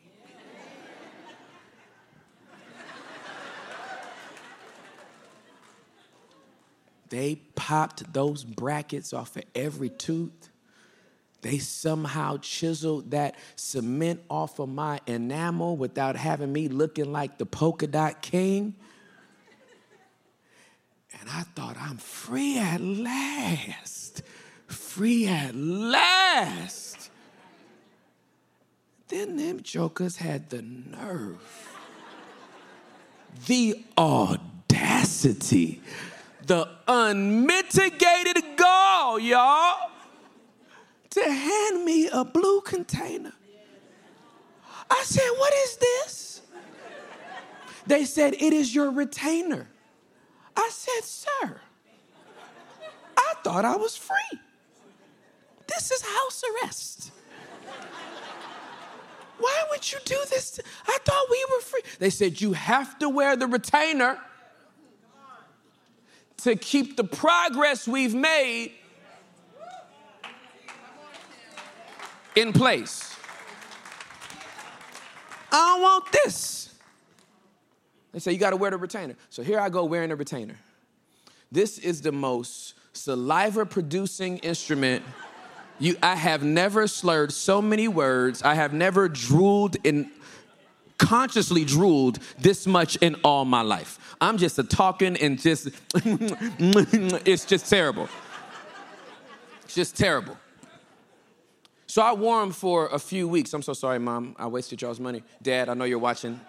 they 7.09 7.36
popped 7.55 8.12
those 8.12 8.45
brackets 8.45 9.12
off 9.12 9.36
of 9.36 9.45
every 9.55 9.88
tooth 9.88 10.51
they 11.45 11.59
somehow 11.59 12.38
chiseled 12.38 13.11
that 13.11 13.34
cement 13.55 14.22
off 14.30 14.59
of 14.59 14.70
my 14.70 14.99
enamel 15.07 15.76
without 15.76 16.16
having 16.16 16.51
me 16.51 16.68
looking 16.68 17.12
like 17.12 17.36
the 17.36 17.45
polka 17.45 17.86
dot 17.86 18.22
king. 18.22 18.74
And 21.20 21.28
I 21.28 21.42
thought, 21.42 21.76
I'm 21.78 21.99
free 21.99 22.57
at 22.57 22.80
last. 22.80 24.22
Free 24.68 25.26
at 25.26 25.55
last. 25.55 27.11
Then 29.09 29.36
them 29.36 29.62
jokers 29.62 30.16
had 30.16 30.49
the 30.49 30.62
nerve, 30.62 31.68
the 33.45 33.84
audacity, 33.99 35.82
the 36.47 36.70
unmitigated 36.88 38.57
gall, 38.57 39.18
y'all 39.18 39.90
to 41.15 41.23
hand 41.23 41.85
me 41.85 42.09
a 42.12 42.25
blue 42.25 42.61
container. 42.61 43.33
I 44.91 45.03
said, 45.05 45.29
What 45.37 45.55
is 45.55 45.77
this? 45.77 46.41
They 47.87 48.05
said, 48.05 48.35
It 48.35 48.53
is 48.53 48.75
your 48.75 48.91
retainer. 48.91 49.69
I 50.57 50.69
said, 50.73 51.05
Sir, 51.05 51.61
I 53.17 53.35
thought 53.45 53.65
I 53.65 53.77
was 53.77 53.97
free. 53.97 54.41
This 55.69 55.91
is 55.91 56.03
house 56.03 56.43
arrest. 56.62 57.12
Why 59.39 59.62
would 59.71 59.93
you 59.93 59.99
do 60.05 60.19
this? 60.31 60.59
I 60.87 60.99
thought 61.05 61.27
we 61.31 61.47
were 61.53 61.61
free. 61.61 61.83
They 62.01 62.11
said, 62.11 62.41
You 62.41 62.55
have 62.55 62.99
to 62.99 63.09
wear 63.09 63.37
the 63.37 63.47
retainer 63.47 64.19
to 66.39 66.57
keep 66.57 66.97
the 66.97 67.05
progress 67.05 67.87
we've 67.87 68.15
made 68.15 68.73
in 72.35 72.53
place. 72.53 73.14
I 75.53 75.57
don't 75.57 75.82
want 75.82 76.12
this. 76.12 76.74
They 78.12 78.18
say 78.18 78.32
you 78.32 78.39
got 78.39 78.51
to 78.51 78.57
wear 78.57 78.70
the 78.70 78.76
retainer. 78.76 79.14
So 79.30 79.43
here 79.43 79.59
I 79.59 79.68
go 79.68 79.85
wearing 79.85 80.11
the 80.11 80.16
retainer. 80.16 80.57
This 81.51 81.78
is 81.78 82.01
the 82.01 82.12
most 82.12 82.74
saliva 82.93 83.66
producing 83.66 84.39
instrument. 84.39 85.05
You, 85.78 85.97
I 86.03 86.14
have 86.14 86.43
never 86.43 86.87
slurred 86.87 87.32
so 87.32 87.61
many 87.61 87.89
words. 87.89 88.43
I 88.43 88.55
have 88.55 88.72
never 88.72 89.09
drooled 89.09 89.76
in 89.85 90.11
consciously 90.97 91.64
drooled 91.64 92.18
this 92.39 92.66
much 92.66 92.97
in 92.97 93.16
all 93.24 93.45
my 93.45 93.62
life. 93.62 93.99
I'm 94.20 94.39
just 94.39 94.59
a 94.59 94.62
talking 94.62 95.16
and 95.16 95.41
just, 95.41 95.68
it's 95.95 97.45
just 97.45 97.68
terrible. 97.68 98.09
It's 99.64 99.74
just 99.74 99.97
terrible. 99.97 100.37
So 101.95 102.03
I 102.03 102.12
wore 102.12 102.40
them 102.40 102.51
for 102.51 102.88
a 102.88 102.99
few 102.99 103.28
weeks. 103.28 103.55
I'm 103.55 103.62
so 103.62 103.72
sorry, 103.72 104.01
Mom. 104.01 104.34
I 104.36 104.49
wasted 104.49 104.82
y'all's 104.82 104.99
money. 104.99 105.22
Dad, 105.40 105.68
I 105.68 105.74
know 105.74 105.84
you're 105.84 106.01
watching. 106.01 106.40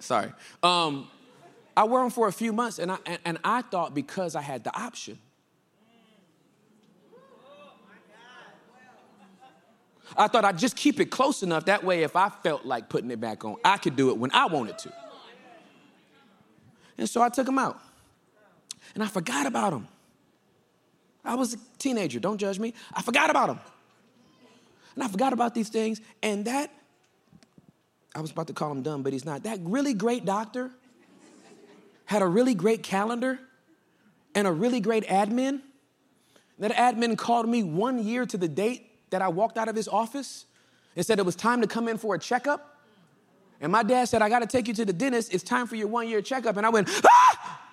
Sorry. 0.00 0.32
Um, 0.64 1.06
I 1.76 1.84
wore 1.84 2.00
them 2.00 2.10
for 2.10 2.26
a 2.26 2.32
few 2.32 2.52
months, 2.52 2.80
and 2.80 2.90
I, 2.90 2.98
and, 3.06 3.18
and 3.24 3.38
I 3.44 3.62
thought 3.62 3.94
because 3.94 4.34
I 4.34 4.40
had 4.40 4.64
the 4.64 4.76
option, 4.76 5.16
I 10.18 10.26
thought 10.26 10.44
I'd 10.44 10.58
just 10.58 10.74
keep 10.74 10.98
it 10.98 11.04
close 11.04 11.44
enough. 11.44 11.66
That 11.66 11.84
way, 11.84 12.02
if 12.02 12.16
I 12.16 12.28
felt 12.28 12.66
like 12.66 12.88
putting 12.88 13.12
it 13.12 13.20
back 13.20 13.44
on, 13.44 13.54
I 13.64 13.76
could 13.76 13.94
do 13.94 14.10
it 14.10 14.18
when 14.18 14.32
I 14.32 14.46
wanted 14.46 14.76
to. 14.78 14.92
And 16.98 17.08
so 17.08 17.22
I 17.22 17.28
took 17.28 17.46
them 17.46 17.60
out. 17.60 17.78
And 18.96 19.04
I 19.04 19.06
forgot 19.06 19.46
about 19.46 19.70
them. 19.70 19.86
I 21.24 21.36
was 21.36 21.54
a 21.54 21.58
teenager, 21.78 22.18
don't 22.18 22.38
judge 22.38 22.58
me. 22.58 22.74
I 22.92 23.02
forgot 23.02 23.30
about 23.30 23.46
them. 23.46 23.60
And 24.94 25.04
I 25.04 25.08
forgot 25.08 25.32
about 25.32 25.54
these 25.54 25.68
things. 25.68 26.00
And 26.22 26.44
that, 26.44 26.70
I 28.14 28.20
was 28.20 28.30
about 28.30 28.46
to 28.46 28.52
call 28.52 28.70
him 28.70 28.82
dumb, 28.82 29.02
but 29.02 29.12
he's 29.12 29.24
not. 29.24 29.42
That 29.42 29.58
really 29.62 29.94
great 29.94 30.24
doctor 30.24 30.70
had 32.06 32.22
a 32.22 32.26
really 32.26 32.54
great 32.54 32.82
calendar 32.82 33.38
and 34.34 34.46
a 34.46 34.52
really 34.52 34.80
great 34.80 35.04
admin. 35.04 35.62
That 36.58 36.72
admin 36.72 37.18
called 37.18 37.48
me 37.48 37.62
one 37.62 38.04
year 38.04 38.26
to 38.26 38.36
the 38.36 38.48
date 38.48 38.90
that 39.10 39.22
I 39.22 39.28
walked 39.28 39.58
out 39.58 39.68
of 39.68 39.76
his 39.76 39.88
office 39.88 40.46
and 40.96 41.04
said 41.04 41.18
it 41.18 41.26
was 41.26 41.36
time 41.36 41.60
to 41.62 41.66
come 41.66 41.88
in 41.88 41.98
for 41.98 42.14
a 42.14 42.18
checkup. 42.18 42.78
And 43.60 43.72
my 43.72 43.82
dad 43.82 44.08
said, 44.08 44.22
I 44.22 44.28
got 44.28 44.40
to 44.40 44.46
take 44.46 44.68
you 44.68 44.74
to 44.74 44.84
the 44.84 44.92
dentist. 44.92 45.32
It's 45.32 45.42
time 45.42 45.66
for 45.66 45.76
your 45.76 45.88
one 45.88 46.08
year 46.08 46.20
checkup. 46.20 46.56
And 46.56 46.66
I 46.66 46.68
went, 46.68 46.88
ah! 47.04 47.70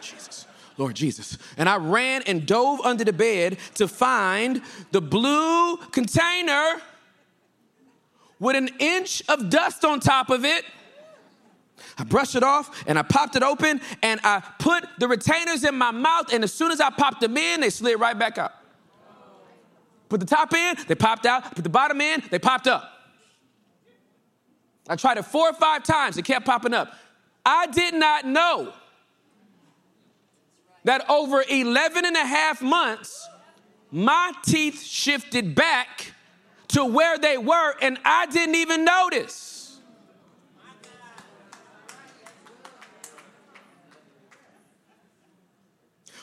Jesus, 0.00 0.39
Lord 0.80 0.96
Jesus. 0.96 1.36
And 1.58 1.68
I 1.68 1.76
ran 1.76 2.22
and 2.26 2.46
dove 2.46 2.80
under 2.80 3.04
the 3.04 3.12
bed 3.12 3.58
to 3.74 3.86
find 3.86 4.62
the 4.92 5.02
blue 5.02 5.76
container 5.76 6.80
with 8.38 8.56
an 8.56 8.70
inch 8.78 9.22
of 9.28 9.50
dust 9.50 9.84
on 9.84 10.00
top 10.00 10.30
of 10.30 10.46
it. 10.46 10.64
I 11.98 12.04
brushed 12.04 12.34
it 12.34 12.42
off 12.42 12.82
and 12.86 12.98
I 12.98 13.02
popped 13.02 13.36
it 13.36 13.42
open 13.42 13.82
and 14.02 14.20
I 14.24 14.42
put 14.58 14.86
the 14.98 15.06
retainers 15.06 15.64
in 15.64 15.76
my 15.76 15.90
mouth. 15.90 16.32
And 16.32 16.42
as 16.42 16.52
soon 16.54 16.70
as 16.70 16.80
I 16.80 16.88
popped 16.88 17.20
them 17.20 17.36
in, 17.36 17.60
they 17.60 17.68
slid 17.68 18.00
right 18.00 18.18
back 18.18 18.38
out. 18.38 18.52
Put 20.08 20.20
the 20.20 20.26
top 20.26 20.54
in, 20.54 20.76
they 20.88 20.94
popped 20.94 21.26
out. 21.26 21.54
Put 21.54 21.62
the 21.62 21.68
bottom 21.68 22.00
in, 22.00 22.22
they 22.30 22.38
popped 22.38 22.66
up. 22.66 22.90
I 24.88 24.96
tried 24.96 25.18
it 25.18 25.26
four 25.26 25.50
or 25.50 25.52
five 25.52 25.82
times, 25.82 26.16
it 26.16 26.24
kept 26.24 26.46
popping 26.46 26.72
up. 26.72 26.94
I 27.44 27.66
did 27.66 27.92
not 27.92 28.24
know 28.24 28.72
that 30.84 31.08
over 31.08 31.44
11 31.48 32.04
and 32.04 32.16
a 32.16 32.26
half 32.26 32.62
months, 32.62 33.28
my 33.90 34.32
teeth 34.44 34.82
shifted 34.82 35.54
back 35.54 36.12
to 36.68 36.84
where 36.84 37.18
they 37.18 37.36
were, 37.36 37.74
and 37.82 37.98
I 38.04 38.26
didn't 38.26 38.54
even 38.54 38.84
notice. 38.84 39.78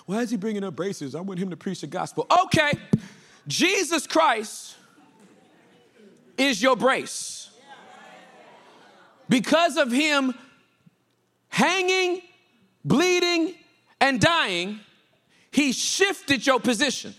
Why 0.06 0.22
is 0.22 0.30
he 0.30 0.38
bringing 0.38 0.64
up 0.64 0.74
braces? 0.74 1.16
I 1.16 1.22
want 1.22 1.38
him 1.38 1.50
to 1.50 1.58
preach 1.58 1.82
the 1.82 1.88
gospel. 1.88 2.26
Okay. 2.46 2.72
Jesus 3.46 4.08
Christ 4.08 4.78
is 6.38 6.62
your 6.62 6.78
brace. 6.78 7.50
Because 9.28 9.76
of 9.76 9.92
him 9.92 10.34
hanging, 11.50 12.22
bleeding, 12.86 13.56
and 14.00 14.20
dying, 14.20 14.80
he 15.52 15.72
shifted 15.72 16.46
your 16.46 16.60
position. 16.60 17.16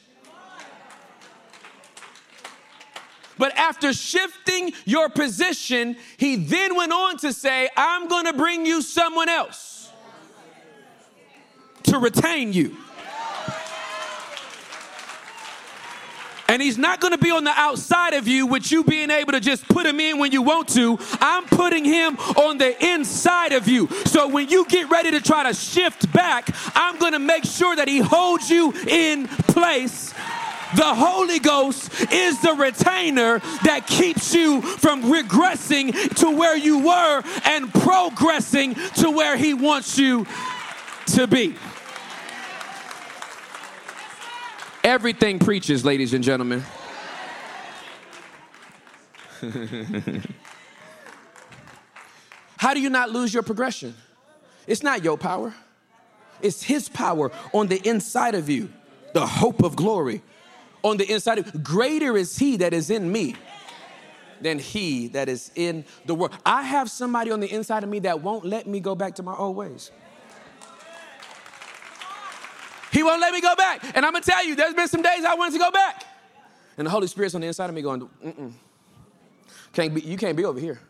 But 3.39 3.57
after 3.57 3.93
shifting 3.93 4.72
your 4.85 5.09
position, 5.09 5.97
he 6.16 6.37
then 6.37 6.74
went 6.74 6.93
on 6.93 7.18
to 7.18 7.33
say, 7.33 7.68
I'm 7.76 8.09
gonna 8.09 8.33
bring 8.33 8.66
you 8.66 8.83
someone 8.83 9.29
else 9.29 9.93
to 11.85 11.99
retain 11.99 12.53
you. 12.53 12.76
And 16.49 16.63
he's 16.63 16.79
not 16.79 17.01
going 17.01 17.13
to 17.13 17.19
be 17.19 17.31
on 17.31 17.45
the 17.45 17.53
outside 17.55 18.15
of 18.15 18.27
you 18.27 18.47
with 18.47 18.73
you 18.73 18.83
being 18.83 19.11
able 19.11 19.33
to 19.33 19.41
just 19.41 19.69
put 19.69 19.85
him 19.85 20.01
in 20.01 20.19
when 20.19 20.33
you 20.33 20.41
want 20.41 20.69
to. 20.71 20.99
I'm 21.21 21.45
putting 21.45 21.85
him 21.85 22.17
on 22.37 22.57
the 22.57 22.85
inside 22.85 23.53
of 23.53 23.69
you. 23.69 23.89
So 24.07 24.29
when 24.29 24.49
you 24.49 24.65
get 24.67 24.91
ready 24.91 25.11
to 25.11 25.21
try 25.21 25.43
to 25.45 25.55
shift 25.55 26.11
back, 26.13 26.49
I'm 26.75 26.99
going 26.99 27.13
to 27.13 27.19
make 27.19 27.45
sure 27.45 27.77
that 27.77 27.87
he 27.87 27.99
holds 27.99 28.49
you 28.49 28.73
in 28.89 29.29
place. 29.29 30.15
The 30.77 30.95
Holy 30.95 31.39
Ghost 31.39 31.91
is 32.13 32.41
the 32.43 32.55
retainer 32.55 33.39
that 33.65 33.87
keeps 33.87 34.35
you 34.35 34.61
from 34.61 35.05
regressing 35.05 36.15
to 36.17 36.31
where 36.31 36.57
you 36.57 36.79
were 36.79 37.23
and 37.45 37.73
progressing 37.73 38.75
to 38.97 39.11
where 39.11 39.37
he 39.37 39.55
wants 39.55 39.99
you 39.99 40.27
to 41.07 41.27
be. 41.27 41.57
Everything 44.89 45.39
preaches, 45.39 45.84
ladies 45.84 46.14
and 46.14 46.24
gentlemen. 46.24 46.64
How 52.57 52.72
do 52.72 52.80
you 52.80 52.89
not 52.89 53.11
lose 53.11 53.34
your 53.34 53.43
progression? 53.43 53.95
It's 54.66 54.82
not 54.82 55.05
your 55.05 55.18
power, 55.18 55.53
it's 56.41 56.62
His 56.62 56.89
power 56.89 57.30
on 57.53 57.66
the 57.66 57.86
inside 57.86 58.34
of 58.34 58.49
you, 58.49 58.72
the 59.12 59.26
hope 59.26 59.62
of 59.62 59.76
glory 59.76 60.22
on 60.82 60.97
the 60.97 61.12
inside 61.12 61.36
of 61.36 61.62
Greater 61.62 62.16
is 62.16 62.39
He 62.39 62.57
that 62.57 62.72
is 62.72 62.89
in 62.89 63.12
me 63.12 63.36
than 64.41 64.59
He 64.59 65.09
that 65.09 65.28
is 65.28 65.51
in 65.55 65.84
the 66.07 66.14
world. 66.14 66.32
I 66.47 66.62
have 66.62 66.91
somebody 66.91 67.30
on 67.30 67.41
the 67.41 67.53
inside 67.53 67.84
of 67.84 67.91
me 67.91 67.99
that 67.99 68.22
won't 68.22 68.47
let 68.47 68.66
me 68.66 68.80
go 68.80 68.95
back 68.95 69.16
to 69.16 69.22
my 69.22 69.36
old 69.36 69.55
ways. 69.55 69.91
He 72.93 73.03
won't 73.03 73.20
let 73.20 73.32
me 73.32 73.41
go 73.41 73.55
back. 73.57 73.84
And 73.95 74.05
I'm 74.05 74.12
gonna 74.12 74.24
tell 74.24 74.45
you, 74.45 74.57
there's 74.57 74.74
been 74.74 74.89
some 74.89 75.03
days 75.03 75.24
I 75.24 75.34
wanted 75.34 75.53
to 75.53 75.59
go 75.59 75.70
back. 75.70 76.05
And 76.76 76.86
the 76.86 76.91
Holy 76.91 77.07
Spirit's 77.07 77.34
on 77.34 77.41
the 77.41 77.47
inside 77.47 77.68
of 77.68 77.74
me 77.74 77.82
going, 77.82 78.09
mm-mm. 78.24 78.53
Can't 79.72 79.95
be, 79.95 80.01
you 80.01 80.16
can't 80.16 80.36
be 80.36 80.45
over 80.45 80.59
here. 80.59 80.80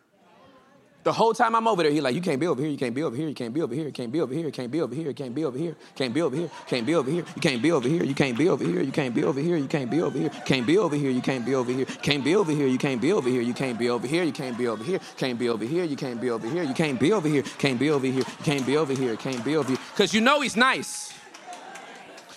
The 1.05 1.12
whole 1.12 1.32
time 1.32 1.55
I'm 1.55 1.66
over 1.66 1.82
there, 1.82 1.92
he's 1.92 2.03
like, 2.03 2.14
you 2.14 2.20
can't 2.20 2.38
be 2.38 2.46
over 2.46 2.61
here, 2.61 2.70
you 2.70 2.76
can't 2.76 2.94
be 2.94 3.03
over 3.03 3.16
here, 3.16 3.28
you 3.28 3.34
can't 3.34 3.55
be 3.55 3.62
over 3.62 3.74
here, 3.74 3.86
you 3.86 3.92
can't 3.92 4.12
be 4.12 4.20
over 4.20 4.34
here, 4.34 4.46
you 4.46 4.53
can't 4.53 4.70
be 4.70 4.78
over 4.78 4.94
here, 4.94 5.07
you 5.09 5.14
can't 5.14 5.34
be 5.34 5.44
over 5.44 5.57
here, 5.57 5.76
can't 5.96 6.14
be 6.14 6.22
over 6.22 6.34
here, 6.36 6.44
can't 6.66 6.86
be 6.86 6.94
over 6.94 7.09
here, 7.09 7.24
you 7.24 7.34
can't 7.40 7.62
be 7.62 7.70
over 7.72 7.88
here, 7.88 8.05
you 8.05 8.14
can't 8.14 8.36
be 8.36 8.49
over 8.49 8.64
here, 8.64 8.82
you 8.82 8.92
can't 8.92 9.14
be 9.14 9.22
over 9.24 9.40
here, 9.40 9.57
you 9.57 9.68
can't 9.68 9.88
be 9.88 10.03
over 10.03 10.11
here, 10.11 10.28
can't 10.44 10.66
be 10.66 10.78
over 10.78 10.96
here, 10.96 11.11
you 11.11 11.20
can't 11.22 11.40
be 11.40 11.55
over 11.55 11.72
here, 11.72 11.86
can't 12.03 12.24
be 12.24 12.34
over 12.34 12.53
here, 12.53 12.68
you 12.68 12.78
can't 12.78 13.01
be 13.01 13.11
over 13.11 13.28
here, 13.28 13.42
you 13.42 13.55
can't 13.55 13.78
be 13.78 13.90
over 13.90 14.07
here, 14.07 14.22
you 14.22 14.32
can't 14.32 14.59
be 14.59 14.68
over 14.68 14.84
here, 14.84 15.01
can't 15.16 15.38
be 15.38 15.49
over 15.49 15.64
here, 15.64 15.84
you 15.84 15.96
can't 15.96 16.20
be 16.20 16.30
over 16.30 16.49
here, 16.49 16.62
you 16.62 16.74
can't 16.74 17.01
be 17.01 17.12
over 17.12 17.28
here, 17.28 17.42
can't 17.59 17.78
be 17.80 17.90
over 17.90 18.07
here, 18.07 18.24
can't 18.44 18.66
be 18.66 18.76
over 18.76 18.94
here, 18.94 19.16
can't 19.16 19.44
be 19.44 19.57
over 19.57 19.68
here. 19.68 19.78
Because 19.92 20.12
you 20.12 20.20
know 20.20 20.40
he's 20.42 20.57
nice. 20.57 21.18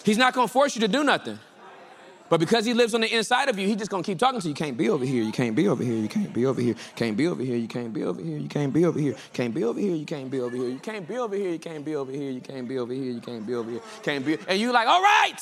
He's 0.03 0.17
not 0.17 0.33
gonna 0.33 0.47
force 0.47 0.75
you 0.75 0.81
to 0.81 0.87
do 0.87 1.03
nothing. 1.03 1.39
But 2.29 2.39
because 2.39 2.63
he 2.63 2.73
lives 2.73 2.95
on 2.95 3.01
the 3.01 3.13
inside 3.13 3.49
of 3.49 3.59
you, 3.59 3.67
he's 3.67 3.75
just 3.75 3.91
gonna 3.91 4.03
keep 4.03 4.17
talking 4.17 4.39
to 4.39 4.47
you. 4.47 4.51
You 4.51 4.55
can't 4.55 4.77
be 4.77 4.87
over 4.87 5.03
here. 5.03 5.21
You 5.21 5.33
can't 5.33 5.53
be 5.53 5.67
over 5.67 5.83
here. 5.83 5.95
You 5.95 6.07
can't 6.07 6.33
be 6.33 6.45
over 6.45 6.61
here. 6.61 6.75
Can't 6.95 7.17
be 7.17 7.27
over 7.27 7.43
here. 7.43 7.57
You 7.57 7.67
can't 7.67 7.93
be 7.93 8.05
over 8.05 8.21
here. 8.21 8.37
You 8.37 8.47
can't 8.47 8.73
be 8.73 8.85
over 8.85 8.97
here. 8.97 9.17
Can't 9.33 9.53
be 9.53 9.65
over 9.65 9.75
here. 9.75 9.95
You 9.95 10.05
can't 10.05 10.29
be 10.29 10.39
over 10.39 10.55
here. 10.55 10.69
You 10.69 10.79
can't 10.79 11.05
be 11.05 11.17
over 11.17 11.35
here. 11.35 11.49
You 11.51 11.59
can't 11.59 11.85
be 11.85 11.95
over 11.97 12.11
here. 12.13 12.31
You 12.31 12.39
can't 12.39 12.67
be 12.69 12.77
over 12.79 12.93
here. 12.93 13.11
You 13.11 13.19
can't 13.19 13.45
be 13.45 13.53
over 13.53 13.69
here. 13.69 13.81
Can't 14.01 14.25
be. 14.25 14.37
And 14.47 14.59
you 14.61 14.71
like, 14.71 14.87
all 14.87 15.01
right. 15.01 15.39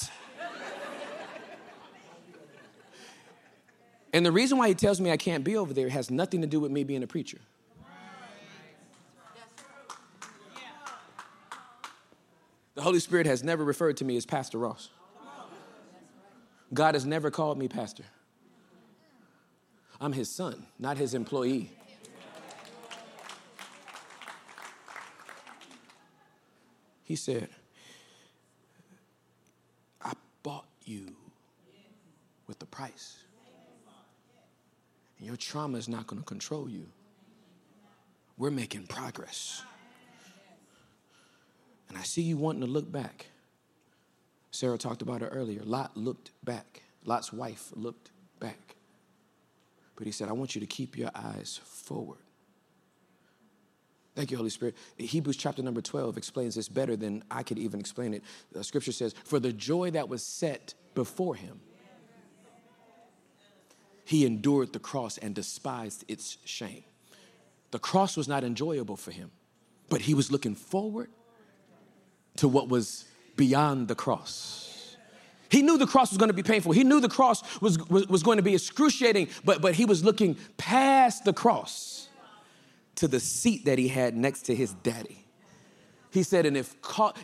And 4.12 4.26
the 4.26 4.32
reason 4.32 4.58
why 4.58 4.68
he 4.68 4.74
tells 4.74 5.00
me 5.00 5.12
I 5.12 5.18
can't 5.18 5.44
be 5.44 5.56
over 5.56 5.72
there 5.72 5.90
has 5.90 6.10
nothing 6.10 6.42
to 6.42 6.48
do 6.48 6.60
with 6.60 6.72
me 6.72 6.84
being 6.84 7.04
a 7.04 7.08
preacher. 7.08 7.38
The 12.76 12.82
Holy 12.82 13.00
Spirit 13.00 13.26
has 13.26 13.44
never 13.44 13.64
referred 13.64 13.98
to 13.98 14.06
me 14.06 14.16
as 14.18 14.26
Pastor 14.26 14.58
Ross. 14.58 14.90
God 16.74 16.94
has 16.94 17.06
never 17.06 17.32
called 17.32 17.58
me 17.58 17.68
pastor. 17.68 18.04
I'm 20.00 20.14
his 20.14 20.30
son, 20.30 20.68
not 20.78 20.98
his 20.98 21.14
employee. 21.14 21.72
He 27.04 27.16
said, 27.16 27.50
I 30.02 30.14
bought 30.44 30.68
you 30.86 31.16
with 32.46 32.60
the 32.60 32.68
price. 32.68 33.18
And 35.18 35.28
your 35.28 35.36
trauma 35.36 35.78
is 35.80 35.90
not 35.90 36.06
going 36.06 36.22
to 36.22 36.26
control 36.26 36.70
you. 36.70 36.86
We're 38.38 38.52
making 38.52 38.86
progress. 38.88 39.64
And 41.90 41.98
I 41.98 42.04
see 42.04 42.22
you 42.22 42.38
wanting 42.38 42.62
to 42.62 42.68
look 42.68 42.92
back. 42.92 43.26
Sarah 44.52 44.78
talked 44.78 45.02
about 45.02 45.22
it 45.22 45.30
earlier. 45.32 45.62
Lot 45.64 45.98
looked 45.98 46.32
back. 46.44 46.84
Lot's 47.04 47.34
wife 47.34 47.72
looked 47.76 48.12
back. 48.40 48.76
But 49.96 50.06
he 50.06 50.12
said, 50.12 50.30
I 50.30 50.34
want 50.34 50.56
you 50.56 50.62
to 50.62 50.68
keep 50.68 50.98
your 50.98 51.12
eyes 51.14 51.60
forward. 51.64 52.20
Thank 54.16 54.32
you, 54.32 54.38
Holy 54.38 54.50
Spirit. 54.50 54.76
Hebrews 54.98 55.38
chapter 55.38 55.62
number 55.62 55.82
12 55.82 56.18
explains 56.18 56.56
this 56.56 56.68
better 56.68 56.96
than 56.96 57.24
I 57.30 57.44
could 57.44 57.58
even 57.58 57.80
explain 57.80 58.14
it. 58.14 58.24
The 58.52 58.64
scripture 58.64 58.92
says, 58.92 59.14
For 59.24 59.40
the 59.40 59.54
joy 59.54 59.92
that 59.92 60.10
was 60.10 60.24
set 60.24 60.74
before 60.94 61.36
him, 61.36 61.62
he 64.04 64.26
endured 64.26 64.74
the 64.74 64.80
cross 64.80 65.18
and 65.20 65.36
despised 65.36 66.04
its 66.08 66.38
shame. 66.44 66.84
The 67.72 67.80
cross 67.80 68.18
was 68.18 68.28
not 68.28 68.44
enjoyable 68.44 68.98
for 68.98 69.12
him, 69.12 69.32
but 69.88 70.02
he 70.02 70.16
was 70.16 70.32
looking 70.32 70.56
forward 70.56 71.10
to 72.40 72.48
what 72.48 72.70
was 72.70 73.06
beyond 73.36 73.88
the 73.88 73.96
cross. 73.96 74.96
He 75.50 75.62
knew 75.62 75.78
the 75.78 75.88
cross 75.88 76.12
was 76.12 76.18
going 76.18 76.30
to 76.30 76.34
be 76.34 76.44
painful. 76.44 76.72
He 76.72 76.84
knew 76.84 77.00
the 77.00 77.10
cross 77.10 77.44
was, 77.60 77.80
was, 77.90 78.08
was 78.08 78.24
going 78.24 78.38
to 78.38 78.44
be 78.44 78.54
excruciating, 78.54 79.30
but, 79.44 79.62
but 79.62 79.76
he 79.76 79.86
was 79.86 80.04
looking 80.04 80.38
past 80.58 81.26
the 81.26 81.34
cross 81.34 82.08
to 82.96 83.08
the 83.08 83.20
seat 83.20 83.66
that 83.66 83.80
he 83.80 83.88
had 83.88 84.16
next 84.16 84.44
to 84.44 84.56
his 84.56 84.74
daddy. 84.74 85.26
He 86.12 86.24
said, 86.24 86.46
and 86.46 86.56
if, 86.56 86.76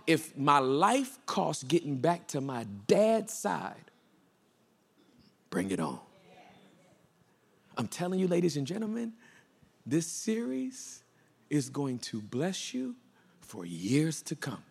if 0.06 0.38
my 0.38 0.60
life 0.60 1.18
costs 1.26 1.64
getting 1.64 1.98
back 1.98 2.28
to 2.30 2.42
my 2.42 2.66
dad's 2.88 3.34
side, 3.34 3.92
bring 5.50 5.72
it 5.72 5.80
on. 5.80 6.00
I'm 7.78 7.88
telling 7.88 8.20
you, 8.20 8.28
ladies 8.28 8.58
and 8.58 8.66
gentlemen, 8.66 9.14
this 9.86 10.08
series 10.08 11.04
is 11.50 11.70
going 11.70 12.00
to 12.00 12.22
bless 12.22 12.74
you 12.74 12.96
for 13.42 13.66
years 13.66 14.22
to 14.24 14.36
come. 14.36 14.64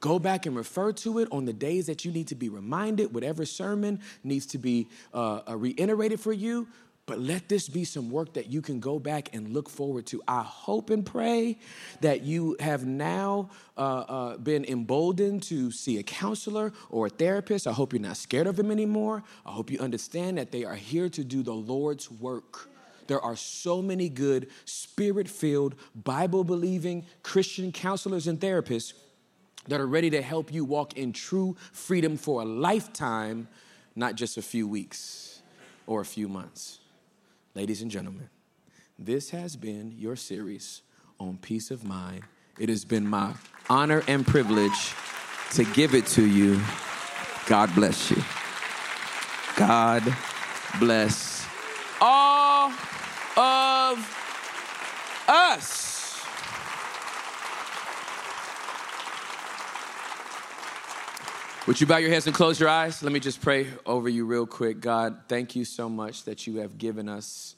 Go 0.00 0.18
back 0.18 0.46
and 0.46 0.56
refer 0.56 0.92
to 0.92 1.18
it 1.18 1.28
on 1.30 1.44
the 1.44 1.52
days 1.52 1.86
that 1.86 2.04
you 2.04 2.10
need 2.10 2.28
to 2.28 2.34
be 2.34 2.48
reminded, 2.48 3.14
whatever 3.14 3.44
sermon 3.44 4.00
needs 4.24 4.46
to 4.46 4.58
be 4.58 4.88
uh, 5.12 5.42
reiterated 5.48 6.18
for 6.20 6.32
you. 6.32 6.66
But 7.06 7.18
let 7.18 7.48
this 7.48 7.68
be 7.68 7.84
some 7.84 8.08
work 8.08 8.34
that 8.34 8.52
you 8.52 8.62
can 8.62 8.78
go 8.78 9.00
back 9.00 9.34
and 9.34 9.52
look 9.52 9.68
forward 9.68 10.06
to. 10.06 10.22
I 10.28 10.42
hope 10.42 10.90
and 10.90 11.04
pray 11.04 11.58
that 12.02 12.22
you 12.22 12.56
have 12.60 12.86
now 12.86 13.50
uh, 13.76 13.80
uh, 13.80 14.36
been 14.36 14.64
emboldened 14.64 15.42
to 15.44 15.72
see 15.72 15.98
a 15.98 16.04
counselor 16.04 16.72
or 16.88 17.06
a 17.06 17.10
therapist. 17.10 17.66
I 17.66 17.72
hope 17.72 17.92
you're 17.92 18.00
not 18.00 18.16
scared 18.16 18.46
of 18.46 18.54
them 18.54 18.70
anymore. 18.70 19.24
I 19.44 19.50
hope 19.50 19.72
you 19.72 19.80
understand 19.80 20.38
that 20.38 20.52
they 20.52 20.64
are 20.64 20.76
here 20.76 21.08
to 21.08 21.24
do 21.24 21.42
the 21.42 21.52
Lord's 21.52 22.10
work. 22.10 22.68
There 23.08 23.20
are 23.20 23.34
so 23.34 23.82
many 23.82 24.08
good, 24.08 24.46
spirit 24.64 25.28
filled, 25.28 25.74
Bible 25.96 26.44
believing 26.44 27.06
Christian 27.24 27.72
counselors 27.72 28.28
and 28.28 28.38
therapists 28.38 28.92
that 29.68 29.80
are 29.80 29.86
ready 29.86 30.10
to 30.10 30.22
help 30.22 30.52
you 30.52 30.64
walk 30.64 30.96
in 30.96 31.12
true 31.12 31.56
freedom 31.72 32.16
for 32.16 32.42
a 32.42 32.44
lifetime, 32.44 33.48
not 33.94 34.14
just 34.14 34.36
a 34.36 34.42
few 34.42 34.66
weeks 34.66 35.42
or 35.86 36.00
a 36.00 36.04
few 36.04 36.28
months. 36.28 36.78
Ladies 37.54 37.82
and 37.82 37.90
gentlemen, 37.90 38.28
this 38.98 39.30
has 39.30 39.56
been 39.56 39.92
your 39.96 40.16
series 40.16 40.82
on 41.18 41.38
peace 41.38 41.70
of 41.70 41.84
mind. 41.84 42.22
It 42.58 42.68
has 42.68 42.84
been 42.84 43.06
my 43.06 43.34
honor 43.68 44.02
and 44.06 44.26
privilege 44.26 44.94
to 45.52 45.64
give 45.64 45.94
it 45.94 46.06
to 46.06 46.24
you. 46.24 46.60
God 47.46 47.74
bless 47.74 48.10
you. 48.10 48.22
God 49.56 50.02
bless 50.78 51.46
all 52.00 52.70
of 53.36 55.26
us. 55.28 55.99
Would 61.66 61.78
you 61.78 61.86
bow 61.86 61.98
your 61.98 62.10
heads 62.10 62.26
and 62.26 62.34
close 62.34 62.58
your 62.58 62.70
eyes? 62.70 63.02
Let 63.02 63.12
me 63.12 63.20
just 63.20 63.42
pray 63.42 63.66
over 63.84 64.08
you 64.08 64.24
real 64.24 64.46
quick. 64.46 64.80
God, 64.80 65.18
thank 65.28 65.54
you 65.54 65.66
so 65.66 65.90
much 65.90 66.24
that 66.24 66.46
you 66.46 66.56
have 66.56 66.78
given 66.78 67.06
us 67.06 67.54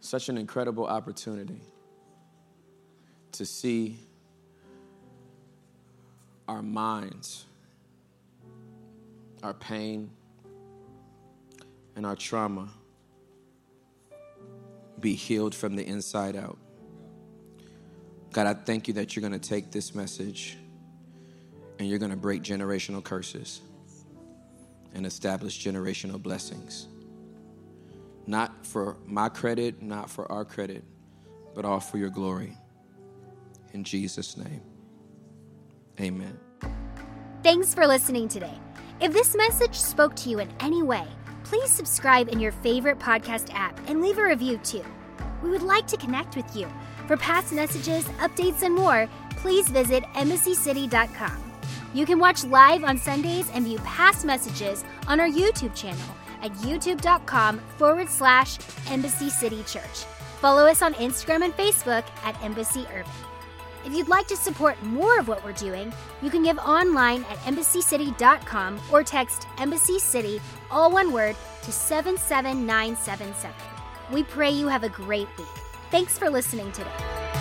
such 0.00 0.28
an 0.28 0.38
incredible 0.38 0.86
opportunity 0.86 1.60
to 3.32 3.44
see 3.44 3.98
our 6.46 6.62
minds, 6.62 7.44
our 9.42 9.54
pain, 9.54 10.10
and 11.96 12.06
our 12.06 12.14
trauma 12.14 12.68
be 15.00 15.14
healed 15.14 15.54
from 15.54 15.74
the 15.74 15.84
inside 15.84 16.36
out. 16.36 16.58
God, 18.32 18.46
I 18.46 18.54
thank 18.54 18.86
you 18.86 18.94
that 18.94 19.16
you're 19.16 19.28
going 19.28 19.38
to 19.38 19.48
take 19.48 19.72
this 19.72 19.96
message 19.96 20.56
and 21.78 21.88
you're 21.88 21.98
going 21.98 22.10
to 22.10 22.16
break 22.16 22.42
generational 22.42 23.02
curses 23.02 23.60
and 24.94 25.04
establish 25.06 25.62
generational 25.62 26.20
blessings. 26.20 26.88
Not 28.26 28.66
for 28.66 28.96
my 29.06 29.28
credit, 29.28 29.82
not 29.82 30.10
for 30.10 30.30
our 30.32 30.44
credit, 30.44 30.84
but 31.54 31.64
all 31.64 31.80
for 31.80 31.98
your 31.98 32.10
glory. 32.10 32.56
In 33.72 33.84
Jesus' 33.84 34.36
name, 34.36 34.62
amen. 36.00 36.38
Thanks 37.42 37.74
for 37.74 37.86
listening 37.86 38.28
today. 38.28 38.58
If 39.00 39.12
this 39.12 39.36
message 39.36 39.74
spoke 39.74 40.16
to 40.16 40.30
you 40.30 40.38
in 40.40 40.48
any 40.60 40.82
way, 40.82 41.06
please 41.44 41.70
subscribe 41.70 42.28
in 42.28 42.40
your 42.40 42.52
favorite 42.52 42.98
podcast 42.98 43.50
app 43.52 43.78
and 43.88 44.00
leave 44.00 44.18
a 44.18 44.24
review 44.24 44.58
too. 44.64 44.84
We 45.42 45.50
would 45.50 45.62
like 45.62 45.86
to 45.88 45.96
connect 45.96 46.34
with 46.34 46.56
you. 46.56 46.66
For 47.06 47.16
past 47.16 47.52
messages, 47.52 48.04
updates, 48.18 48.62
and 48.62 48.74
more, 48.74 49.08
please 49.36 49.68
visit 49.68 50.02
embassycity.com. 50.14 51.45
You 51.94 52.06
can 52.06 52.18
watch 52.18 52.44
live 52.44 52.84
on 52.84 52.98
Sundays 52.98 53.50
and 53.52 53.64
view 53.64 53.78
past 53.78 54.24
messages 54.24 54.84
on 55.06 55.20
our 55.20 55.28
YouTube 55.28 55.74
channel 55.74 56.16
at 56.42 56.52
youtube.com 56.54 57.58
forward 57.78 58.08
slash 58.08 58.58
Embassy 58.88 59.30
City 59.30 59.62
Church. 59.64 60.04
Follow 60.40 60.66
us 60.66 60.82
on 60.82 60.94
Instagram 60.94 61.44
and 61.44 61.56
Facebook 61.56 62.04
at 62.24 62.40
Embassy 62.42 62.86
Urban. 62.92 63.10
If 63.84 63.94
you'd 63.94 64.08
like 64.08 64.26
to 64.28 64.36
support 64.36 64.82
more 64.82 65.18
of 65.18 65.28
what 65.28 65.44
we're 65.44 65.52
doing, 65.52 65.92
you 66.20 66.28
can 66.28 66.42
give 66.42 66.58
online 66.58 67.24
at 67.30 67.38
embassycity.com 67.38 68.80
or 68.90 69.04
text 69.04 69.46
Embassy 69.58 70.00
City, 70.00 70.40
all 70.70 70.90
one 70.90 71.12
word, 71.12 71.36
to 71.62 71.72
77977. 71.72 73.54
We 74.12 74.24
pray 74.24 74.50
you 74.50 74.66
have 74.66 74.82
a 74.82 74.88
great 74.88 75.28
week. 75.38 75.46
Thanks 75.90 76.18
for 76.18 76.28
listening 76.28 76.72
today. 76.72 77.35